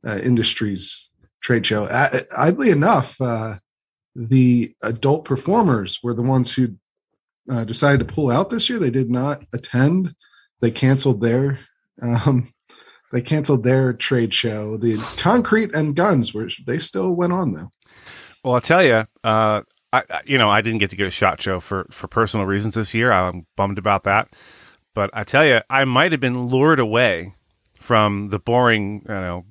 uh, 0.06 0.18
industry's 0.18 1.10
trade 1.42 1.66
show. 1.66 1.84
Uh, 1.84 2.20
oddly 2.36 2.70
enough, 2.70 3.18
uh, 3.20 3.56
the 4.14 4.74
adult 4.82 5.24
performers 5.24 5.98
were 6.02 6.14
the 6.14 6.22
ones 6.22 6.52
who 6.54 6.74
uh, 7.50 7.64
decided 7.64 8.06
to 8.06 8.14
pull 8.14 8.30
out 8.30 8.50
this 8.50 8.68
year. 8.68 8.78
They 8.78 8.90
did 8.90 9.10
not 9.10 9.42
attend. 9.54 10.14
They 10.60 10.70
canceled 10.70 11.22
their 11.22 11.60
um, 12.02 12.52
they 13.12 13.20
canceled 13.20 13.64
their 13.64 13.92
trade 13.92 14.32
show. 14.32 14.76
The 14.76 14.96
concrete 15.18 15.74
and 15.74 15.94
guns 15.94 16.32
were 16.32 16.48
they 16.66 16.78
still 16.78 17.14
went 17.14 17.32
on 17.32 17.52
though. 17.52 17.72
Well, 18.44 18.54
I'll 18.54 18.60
tell 18.60 18.82
you, 18.82 19.06
uh, 19.24 19.62
I 19.92 20.02
you 20.24 20.38
know 20.38 20.50
I 20.50 20.60
didn't 20.60 20.78
get 20.78 20.90
to 20.90 20.96
go 20.96 21.04
to 21.04 21.10
shot 21.10 21.42
show 21.42 21.60
for 21.60 21.86
for 21.90 22.08
personal 22.08 22.46
reasons 22.46 22.74
this 22.74 22.94
year. 22.94 23.12
I'm 23.12 23.46
bummed 23.56 23.78
about 23.78 24.04
that. 24.04 24.28
But 24.94 25.10
I 25.12 25.24
tell 25.24 25.46
you, 25.46 25.60
I 25.70 25.84
might 25.84 26.12
have 26.12 26.20
been 26.20 26.46
lured 26.46 26.80
away 26.80 27.34
from 27.78 28.28
the 28.28 28.38
boring, 28.38 29.04
you 29.08 29.14
know, 29.14 29.44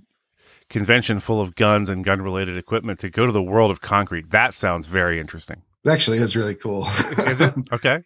convention 0.70 1.20
full 1.20 1.42
of 1.42 1.56
guns 1.56 1.90
and 1.90 2.04
gun 2.04 2.22
related 2.22 2.58
equipment 2.58 3.00
to 3.00 3.10
go 3.10 3.26
to 3.26 3.32
the 3.32 3.42
world 3.42 3.72
of 3.72 3.82
concrete. 3.82 4.32
That 4.32 4.54
sounds 4.54 4.88
very 4.88 5.20
interesting. 5.20 5.64
Actually, 5.88 6.18
is 6.18 6.36
really 6.36 6.56
cool. 6.56 6.88
is 7.26 7.42
it 7.42 7.54
okay? 7.72 8.04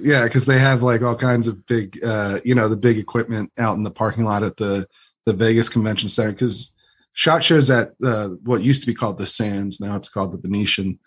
Yeah 0.00 0.24
because 0.24 0.46
they 0.46 0.58
have 0.58 0.82
like 0.82 1.02
all 1.02 1.16
kinds 1.16 1.46
of 1.46 1.64
big 1.66 1.98
uh 2.04 2.40
you 2.44 2.54
know 2.54 2.68
the 2.68 2.76
big 2.76 2.98
equipment 2.98 3.50
out 3.58 3.76
in 3.76 3.84
the 3.84 3.90
parking 3.90 4.24
lot 4.24 4.42
at 4.42 4.56
the 4.56 4.86
the 5.26 5.32
vegas 5.32 5.68
convention 5.68 6.08
center 6.08 6.32
because 6.32 6.74
shot 7.12 7.42
shows 7.42 7.70
at 7.70 7.90
uh, 8.04 8.28
what 8.44 8.62
used 8.62 8.82
to 8.82 8.86
be 8.86 8.94
called 8.94 9.18
the 9.18 9.26
sands 9.26 9.80
now 9.80 9.96
it's 9.96 10.08
called 10.08 10.32
the 10.32 10.38
venetian 10.38 10.98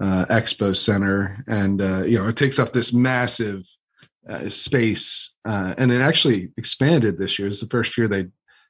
uh, 0.00 0.24
expo 0.30 0.74
center 0.74 1.44
and 1.46 1.82
uh, 1.82 2.02
you 2.02 2.18
know 2.18 2.28
it 2.28 2.36
takes 2.36 2.58
up 2.58 2.72
this 2.72 2.92
massive 2.92 3.62
uh, 4.28 4.48
space 4.48 5.34
uh, 5.44 5.74
and 5.78 5.90
it 5.90 6.00
actually 6.00 6.50
expanded 6.56 7.18
this 7.18 7.38
year. 7.38 7.48
It's 7.48 7.60
the 7.60 7.66
first 7.68 7.96
year 7.96 8.08
they 8.08 8.26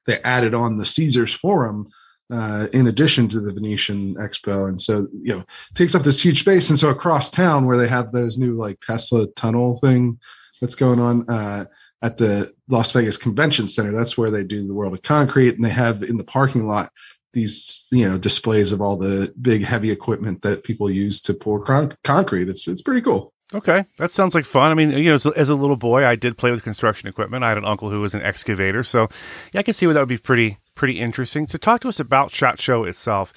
they 0.07 0.20
added 0.22 0.55
on 0.55 0.78
the 0.78 0.86
caesars 0.86 1.34
forum 1.34 1.88
uh, 2.33 2.68
in 2.72 2.87
addition 2.87 3.28
to 3.28 3.41
the 3.41 3.53
Venetian 3.53 4.14
Expo. 4.16 4.68
And 4.68 4.81
so, 4.81 5.09
you 5.22 5.37
know, 5.37 5.45
takes 5.74 5.95
up 5.95 6.03
this 6.03 6.22
huge 6.22 6.41
space. 6.41 6.70
And 6.70 6.78
so 6.78 6.89
across 6.89 7.31
town 7.31 7.66
where 7.66 7.76
they 7.76 7.89
have 7.89 8.12
those 8.12 8.39
new 8.39 8.55
like 8.55 8.81
Tesla 8.81 9.26
tunnel 9.28 9.78
thing 9.78 10.18
that's 10.61 10.74
going 10.74 11.01
on 11.01 11.28
uh, 11.28 11.64
at 12.03 12.18
the 12.18 12.53
Las 12.68 12.93
Vegas 12.93 13.16
Convention 13.16 13.66
Center, 13.66 13.93
that's 13.93 14.16
where 14.16 14.31
they 14.31 14.45
do 14.45 14.66
the 14.66 14.74
World 14.74 14.95
of 14.95 15.03
Concrete. 15.03 15.55
And 15.57 15.64
they 15.64 15.70
have 15.70 16.03
in 16.03 16.16
the 16.16 16.24
parking 16.24 16.66
lot 16.66 16.91
these 17.33 17.87
you 17.93 18.09
know 18.09 18.18
displays 18.18 18.72
of 18.72 18.81
all 18.81 18.97
the 18.97 19.33
big 19.41 19.64
heavy 19.64 19.91
equipment 19.91 20.43
that 20.43 20.64
people 20.64 20.91
use 20.91 21.20
to 21.22 21.35
pour 21.35 21.64
con- 21.64 21.97
concrete. 22.05 22.49
It's 22.49 22.66
it's 22.66 22.83
pretty 22.83 23.03
cool. 23.03 23.33
Okay, 23.53 23.84
that 23.96 24.12
sounds 24.12 24.34
like 24.34 24.44
fun. 24.44 24.70
I 24.70 24.74
mean, 24.74 24.90
you 24.92 25.09
know, 25.09 25.14
as, 25.14 25.26
as, 25.26 25.48
a 25.48 25.57
little 25.57 25.76
boy, 25.76 26.07
I 26.07 26.14
did 26.14 26.38
play 26.38 26.53
with 26.53 26.62
construction 26.62 27.09
equipment. 27.09 27.42
I 27.42 27.48
had 27.48 27.59
an 27.59 27.64
uncle 27.64 27.90
who 27.90 28.01
was 28.01 28.14
an 28.14 28.22
excavator, 28.22 28.84
so 28.84 29.09
yeah, 29.53 29.61
I 29.61 29.62
can 29.64 29.74
see 29.74 29.86
where 29.86 29.94
that 29.94 30.01
would 30.01 30.09
be 30.09 30.18
pretty 30.18 30.59
pretty 30.76 31.01
interesting. 31.01 31.48
So, 31.48 31.59
talk 31.59 31.80
to 31.80 31.88
us 31.88 31.98
about 31.98 32.30
Shot 32.30 32.61
Show 32.61 32.84
itself. 32.84 33.32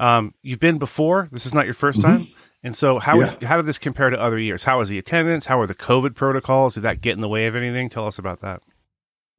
Um, 0.00 0.34
you've 0.42 0.58
been 0.58 0.78
before. 0.78 1.28
This 1.30 1.46
is 1.46 1.54
not 1.54 1.64
your 1.64 1.74
1st 1.74 1.92
mm-hmm. 1.92 2.00
time. 2.02 2.26
And 2.64 2.76
so, 2.76 2.98
how 2.98 3.18
yeah. 3.18 3.34
how 3.42 3.56
did 3.56 3.66
this 3.66 3.78
compare 3.78 4.10
to 4.10 4.20
other 4.20 4.38
years? 4.38 4.64
How 4.64 4.78
was 4.78 4.88
the 4.88 4.98
attendance? 4.98 5.46
How 5.46 5.58
were 5.58 5.66
the 5.66 5.74
COVID 5.74 6.14
protocols? 6.14 6.74
Did 6.74 6.82
that 6.82 7.00
get 7.00 7.12
in 7.12 7.20
the 7.20 7.28
way 7.28 7.46
of 7.46 7.56
anything? 7.56 7.88
Tell 7.88 8.06
us 8.06 8.18
about 8.18 8.40
that. 8.40 8.62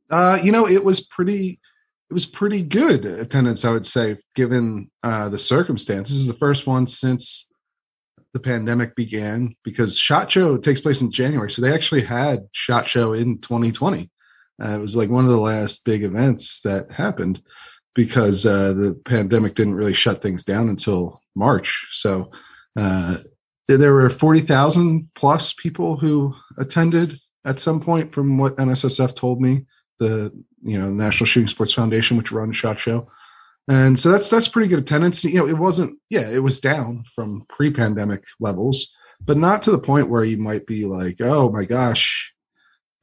Uh, 0.09 0.39
you 0.41 0.51
know, 0.51 0.67
it 0.67 0.83
was 0.83 1.01
pretty. 1.01 1.59
It 2.09 2.13
was 2.13 2.25
pretty 2.25 2.61
good 2.61 3.05
attendance, 3.05 3.65
I 3.65 3.71
would 3.71 3.87
say, 3.87 4.17
given 4.35 4.91
uh, 5.01 5.29
the 5.29 5.39
circumstances. 5.39 6.13
This 6.13 6.21
is 6.21 6.27
the 6.27 6.33
first 6.33 6.67
one 6.67 6.85
since 6.85 7.49
the 8.33 8.39
pandemic 8.39 8.95
began 8.95 9.55
because 9.63 9.97
Shot 9.97 10.31
Show 10.31 10.57
takes 10.57 10.81
place 10.81 11.01
in 11.01 11.11
January, 11.11 11.51
so 11.51 11.61
they 11.61 11.73
actually 11.73 12.03
had 12.03 12.47
Shot 12.51 12.87
Show 12.87 13.13
in 13.13 13.39
2020. 13.39 14.09
Uh, 14.61 14.69
it 14.69 14.79
was 14.79 14.95
like 14.95 15.09
one 15.09 15.25
of 15.25 15.31
the 15.31 15.39
last 15.39 15.85
big 15.85 16.03
events 16.03 16.61
that 16.61 16.91
happened 16.91 17.41
because 17.95 18.45
uh, 18.45 18.73
the 18.73 18.99
pandemic 19.05 19.55
didn't 19.55 19.75
really 19.75 19.93
shut 19.93 20.21
things 20.21 20.43
down 20.43 20.69
until 20.69 21.21
March. 21.35 21.87
So 21.91 22.31
uh, 22.75 23.17
there 23.67 23.93
were 23.93 24.09
40,000 24.09 25.09
plus 25.15 25.53
people 25.53 25.97
who 25.97 26.33
attended 26.57 27.19
at 27.45 27.59
some 27.59 27.81
point 27.81 28.13
from 28.13 28.37
what 28.37 28.55
NSSF 28.57 29.15
told 29.15 29.41
me, 29.41 29.65
the 29.99 30.31
you 30.63 30.79
know 30.79 30.89
National 30.89 31.25
Shooting 31.25 31.47
Sports 31.47 31.73
Foundation, 31.73 32.17
which 32.17 32.31
run 32.31 32.51
Shot 32.51 32.79
Show. 32.79 33.07
And 33.69 33.97
so 33.97 34.11
that's 34.11 34.29
that's 34.29 34.47
pretty 34.47 34.67
good 34.67 34.79
attendance. 34.79 35.23
You 35.23 35.35
know, 35.35 35.47
it 35.47 35.57
wasn't 35.57 35.99
yeah, 36.09 36.29
it 36.29 36.43
was 36.43 36.59
down 36.59 37.05
from 37.15 37.45
pre-pandemic 37.49 38.23
levels, 38.39 38.95
but 39.21 39.37
not 39.37 39.61
to 39.63 39.71
the 39.71 39.79
point 39.79 40.09
where 40.09 40.23
you 40.23 40.37
might 40.37 40.65
be 40.65 40.85
like, 40.85 41.17
"Oh 41.21 41.49
my 41.49 41.63
gosh, 41.63 42.33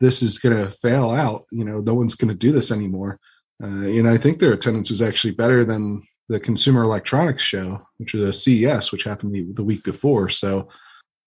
this 0.00 0.22
is 0.22 0.38
going 0.38 0.56
to 0.56 0.70
fail 0.70 1.10
out. 1.10 1.46
You 1.50 1.64
know, 1.64 1.80
no 1.80 1.94
one's 1.94 2.14
going 2.14 2.28
to 2.28 2.34
do 2.34 2.52
this 2.52 2.70
anymore." 2.70 3.18
Uh, 3.62 3.86
know, 4.02 4.12
I 4.12 4.18
think 4.18 4.38
their 4.38 4.52
attendance 4.52 4.90
was 4.90 5.02
actually 5.02 5.32
better 5.32 5.64
than 5.64 6.02
the 6.28 6.40
Consumer 6.40 6.82
Electronics 6.82 7.42
Show, 7.42 7.80
which 7.98 8.14
was 8.14 8.28
a 8.28 8.32
CES, 8.32 8.92
which 8.92 9.04
happened 9.04 9.34
the, 9.34 9.46
the 9.52 9.64
week 9.64 9.82
before. 9.82 10.28
So, 10.28 10.68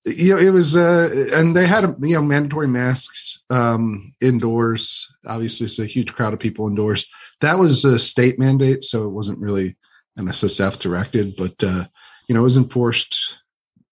you 0.06 0.36
know, 0.36 0.41
it 0.41 0.49
was, 0.49 0.76
uh, 0.76 1.30
and 1.34 1.56
they 1.56 1.66
had, 1.66 1.86
you 2.01 2.16
know, 2.16 2.22
mandatory 2.22 2.68
masks 2.68 3.41
um, 3.49 4.14
indoors. 4.22 5.10
Obviously, 5.26 5.66
it's 5.66 5.80
a 5.80 5.86
huge 5.86 6.14
crowd 6.14 6.34
of 6.34 6.39
people 6.39 6.68
indoors. 6.68 7.10
That 7.41 7.58
was 7.58 7.86
a 7.86 7.97
state 7.97 8.38
mandate, 8.38 8.84
so 8.84 9.06
it 9.06 9.12
wasn't 9.12 9.39
really 9.39 9.78
NSSF 10.20 10.80
directed, 10.80 11.36
but 11.38 11.64
uh, 11.64 11.86
you 12.28 12.36
know, 12.36 12.41
it 12.41 12.43
was 12.43 12.58
enforced 12.58 13.39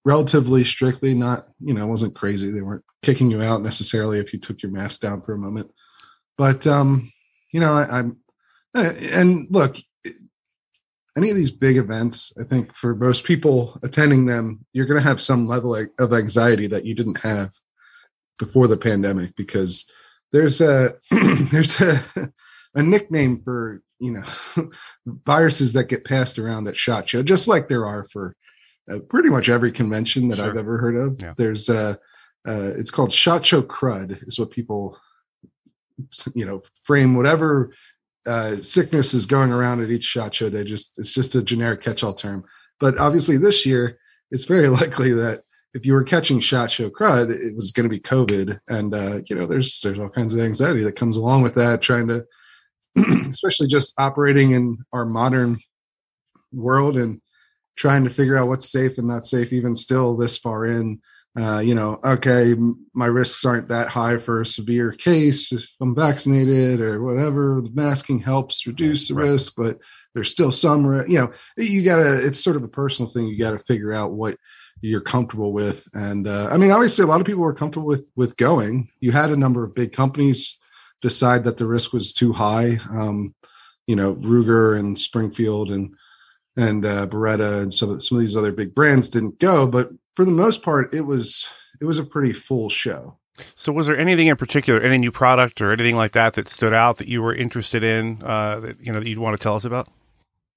relatively 0.06 0.64
strictly. 0.64 1.14
Not, 1.14 1.42
you 1.60 1.74
know, 1.74 1.84
it 1.84 1.90
wasn't 1.90 2.16
crazy. 2.16 2.52
They 2.52 2.62
weren't 2.62 2.86
kicking 3.02 3.32
you 3.32 3.42
out 3.42 3.62
necessarily 3.62 4.20
if 4.20 4.34
you 4.34 4.40
took 4.40 4.62
your 4.62 4.72
mask 4.72 5.02
down 5.02 5.22
for 5.22 5.34
a 5.34 5.38
moment. 5.38 5.72
But 6.38 6.68
um, 6.68 7.12
you 7.52 7.60
know, 7.60 7.74
I, 7.74 8.00
I'm 8.00 8.18
uh, 8.76 8.94
and 9.14 9.48
look, 9.50 9.78
any 11.18 11.30
of 11.30 11.36
these 11.36 11.52
big 11.52 11.78
events, 11.78 12.34
I 12.40 12.46
think 12.46 12.76
for 12.76 12.96
most 12.96 13.26
people 13.26 13.80
attending 13.84 14.26
them, 14.26 14.66
you're 14.74 14.86
going 14.86 15.02
to 15.02 15.08
have 15.08 15.22
some 15.22 15.48
level 15.48 15.76
of 15.76 16.14
anxiety 16.14 16.68
that 16.68 16.86
you 16.86 16.96
didn't 16.96 17.20
have 17.20 17.52
before 18.40 18.68
the 18.68 18.78
pandemic 18.78 19.36
because 19.36 19.90
there's 20.32 20.62
a 20.62 20.94
there's 21.52 21.80
a, 21.82 22.02
a 22.76 22.84
nickname 22.84 23.42
for 23.44 23.82
you 24.00 24.12
know 24.12 24.70
viruses 25.06 25.74
that 25.74 25.90
get 25.90 26.06
passed 26.06 26.40
around 26.40 26.68
at 26.68 26.76
shot 26.76 27.08
show 27.08 27.22
just 27.22 27.48
like 27.48 27.70
there 27.70 27.86
are 27.86 28.06
for 28.06 28.36
uh, 28.92 29.00
pretty 29.10 29.30
much 29.30 29.48
every 29.48 29.72
convention 29.72 30.28
that 30.28 30.38
sure. 30.38 30.46
i've 30.46 30.58
ever 30.58 30.78
heard 30.80 30.96
of 30.96 31.22
yeah. 31.22 31.34
there's 31.38 31.70
a 31.70 31.98
uh, 32.48 32.72
it's 32.76 32.90
called 32.90 33.14
shot 33.14 33.46
show 33.46 33.62
crud 33.62 34.18
is 34.28 34.40
what 34.40 34.50
people 34.50 34.98
you 36.34 36.46
know 36.46 36.64
frame 36.82 37.16
whatever 37.16 37.72
uh, 38.26 38.56
sickness 38.58 39.14
is 39.14 39.26
going 39.26 39.52
around 39.52 39.82
at 39.82 39.92
each 39.92 40.04
shot 40.04 40.36
show. 40.36 40.50
They 40.50 40.64
just 40.64 40.98
it's 40.98 41.12
just 41.12 41.36
a 41.36 41.44
generic 41.44 41.82
catch-all 41.82 42.14
term. 42.14 42.44
But 42.80 43.00
obviously, 43.00 43.38
this 43.38 43.66
year 43.66 43.98
it's 44.32 44.46
very 44.46 44.70
likely 44.82 45.12
that 45.14 45.42
if 45.74 45.86
you 45.86 45.94
were 45.94 46.04
catching 46.04 46.40
shot 46.40 46.72
show 46.72 46.90
crud, 46.90 47.30
it 47.30 47.56
was 47.56 47.72
going 47.72 47.86
to 47.86 47.90
be 47.90 48.00
COVID, 48.00 48.60
and 48.68 48.94
uh, 48.94 49.22
you 49.26 49.36
know 49.36 49.46
there's 49.46 49.80
there's 49.82 50.00
all 50.00 50.10
kinds 50.10 50.34
of 50.34 50.42
anxiety 50.42 50.84
that 50.84 50.96
comes 50.96 51.18
along 51.18 51.44
with 51.44 51.56
that. 51.56 51.82
Trying 51.82 52.08
to, 52.08 52.26
especially 53.30 53.68
just 53.68 53.94
operating 53.98 54.52
in 54.52 54.80
our 54.92 55.06
modern 55.06 55.60
world 56.52 56.98
and 56.98 57.22
trying 57.78 58.04
to 58.04 58.10
figure 58.10 58.38
out 58.38 58.48
what's 58.48 58.70
safe 58.70 58.98
and 58.98 59.08
not 59.08 59.26
safe, 59.26 59.54
even 59.54 59.76
still 59.76 60.18
this 60.18 60.38
far 60.38 60.66
in 60.66 61.02
uh, 61.40 61.60
you 61.60 61.74
know, 61.74 62.00
okay, 62.04 62.56
my 62.94 63.06
risks 63.06 63.46
aren't 63.46 63.70
that 63.70 63.88
high 63.88 64.18
for 64.18 64.42
a 64.42 64.46
severe 64.46 64.92
case 64.92 65.52
if 65.54 65.66
I'm 65.80 65.96
vaccinated 65.96 66.82
or 66.82 67.02
whatever. 67.02 67.62
The 67.62 67.72
masking 67.74 68.20
helps 68.20 68.68
reduce 68.68 69.08
the 69.08 69.16
right. 69.16 69.28
risk, 69.28 69.54
but 69.56 69.78
there's 70.14 70.30
still 70.30 70.52
some, 70.52 70.84
you 71.08 71.20
know, 71.20 71.32
you 71.58 71.84
gotta, 71.84 72.26
it's 72.26 72.44
sort 72.44 72.58
of 72.58 72.64
a 72.64 72.68
personal 72.68 73.10
thing. 73.10 73.28
You 73.28 73.40
gotta 73.40 73.60
figure 73.60 73.94
out 73.94 74.12
what 74.12 74.38
you're 74.82 75.00
comfortable 75.00 75.54
with. 75.54 75.88
And, 75.94 76.28
uh, 76.28 76.50
I 76.52 76.58
mean, 76.58 76.72
obviously 76.72 77.04
a 77.04 77.08
lot 77.08 77.22
of 77.22 77.28
people 77.28 77.44
were 77.44 77.54
comfortable 77.54 77.88
with, 77.88 78.12
with 78.18 78.36
going. 78.36 78.90
You 79.00 79.14
had 79.14 79.32
a 79.32 79.38
number 79.38 79.64
of 79.64 79.74
big 79.74 79.94
companies 79.94 80.60
decide 81.02 81.46
that 81.46 81.58
the 81.58 81.68
risk 81.68 81.94
was 81.94 82.12
too 82.12 82.34
high. 82.34 82.78
Um, 82.92 83.36
you 83.88 83.96
know, 83.96 84.16
Ruger 84.16 84.78
and 84.78 85.00
Springfield 85.00 85.72
and, 85.72 85.96
and 86.58 86.86
uh, 86.86 87.08
Beretta 87.08 87.62
and 87.62 87.74
some 87.74 87.90
of 87.90 88.04
some 88.04 88.18
of 88.18 88.22
these 88.22 88.36
other 88.36 88.52
big 88.52 88.76
brands 88.76 89.10
didn't 89.10 89.40
go, 89.40 89.66
but 89.66 89.90
for 90.16 90.26
the 90.26 90.32
most 90.32 90.64
part, 90.64 90.94
it 90.94 91.02
was 91.02 91.50
it 91.80 91.86
was 91.86 92.00
a 92.00 92.04
pretty 92.04 92.34
full 92.34 92.70
show. 92.70 93.18
So, 93.56 93.72
was 93.72 93.88
there 93.88 93.98
anything 93.98 94.28
in 94.28 94.36
particular, 94.36 94.80
any 94.82 94.98
new 94.98 95.12
product 95.12 95.62
or 95.62 95.72
anything 95.72 95.96
like 95.96 96.12
that 96.12 96.34
that 96.34 96.48
stood 96.50 96.74
out 96.74 96.98
that 96.98 97.08
you 97.08 97.22
were 97.22 97.34
interested 97.34 97.84
in 97.84 98.22
uh, 98.24 98.60
that 98.60 98.82
you 98.82 98.92
know 98.92 99.00
that 99.00 99.08
you'd 99.08 99.20
want 99.20 99.38
to 99.38 99.44
tell 99.44 99.56
us 99.56 99.66
about? 99.66 99.88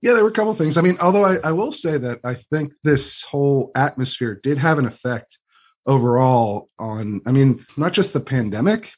Yeah, 0.02 0.12
there 0.12 0.22
were 0.22 0.30
a 0.30 0.32
couple 0.32 0.52
of 0.52 0.58
things. 0.58 0.76
I 0.76 0.82
mean, 0.82 0.98
although 1.00 1.24
I, 1.24 1.36
I 1.42 1.52
will 1.52 1.72
say 1.72 1.96
that 1.96 2.20
I 2.24 2.34
think 2.34 2.74
this 2.82 3.22
whole 3.22 3.70
atmosphere 3.74 4.38
did 4.42 4.58
have 4.58 4.78
an 4.78 4.84
effect 4.84 5.38
overall 5.86 6.68
on, 6.78 7.22
I 7.26 7.32
mean, 7.32 7.64
not 7.78 7.94
just 7.94 8.12
the 8.12 8.20
pandemic, 8.20 8.92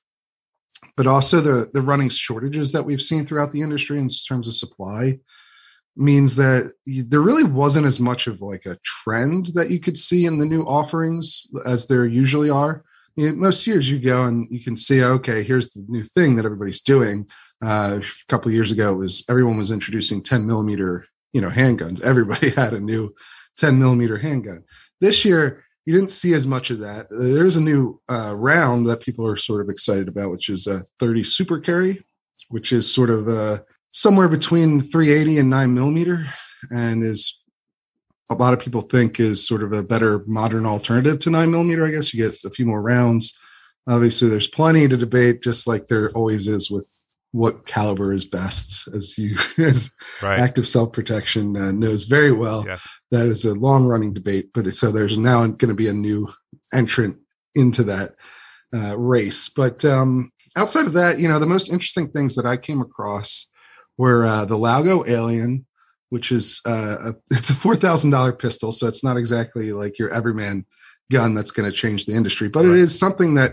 but 0.97 1.07
also 1.07 1.41
the 1.41 1.71
the 1.73 1.83
running 1.83 2.09
shortages 2.09 2.73
that 2.73 2.85
we've 2.85 3.03
seen 3.03 3.25
throughout 3.25 3.53
the 3.53 3.63
industry 3.63 3.99
in 3.99 4.09
terms 4.09 4.49
of 4.49 4.55
supply 4.55 5.19
means 5.97 6.36
that 6.36 6.72
there 6.86 7.20
really 7.20 7.44
wasn't 7.44 7.86
as 7.86 7.99
much 7.99 8.26
of 8.26 8.42
like 8.42 8.66
a 8.66 8.78
trend 8.84 9.47
that 9.55 9.70
you 9.70 9.80
could 9.80 9.97
see 9.97 10.26
in 10.26 10.38
the 10.38 10.47
new 10.47 10.62
offerings 10.62 11.47
as 11.64 11.86
there 11.86 12.05
usually 12.05 12.51
are. 12.51 12.84
You 13.16 13.30
know, 13.30 13.36
most 13.36 13.66
years 13.66 13.90
you 13.90 13.99
go 13.99 14.24
and 14.24 14.47
you 14.51 14.62
can 14.62 14.76
see, 14.76 15.03
okay, 15.03 15.42
here's 15.42 15.70
the 15.70 15.84
new 15.88 16.03
thing 16.03 16.36
that 16.36 16.44
everybody's 16.44 16.82
doing. 16.82 17.26
Uh, 17.64 18.01
a 18.03 18.26
couple 18.28 18.53
years 18.53 18.70
ago, 18.70 18.92
it 18.92 18.97
was 18.97 19.24
everyone 19.30 19.57
was 19.57 19.70
introducing 19.70 20.22
10 20.22 20.47
millimeter, 20.47 21.07
you 21.32 21.40
know, 21.40 21.49
handguns. 21.49 22.01
Everybody 22.03 22.51
had 22.51 22.74
a 22.74 22.80
new 22.80 23.14
10 23.57 23.78
millimeter 23.78 24.18
handgun. 24.18 24.64
This 25.01 25.24
year, 25.24 25.64
you 25.86 25.94
didn't 25.94 26.11
see 26.11 26.34
as 26.34 26.47
much 26.47 26.70
of 26.70 26.80
that. 26.80 27.07
There's 27.11 27.57
a 27.57 27.62
new 27.62 28.01
uh, 28.11 28.34
round 28.36 28.86
that 28.86 29.01
people 29.01 29.26
are 29.26 29.36
sort 29.36 29.62
of 29.62 29.70
excited 29.70 30.09
about, 30.09 30.32
which 30.32 30.49
is 30.49 30.66
a 30.66 30.84
30 30.99 31.24
super 31.24 31.61
carry, 31.61 32.05
which 32.49 32.72
is 32.72 32.92
sort 32.92 33.09
of 33.09 33.28
a 33.28 33.64
somewhere 33.91 34.28
between 34.28 34.80
380 34.80 35.39
and 35.39 35.51
9 35.51 35.74
millimeter 35.74 36.26
and 36.70 37.03
is 37.03 37.39
a 38.30 38.34
lot 38.34 38.53
of 38.53 38.59
people 38.59 38.82
think 38.82 39.20
is 39.20 39.47
sort 39.47 39.62
of 39.62 39.72
a 39.72 39.82
better 39.82 40.24
modern 40.26 40.66
alternative 40.66 41.18
to 41.20 41.30
9 41.30 41.51
millimeter 41.51 41.87
i 41.87 41.91
guess 41.91 42.12
you 42.12 42.22
get 42.22 42.37
a 42.45 42.51
few 42.51 42.66
more 42.66 42.82
rounds 42.82 43.39
obviously 43.89 44.28
there's 44.28 44.49
plenty 44.49 44.89
to 44.89 44.97
debate 44.97 45.43
just 45.43 45.66
like 45.66 45.87
there 45.87 46.11
always 46.11 46.47
is 46.49 46.70
with 46.70 46.89
what 47.32 47.66
caliber 47.66 48.12
is 48.12 48.24
best 48.24 48.89
as 48.95 49.18
you 49.18 49.37
as 49.59 49.93
right. 50.22 50.41
active 50.41 50.66
self-protection 50.66 51.57
uh, 51.57 51.70
knows 51.72 52.05
very 52.05 52.32
well 52.32 52.64
yes. 52.66 52.87
that 53.11 53.26
is 53.26 53.45
a 53.45 53.55
long 53.55 53.87
running 53.87 54.12
debate 54.12 54.51
but 54.55 54.74
so 54.74 54.91
there's 54.91 55.18
now 55.18 55.41
going 55.47 55.68
to 55.68 55.74
be 55.74 55.89
a 55.89 55.93
new 55.93 56.28
entrant 56.72 57.16
into 57.55 57.82
that 57.82 58.14
uh, 58.74 58.97
race 58.99 59.49
but 59.49 59.84
um, 59.84 60.30
outside 60.57 60.87
of 60.87 60.93
that 60.93 61.18
you 61.18 61.28
know 61.28 61.39
the 61.39 61.47
most 61.47 61.70
interesting 61.70 62.09
things 62.09 62.34
that 62.34 62.47
i 62.47 62.57
came 62.57 62.80
across 62.80 63.47
where 63.97 64.24
uh, 64.24 64.44
the 64.44 64.59
Laugo 64.59 65.05
Alien, 65.07 65.66
which 66.11 66.30
is 66.30 66.61
uh, 66.66 67.12
a, 67.12 67.14
it's 67.30 67.51
a 67.51 67.55
four 67.55 67.76
thousand 67.76 68.11
dollar 68.11 68.32
pistol, 68.32 68.72
so 68.72 68.86
it's 68.86 69.05
not 69.05 69.16
exactly 69.16 69.72
like 69.72 69.99
your 69.99 70.11
everyman 70.11 70.64
gun 71.11 71.34
that's 71.34 71.53
going 71.53 71.70
to 71.70 71.76
change 71.76 72.07
the 72.07 72.12
industry, 72.12 72.49
but 72.49 72.64
right. 72.64 72.74
it 72.74 72.80
is 72.80 72.99
something 72.99 73.34
that 73.34 73.53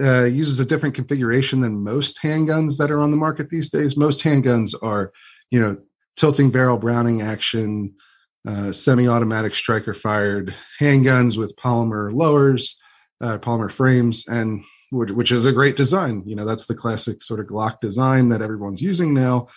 uh, 0.00 0.24
uses 0.24 0.60
a 0.60 0.64
different 0.64 0.94
configuration 0.94 1.60
than 1.60 1.82
most 1.82 2.20
handguns 2.22 2.78
that 2.78 2.90
are 2.90 3.00
on 3.00 3.10
the 3.10 3.16
market 3.16 3.50
these 3.50 3.68
days. 3.68 3.96
Most 3.96 4.22
handguns 4.22 4.74
are, 4.82 5.12
you 5.50 5.60
know, 5.60 5.76
tilting 6.16 6.50
barrel 6.50 6.78
Browning 6.78 7.20
action, 7.20 7.94
uh, 8.46 8.72
semi-automatic 8.72 9.54
striker 9.54 9.94
fired 9.94 10.54
handguns 10.80 11.36
with 11.36 11.56
polymer 11.56 12.12
lowers, 12.12 12.78
uh, 13.20 13.38
polymer 13.38 13.70
frames, 13.70 14.26
and 14.28 14.62
which 14.90 15.32
is 15.32 15.44
a 15.44 15.52
great 15.52 15.76
design. 15.76 16.22
You 16.24 16.36
know, 16.36 16.44
that's 16.44 16.66
the 16.66 16.74
classic 16.74 17.22
sort 17.22 17.40
of 17.40 17.46
Glock 17.46 17.80
design 17.80 18.30
that 18.30 18.40
everyone's 18.40 18.80
using 18.80 19.12
now 19.12 19.48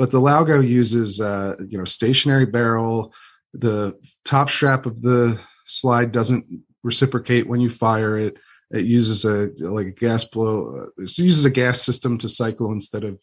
but 0.00 0.10
the 0.10 0.18
Laugo 0.18 0.60
uses 0.60 1.20
uh, 1.20 1.56
you 1.68 1.76
know 1.76 1.84
stationary 1.84 2.46
barrel. 2.46 3.12
The 3.52 4.00
top 4.24 4.48
strap 4.48 4.86
of 4.86 5.02
the 5.02 5.38
slide 5.66 6.10
doesn't 6.10 6.46
reciprocate 6.82 7.46
when 7.46 7.60
you 7.60 7.68
fire 7.68 8.16
it. 8.16 8.38
It 8.70 8.86
uses 8.86 9.26
a 9.26 9.50
like 9.62 9.88
a 9.88 9.90
gas 9.90 10.24
blow. 10.24 10.74
Uh, 10.74 11.02
it 11.02 11.18
uses 11.18 11.44
a 11.44 11.50
gas 11.50 11.82
system 11.82 12.16
to 12.16 12.30
cycle 12.30 12.72
instead 12.72 13.04
of 13.04 13.18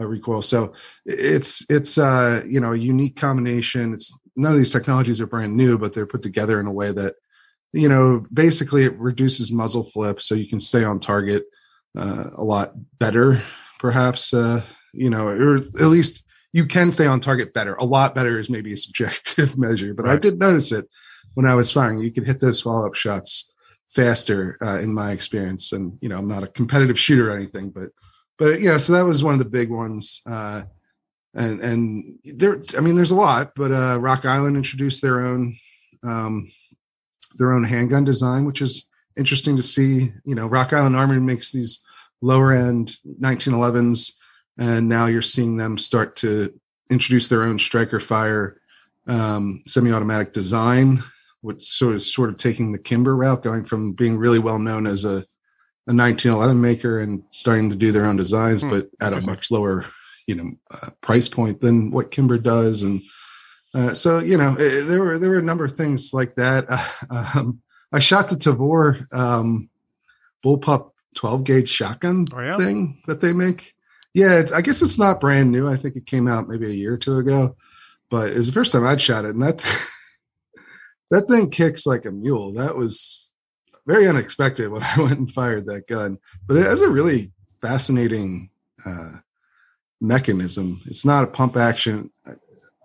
a 0.00 0.06
recoil. 0.06 0.42
So 0.42 0.74
it's 1.06 1.64
it's 1.70 1.96
uh, 1.96 2.42
you 2.46 2.60
know 2.60 2.74
a 2.74 2.78
unique 2.78 3.16
combination. 3.16 3.94
It's 3.94 4.14
none 4.36 4.52
of 4.52 4.58
these 4.58 4.72
technologies 4.72 5.22
are 5.22 5.26
brand 5.26 5.56
new, 5.56 5.78
but 5.78 5.94
they're 5.94 6.04
put 6.04 6.20
together 6.20 6.60
in 6.60 6.66
a 6.66 6.72
way 6.72 6.92
that 6.92 7.14
you 7.72 7.88
know 7.88 8.26
basically 8.30 8.84
it 8.84 8.98
reduces 8.98 9.50
muzzle 9.50 9.84
flip, 9.84 10.20
so 10.20 10.34
you 10.34 10.46
can 10.46 10.60
stay 10.60 10.84
on 10.84 11.00
target 11.00 11.44
uh, 11.96 12.28
a 12.34 12.44
lot 12.44 12.72
better, 12.98 13.40
perhaps. 13.78 14.34
Uh, 14.34 14.62
you 14.92 15.10
know, 15.10 15.26
or 15.26 15.54
at 15.54 15.86
least 15.86 16.24
you 16.52 16.66
can 16.66 16.90
stay 16.90 17.06
on 17.06 17.20
target 17.20 17.52
better. 17.52 17.74
A 17.74 17.84
lot 17.84 18.14
better 18.14 18.38
is 18.38 18.50
maybe 18.50 18.72
a 18.72 18.76
subjective 18.76 19.58
measure, 19.58 19.94
but 19.94 20.06
right. 20.06 20.14
I 20.14 20.18
did 20.18 20.38
notice 20.38 20.72
it 20.72 20.88
when 21.34 21.46
I 21.46 21.54
was 21.54 21.70
firing. 21.70 22.00
You 22.00 22.12
could 22.12 22.26
hit 22.26 22.40
those 22.40 22.60
follow 22.60 22.86
up 22.86 22.94
shots 22.94 23.52
faster, 23.88 24.58
uh, 24.62 24.78
in 24.78 24.92
my 24.92 25.12
experience. 25.12 25.72
And 25.72 25.98
you 26.00 26.08
know, 26.08 26.18
I'm 26.18 26.26
not 26.26 26.42
a 26.42 26.48
competitive 26.48 26.98
shooter 26.98 27.30
or 27.30 27.36
anything, 27.36 27.70
but 27.70 27.90
but 28.38 28.60
yeah, 28.60 28.76
so 28.76 28.92
that 28.92 29.04
was 29.04 29.24
one 29.24 29.34
of 29.34 29.40
the 29.40 29.44
big 29.44 29.70
ones. 29.70 30.22
Uh, 30.24 30.62
and 31.34 31.60
and 31.60 32.18
there, 32.24 32.60
I 32.76 32.80
mean, 32.80 32.96
there's 32.96 33.10
a 33.10 33.16
lot, 33.16 33.52
but 33.54 33.72
uh, 33.72 33.98
Rock 34.00 34.24
Island 34.24 34.56
introduced 34.56 35.02
their 35.02 35.20
own 35.20 35.56
um, 36.02 36.50
their 37.36 37.52
own 37.52 37.64
handgun 37.64 38.04
design, 38.04 38.44
which 38.44 38.62
is 38.62 38.88
interesting 39.16 39.56
to 39.56 39.62
see. 39.62 40.12
You 40.24 40.34
know, 40.34 40.46
Rock 40.46 40.72
Island 40.72 40.96
Armory 40.96 41.20
makes 41.20 41.52
these 41.52 41.84
lower 42.22 42.52
end 42.52 42.96
1911s 43.20 44.12
and 44.58 44.88
now 44.88 45.06
you're 45.06 45.22
seeing 45.22 45.56
them 45.56 45.78
start 45.78 46.16
to 46.16 46.52
introduce 46.90 47.28
their 47.28 47.42
own 47.42 47.58
striker 47.58 48.00
fire 48.00 48.60
um, 49.06 49.62
semi-automatic 49.66 50.32
design 50.32 51.02
which 51.40 51.62
sort 51.62 51.94
of 51.94 52.02
sort 52.02 52.28
of 52.28 52.36
taking 52.36 52.72
the 52.72 52.78
kimber 52.78 53.14
route 53.14 53.42
going 53.42 53.64
from 53.64 53.92
being 53.92 54.18
really 54.18 54.38
well 54.38 54.58
known 54.58 54.86
as 54.86 55.04
a, 55.04 55.24
a 55.86 55.94
1911 55.94 56.60
maker 56.60 57.00
and 57.00 57.22
starting 57.30 57.70
to 57.70 57.76
do 57.76 57.92
their 57.92 58.04
own 58.04 58.16
designs 58.16 58.62
hmm. 58.62 58.70
but 58.70 58.90
at 59.00 59.12
a 59.12 59.20
much 59.22 59.50
lower 59.50 59.84
you 60.26 60.34
know 60.34 60.50
uh, 60.70 60.90
price 61.00 61.28
point 61.28 61.60
than 61.60 61.90
what 61.90 62.10
kimber 62.10 62.38
does 62.38 62.82
and 62.82 63.00
uh, 63.74 63.94
so 63.94 64.18
you 64.18 64.36
know 64.36 64.56
it, 64.58 64.84
there 64.86 65.00
were 65.00 65.18
there 65.18 65.30
were 65.30 65.38
a 65.38 65.42
number 65.42 65.64
of 65.64 65.74
things 65.74 66.12
like 66.12 66.34
that 66.34 66.66
uh, 66.68 67.30
um, 67.38 67.60
i 67.92 67.98
shot 67.98 68.28
the 68.28 68.36
tavor 68.36 69.06
um, 69.14 69.70
bullpup 70.44 70.90
12 71.14 71.44
gauge 71.44 71.68
shotgun 71.68 72.26
oh, 72.32 72.40
yeah? 72.40 72.56
thing 72.58 73.00
that 73.06 73.20
they 73.20 73.32
make 73.32 73.74
yeah, 74.14 74.42
I 74.54 74.60
guess 74.60 74.82
it's 74.82 74.98
not 74.98 75.20
brand 75.20 75.52
new. 75.52 75.68
I 75.68 75.76
think 75.76 75.96
it 75.96 76.06
came 76.06 76.28
out 76.28 76.48
maybe 76.48 76.66
a 76.66 76.74
year 76.74 76.94
or 76.94 76.98
two 76.98 77.16
ago, 77.16 77.56
but 78.10 78.30
it's 78.30 78.46
the 78.46 78.52
first 78.52 78.72
time 78.72 78.86
I'd 78.86 79.00
shot 79.00 79.24
it, 79.24 79.34
and 79.34 79.42
that 79.42 79.58
that 81.10 81.28
thing 81.28 81.50
kicks 81.50 81.86
like 81.86 82.04
a 82.04 82.12
mule. 82.12 82.52
That 82.52 82.76
was 82.76 83.30
very 83.86 84.08
unexpected 84.08 84.70
when 84.70 84.82
I 84.96 85.00
went 85.00 85.18
and 85.18 85.30
fired 85.30 85.66
that 85.66 85.88
gun, 85.88 86.18
but 86.46 86.56
it 86.56 86.64
has 86.64 86.82
a 86.82 86.88
really 86.88 87.32
fascinating 87.60 88.50
uh, 88.84 89.18
mechanism. 90.00 90.80
It's 90.86 91.04
not 91.04 91.24
a 91.24 91.28
pump 91.28 91.56
action. 91.56 92.10
I, 92.26 92.32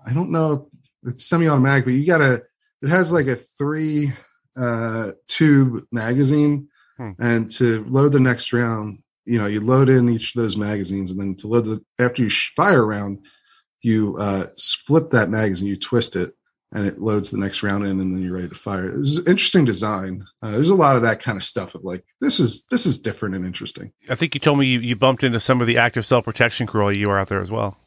I 0.06 0.14
don't 0.14 0.32
know. 0.32 0.70
It's 1.04 1.26
semi-automatic, 1.26 1.86
but 1.86 1.94
you 1.94 2.06
gotta. 2.06 2.44
It 2.82 2.90
has 2.90 3.12
like 3.12 3.28
a 3.28 3.36
three 3.36 4.12
uh, 4.58 5.12
tube 5.28 5.86
magazine, 5.92 6.68
hmm. 6.98 7.12
and 7.20 7.50
to 7.52 7.86
load 7.86 8.12
the 8.12 8.20
next 8.20 8.52
round, 8.52 9.03
you 9.26 9.38
know 9.38 9.48
you 9.48 9.62
load 9.62 9.90
in 9.90 10.10
each 10.10 10.36
of 10.36 10.42
those 10.42 10.58
magazines 10.58 11.12
and 11.12 11.20
then 11.20 11.36
to 11.36 11.48
load 11.48 11.66
the 11.66 11.84
after 12.00 12.24
you 12.24 12.30
fire 12.30 12.86
around 12.86 13.20
you 13.82 14.18
uh 14.18 14.48
flip 14.86 15.10
that 15.12 15.30
magazine 15.30 15.68
you 15.68 15.78
twist 15.78 16.16
it 16.16 16.34
and 16.74 16.88
it 16.88 17.00
loads 17.00 17.30
the 17.30 17.38
next 17.38 17.62
round 17.62 17.86
in 17.86 18.00
and 18.02 18.14
then 18.14 18.22
you're 18.22 18.34
ready 18.34 18.50
to 18.50 18.56
fire. 18.56 18.90
It's 18.90 19.20
interesting 19.20 19.64
design. 19.64 20.26
Uh, 20.42 20.52
there's 20.52 20.72
a 20.72 20.76
lot 20.76 20.96
of 20.96 21.04
that 21.04 21.22
kind 21.22 21.38
of 21.38 21.44
stuff 21.44 21.76
of 21.76 21.84
like 21.84 22.04
this 22.20 22.40
is 22.40 22.66
this 22.72 22.86
is 22.86 22.98
different 22.98 23.36
and 23.36 23.46
interesting. 23.46 23.94
I 24.10 24.16
think 24.16 24.34
you 24.34 24.40
told 24.40 24.60
me 24.60 24.66
you, 24.66 24.80
you 24.80 24.96
bumped 24.96 25.24
into 25.24 25.40
some 25.40 25.62
of 25.62 25.68
the 25.68 25.78
active 25.78 26.06
self-protection 26.06 26.68
crew 26.68 26.90
you 26.90 27.08
were 27.08 27.20
out 27.20 27.30
there 27.30 27.42
as 27.42 27.52
well. 27.52 27.78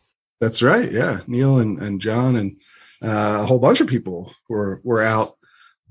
That's 0.40 0.62
right 0.62 0.90
yeah. 0.90 1.20
Neil 1.26 1.58
and, 1.58 1.78
and 1.82 2.00
john 2.00 2.36
and 2.36 2.60
uh, 3.02 3.40
a 3.42 3.46
whole 3.46 3.58
bunch 3.58 3.80
of 3.80 3.88
people 3.88 4.32
were 4.48 4.80
were 4.84 5.02
out 5.02 5.36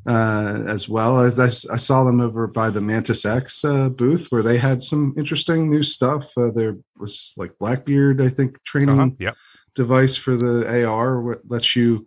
uh, 0.07 0.63
as 0.67 0.87
well 0.87 1.19
as 1.19 1.39
I, 1.39 1.45
I, 1.73 1.77
saw 1.77 2.03
them 2.03 2.21
over 2.21 2.45
by 2.45 2.69
the 2.69 2.81
Mantis 2.81 3.25
X 3.25 3.65
uh, 3.65 3.89
booth 3.89 4.27
where 4.29 4.43
they 4.43 4.57
had 4.57 4.83
some 4.83 5.13
interesting 5.17 5.69
new 5.69 5.81
stuff. 5.81 6.31
Uh, 6.37 6.51
there 6.53 6.77
was 6.97 7.33
like 7.37 7.57
Blackbeard, 7.57 8.21
I 8.21 8.29
think, 8.29 8.63
training 8.65 8.99
uh-huh. 8.99 9.11
yep. 9.19 9.35
device 9.73 10.15
for 10.15 10.35
the 10.35 10.85
AR 10.85 11.21
what 11.21 11.41
lets 11.47 11.75
you 11.75 12.05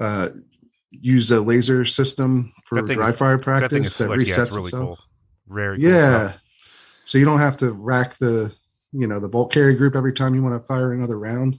uh, 0.00 0.28
use 0.90 1.30
a 1.30 1.40
laser 1.40 1.84
system 1.84 2.52
for 2.64 2.80
dry 2.82 3.10
is, 3.10 3.16
fire 3.16 3.38
practice 3.38 3.98
that, 3.98 4.08
that 4.08 4.18
resets 4.18 4.36
yeah, 4.36 4.42
really 4.44 4.58
itself. 4.60 4.98
Cool. 4.98 4.98
Rare, 5.48 5.74
yeah. 5.74 6.28
Cool 6.30 6.40
so 7.06 7.18
you 7.18 7.24
don't 7.24 7.38
have 7.38 7.56
to 7.56 7.72
rack 7.72 8.18
the 8.18 8.54
you 8.92 9.06
know 9.06 9.18
the 9.18 9.28
bolt 9.28 9.50
carry 9.50 9.74
group 9.74 9.96
every 9.96 10.12
time 10.12 10.34
you 10.34 10.42
want 10.42 10.60
to 10.60 10.66
fire 10.66 10.92
another 10.92 11.18
round 11.18 11.58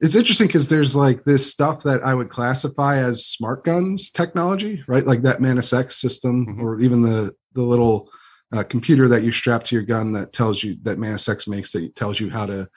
it's 0.00 0.16
interesting 0.16 0.46
because 0.46 0.68
there's 0.68 0.94
like 0.94 1.24
this 1.24 1.50
stuff 1.50 1.82
that 1.84 2.04
I 2.04 2.14
would 2.14 2.28
classify 2.28 2.98
as 2.98 3.24
smart 3.24 3.64
guns 3.64 4.10
technology, 4.10 4.84
right? 4.86 5.06
Like 5.06 5.22
that 5.22 5.40
Mantis 5.40 5.72
X 5.72 5.96
system, 5.96 6.46
mm-hmm. 6.46 6.62
or 6.62 6.80
even 6.80 7.02
the 7.02 7.34
the 7.54 7.62
little 7.62 8.10
uh, 8.54 8.62
computer 8.62 9.08
that 9.08 9.22
you 9.22 9.32
strap 9.32 9.64
to 9.64 9.74
your 9.74 9.84
gun 9.84 10.12
that 10.12 10.32
tells 10.32 10.62
you 10.62 10.76
that 10.82 10.98
Mantis 10.98 11.28
X 11.28 11.48
makes 11.48 11.72
that 11.72 11.96
tells 11.96 12.20
you 12.20 12.28
how 12.30 12.44
to, 12.44 12.68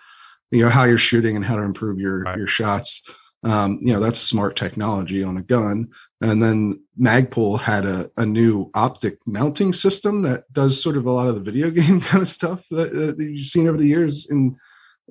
you 0.51 0.63
know, 0.63 0.70
how 0.70 0.86
you're 0.86 0.97
shooting 0.97 1.36
and 1.36 1.43
how 1.43 1.57
to 1.57 1.63
improve 1.63 1.99
your 1.99 2.22
right. 2.22 2.38
your 2.38 2.47
shots. 2.47 3.01
Um, 3.43 3.80
you 3.82 3.93
know, 3.93 4.01
that's 4.01 4.20
smart 4.20 4.57
technology 4.57 5.24
on 5.24 5.38
a 5.38 5.41
gun. 5.41 5.89
And 6.22 6.43
then 6.43 6.84
Magpul 6.99 7.61
had 7.61 7.86
a, 7.86 8.09
a 8.17 8.26
new 8.26 8.70
optic 8.74 9.17
mounting 9.26 9.72
system 9.72 10.24
that 10.24 10.51
does 10.51 10.84
sort 10.84 10.97
of 10.97 11.05
a 11.05 11.11
lot 11.11 11.30
of 11.30 11.36
the 11.36 11.41
video 11.41 11.70
game 11.72 12.01
kind 12.01 12.22
of 12.22 12.28
stuff 12.28 12.65
that, 12.72 12.93
that 12.93 13.17
you've 13.17 13.47
seen 13.47 13.67
over 13.67 13.78
the 13.78 13.88
years 13.88 14.30
in 14.30 14.57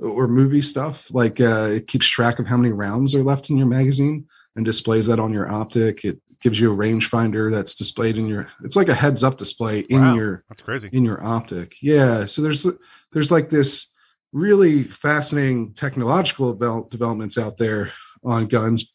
or 0.02 0.28
movie 0.28 0.62
stuff. 0.62 1.12
Like 1.12 1.40
uh, 1.40 1.68
it 1.70 1.86
keeps 1.86 2.06
track 2.06 2.38
of 2.38 2.46
how 2.46 2.56
many 2.56 2.72
rounds 2.72 3.14
are 3.14 3.22
left 3.22 3.50
in 3.50 3.56
your 3.56 3.66
magazine 3.66 4.26
and 4.56 4.64
displays 4.64 5.06
that 5.06 5.20
on 5.20 5.32
your 5.32 5.50
optic. 5.50 6.04
It 6.04 6.20
gives 6.40 6.58
you 6.60 6.72
a 6.72 6.76
rangefinder 6.76 7.52
that's 7.52 7.74
displayed 7.74 8.16
in 8.16 8.26
your. 8.26 8.48
It's 8.64 8.76
like 8.76 8.88
a 8.88 8.94
heads 8.94 9.22
up 9.24 9.36
display 9.36 9.80
in 9.80 10.00
wow, 10.00 10.14
your. 10.14 10.44
That's 10.48 10.62
crazy. 10.62 10.88
In 10.92 11.04
your 11.04 11.24
optic, 11.24 11.76
yeah. 11.82 12.26
So 12.26 12.42
there's 12.42 12.66
there's 13.12 13.30
like 13.30 13.48
this 13.48 13.88
really 14.32 14.82
fascinating 14.84 15.72
technological 15.74 16.52
developments 16.54 17.38
out 17.38 17.56
there 17.56 17.90
on 18.24 18.46
guns, 18.46 18.92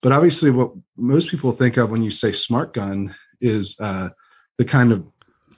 but 0.00 0.12
obviously 0.12 0.50
what 0.50 0.72
most 0.96 1.30
people 1.30 1.52
think 1.52 1.76
of 1.76 1.90
when 1.90 2.02
you 2.02 2.10
say 2.10 2.32
smart 2.32 2.74
gun 2.74 3.14
is 3.40 3.76
uh, 3.80 4.08
the 4.58 4.64
kind 4.64 4.92
of 4.92 5.06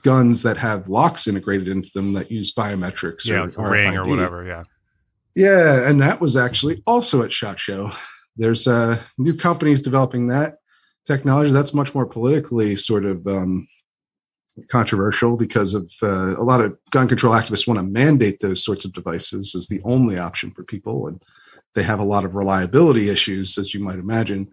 guns 0.03 0.43
that 0.43 0.59
have 0.59 0.89
locks 0.89 1.27
integrated 1.27 1.69
into 1.69 1.91
them 1.95 2.13
that 2.13 2.31
use 2.31 2.53
biometrics 2.53 3.27
yeah, 3.27 3.49
or 3.57 3.71
ring 3.71 3.97
or 3.97 4.07
whatever. 4.07 4.45
Yeah. 4.45 4.65
Yeah, 5.35 5.89
and 5.89 6.01
that 6.01 6.21
was 6.21 6.37
actually 6.37 6.83
also 6.87 7.23
at 7.23 7.33
Shot 7.33 7.59
Show. 7.59 7.91
There's 8.37 8.69
uh, 8.69 9.01
new 9.19 9.35
companies 9.35 9.83
developing 9.83 10.29
that 10.29 10.59
technology. 11.07 11.51
That's 11.53 11.75
much 11.75 11.95
more 11.95 12.07
politically 12.07 12.77
sort 12.77 13.05
of 13.05 13.27
um, 13.27 13.67
controversial 14.69 15.37
because 15.37 15.75
of 15.75 15.91
uh, 16.03 16.37
a 16.37 16.45
lot 16.45 16.61
of 16.61 16.77
gun 16.91 17.09
control 17.09 17.35
activists 17.35 17.67
want 17.67 17.79
to 17.79 17.85
mandate 17.85 18.41
those 18.41 18.65
sorts 18.65 18.85
of 18.85 18.93
devices 18.93 19.55
as 19.55 19.67
the 19.67 19.81
only 19.85 20.19
option 20.19 20.53
for 20.53 20.63
people, 20.63 21.09
and 21.09 21.23
they 21.75 21.83
have 21.83 22.01
a 22.01 22.05
lot 22.05 22.25
of 22.25 22.35
reliability 22.35 23.09
issues, 23.09 23.59
as 23.59 23.75
you 23.75 23.81
might 23.81 23.99
imagine, 23.99 24.49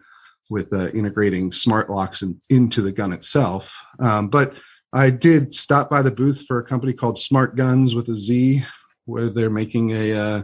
with 0.49 0.73
uh, 0.73 0.87
integrating 0.89 1.51
smart 1.51 1.89
locks 1.89 2.21
in, 2.21 2.39
into 2.49 2.81
the 2.81 2.91
gun 2.91 3.13
itself. 3.13 3.83
Um, 3.99 4.29
but 4.29 4.55
I 4.93 5.09
did 5.11 5.53
stop 5.53 5.89
by 5.89 6.01
the 6.01 6.11
booth 6.11 6.45
for 6.47 6.59
a 6.59 6.65
company 6.65 6.93
called 6.93 7.15
SmartGunz 7.15 7.95
with 7.95 8.09
a 8.09 8.15
Z, 8.15 8.63
where 9.05 9.29
they're 9.29 9.49
making 9.49 9.91
a 9.91 10.13
uh, 10.13 10.43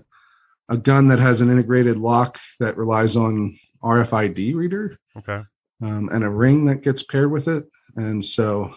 a 0.70 0.78
gun 0.78 1.08
that 1.08 1.20
has 1.20 1.42
an 1.42 1.50
integrated 1.50 1.98
lock 1.98 2.40
that 2.60 2.78
relies 2.78 3.16
on 3.16 3.58
RFID 3.84 4.56
reader. 4.56 4.98
Okay. 5.18 5.42
Um, 5.82 6.10
and 6.12 6.24
a 6.24 6.30
ring 6.30 6.66
that 6.66 6.82
gets 6.82 7.04
paired 7.04 7.32
with 7.32 7.48
it. 7.48 7.64
And 7.96 8.24
so 8.24 8.74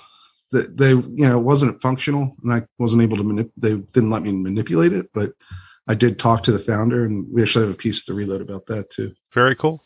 the, 0.52 0.62
they, 0.62 0.90
you 0.90 1.28
know, 1.28 1.38
it 1.38 1.44
wasn't 1.44 1.80
functional 1.80 2.36
and 2.42 2.52
I 2.52 2.62
wasn't 2.78 3.02
able 3.02 3.16
to, 3.16 3.24
manip- 3.24 3.52
they 3.56 3.76
didn't 3.76 4.10
let 4.10 4.22
me 4.22 4.32
manipulate 4.32 4.92
it, 4.92 5.10
but 5.12 5.32
I 5.88 5.94
did 5.94 6.18
talk 6.18 6.42
to 6.44 6.52
the 6.52 6.58
founder 6.58 7.04
and 7.04 7.26
we 7.32 7.42
actually 7.42 7.66
have 7.66 7.74
a 7.74 7.78
piece 7.78 8.00
of 8.00 8.06
the 8.06 8.14
reload 8.14 8.40
about 8.40 8.66
that 8.66 8.90
too. 8.90 9.14
Very 9.32 9.56
cool. 9.56 9.84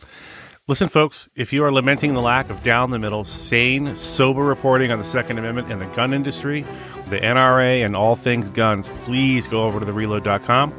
Listen, 0.66 0.88
folks, 0.88 1.28
if 1.36 1.52
you 1.52 1.62
are 1.62 1.70
lamenting 1.70 2.14
the 2.14 2.22
lack 2.22 2.48
of 2.48 2.62
down 2.62 2.90
the 2.90 2.98
middle, 2.98 3.22
sane, 3.22 3.94
sober 3.94 4.42
reporting 4.42 4.90
on 4.90 4.98
the 4.98 5.04
Second 5.04 5.38
Amendment 5.38 5.70
and 5.70 5.80
the 5.80 5.86
gun 5.88 6.14
industry, 6.14 6.64
the 7.10 7.18
NRA, 7.18 7.84
and 7.84 7.94
all 7.94 8.16
things 8.16 8.48
guns, 8.48 8.88
please 9.04 9.46
go 9.46 9.64
over 9.64 9.78
to 9.78 9.84
thereload.com 9.84 10.72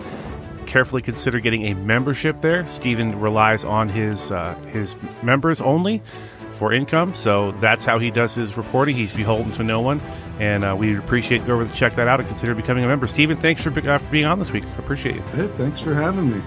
carefully 0.66 1.02
consider 1.02 1.40
getting 1.40 1.68
a 1.68 1.74
membership 1.74 2.42
there. 2.42 2.68
Stephen 2.68 3.20
relies 3.20 3.64
on 3.64 3.90
his 3.90 4.32
uh, 4.32 4.56
his 4.72 4.96
members 5.24 5.62
only 5.62 6.02
for 6.52 6.74
income, 6.74 7.14
so 7.14 7.52
that's 7.54 7.84
how 7.84 8.00
he 8.00 8.12
does 8.12 8.36
his 8.36 8.56
reporting. 8.58 8.96
He's 8.96 9.14
beholden 9.14 9.52
to 9.54 9.64
no 9.64 9.82
one, 9.82 10.02
and 10.40 10.64
uh, 10.64 10.76
we 10.78 10.98
appreciate 10.98 11.46
go 11.46 11.56
over 11.56 11.66
to 11.66 11.74
check 11.74 11.96
that 11.96 12.08
out 12.08 12.20
and 12.20 12.28
consider 12.28 12.56
becoming 12.56 12.84
a 12.84 12.88
member. 12.88 13.08
Stephen, 13.08 13.38
thanks 13.38 13.62
for, 13.62 13.70
uh, 13.90 13.98
for 13.98 14.06
being 14.06 14.26
on 14.26 14.40
this 14.40 14.52
week. 14.52 14.64
I 14.64 14.78
appreciate 14.78 15.16
you. 15.16 15.22
Hey, 15.34 15.48
thanks 15.58 15.82
for 15.82 15.94
having 15.94 16.32
me. 16.32 16.42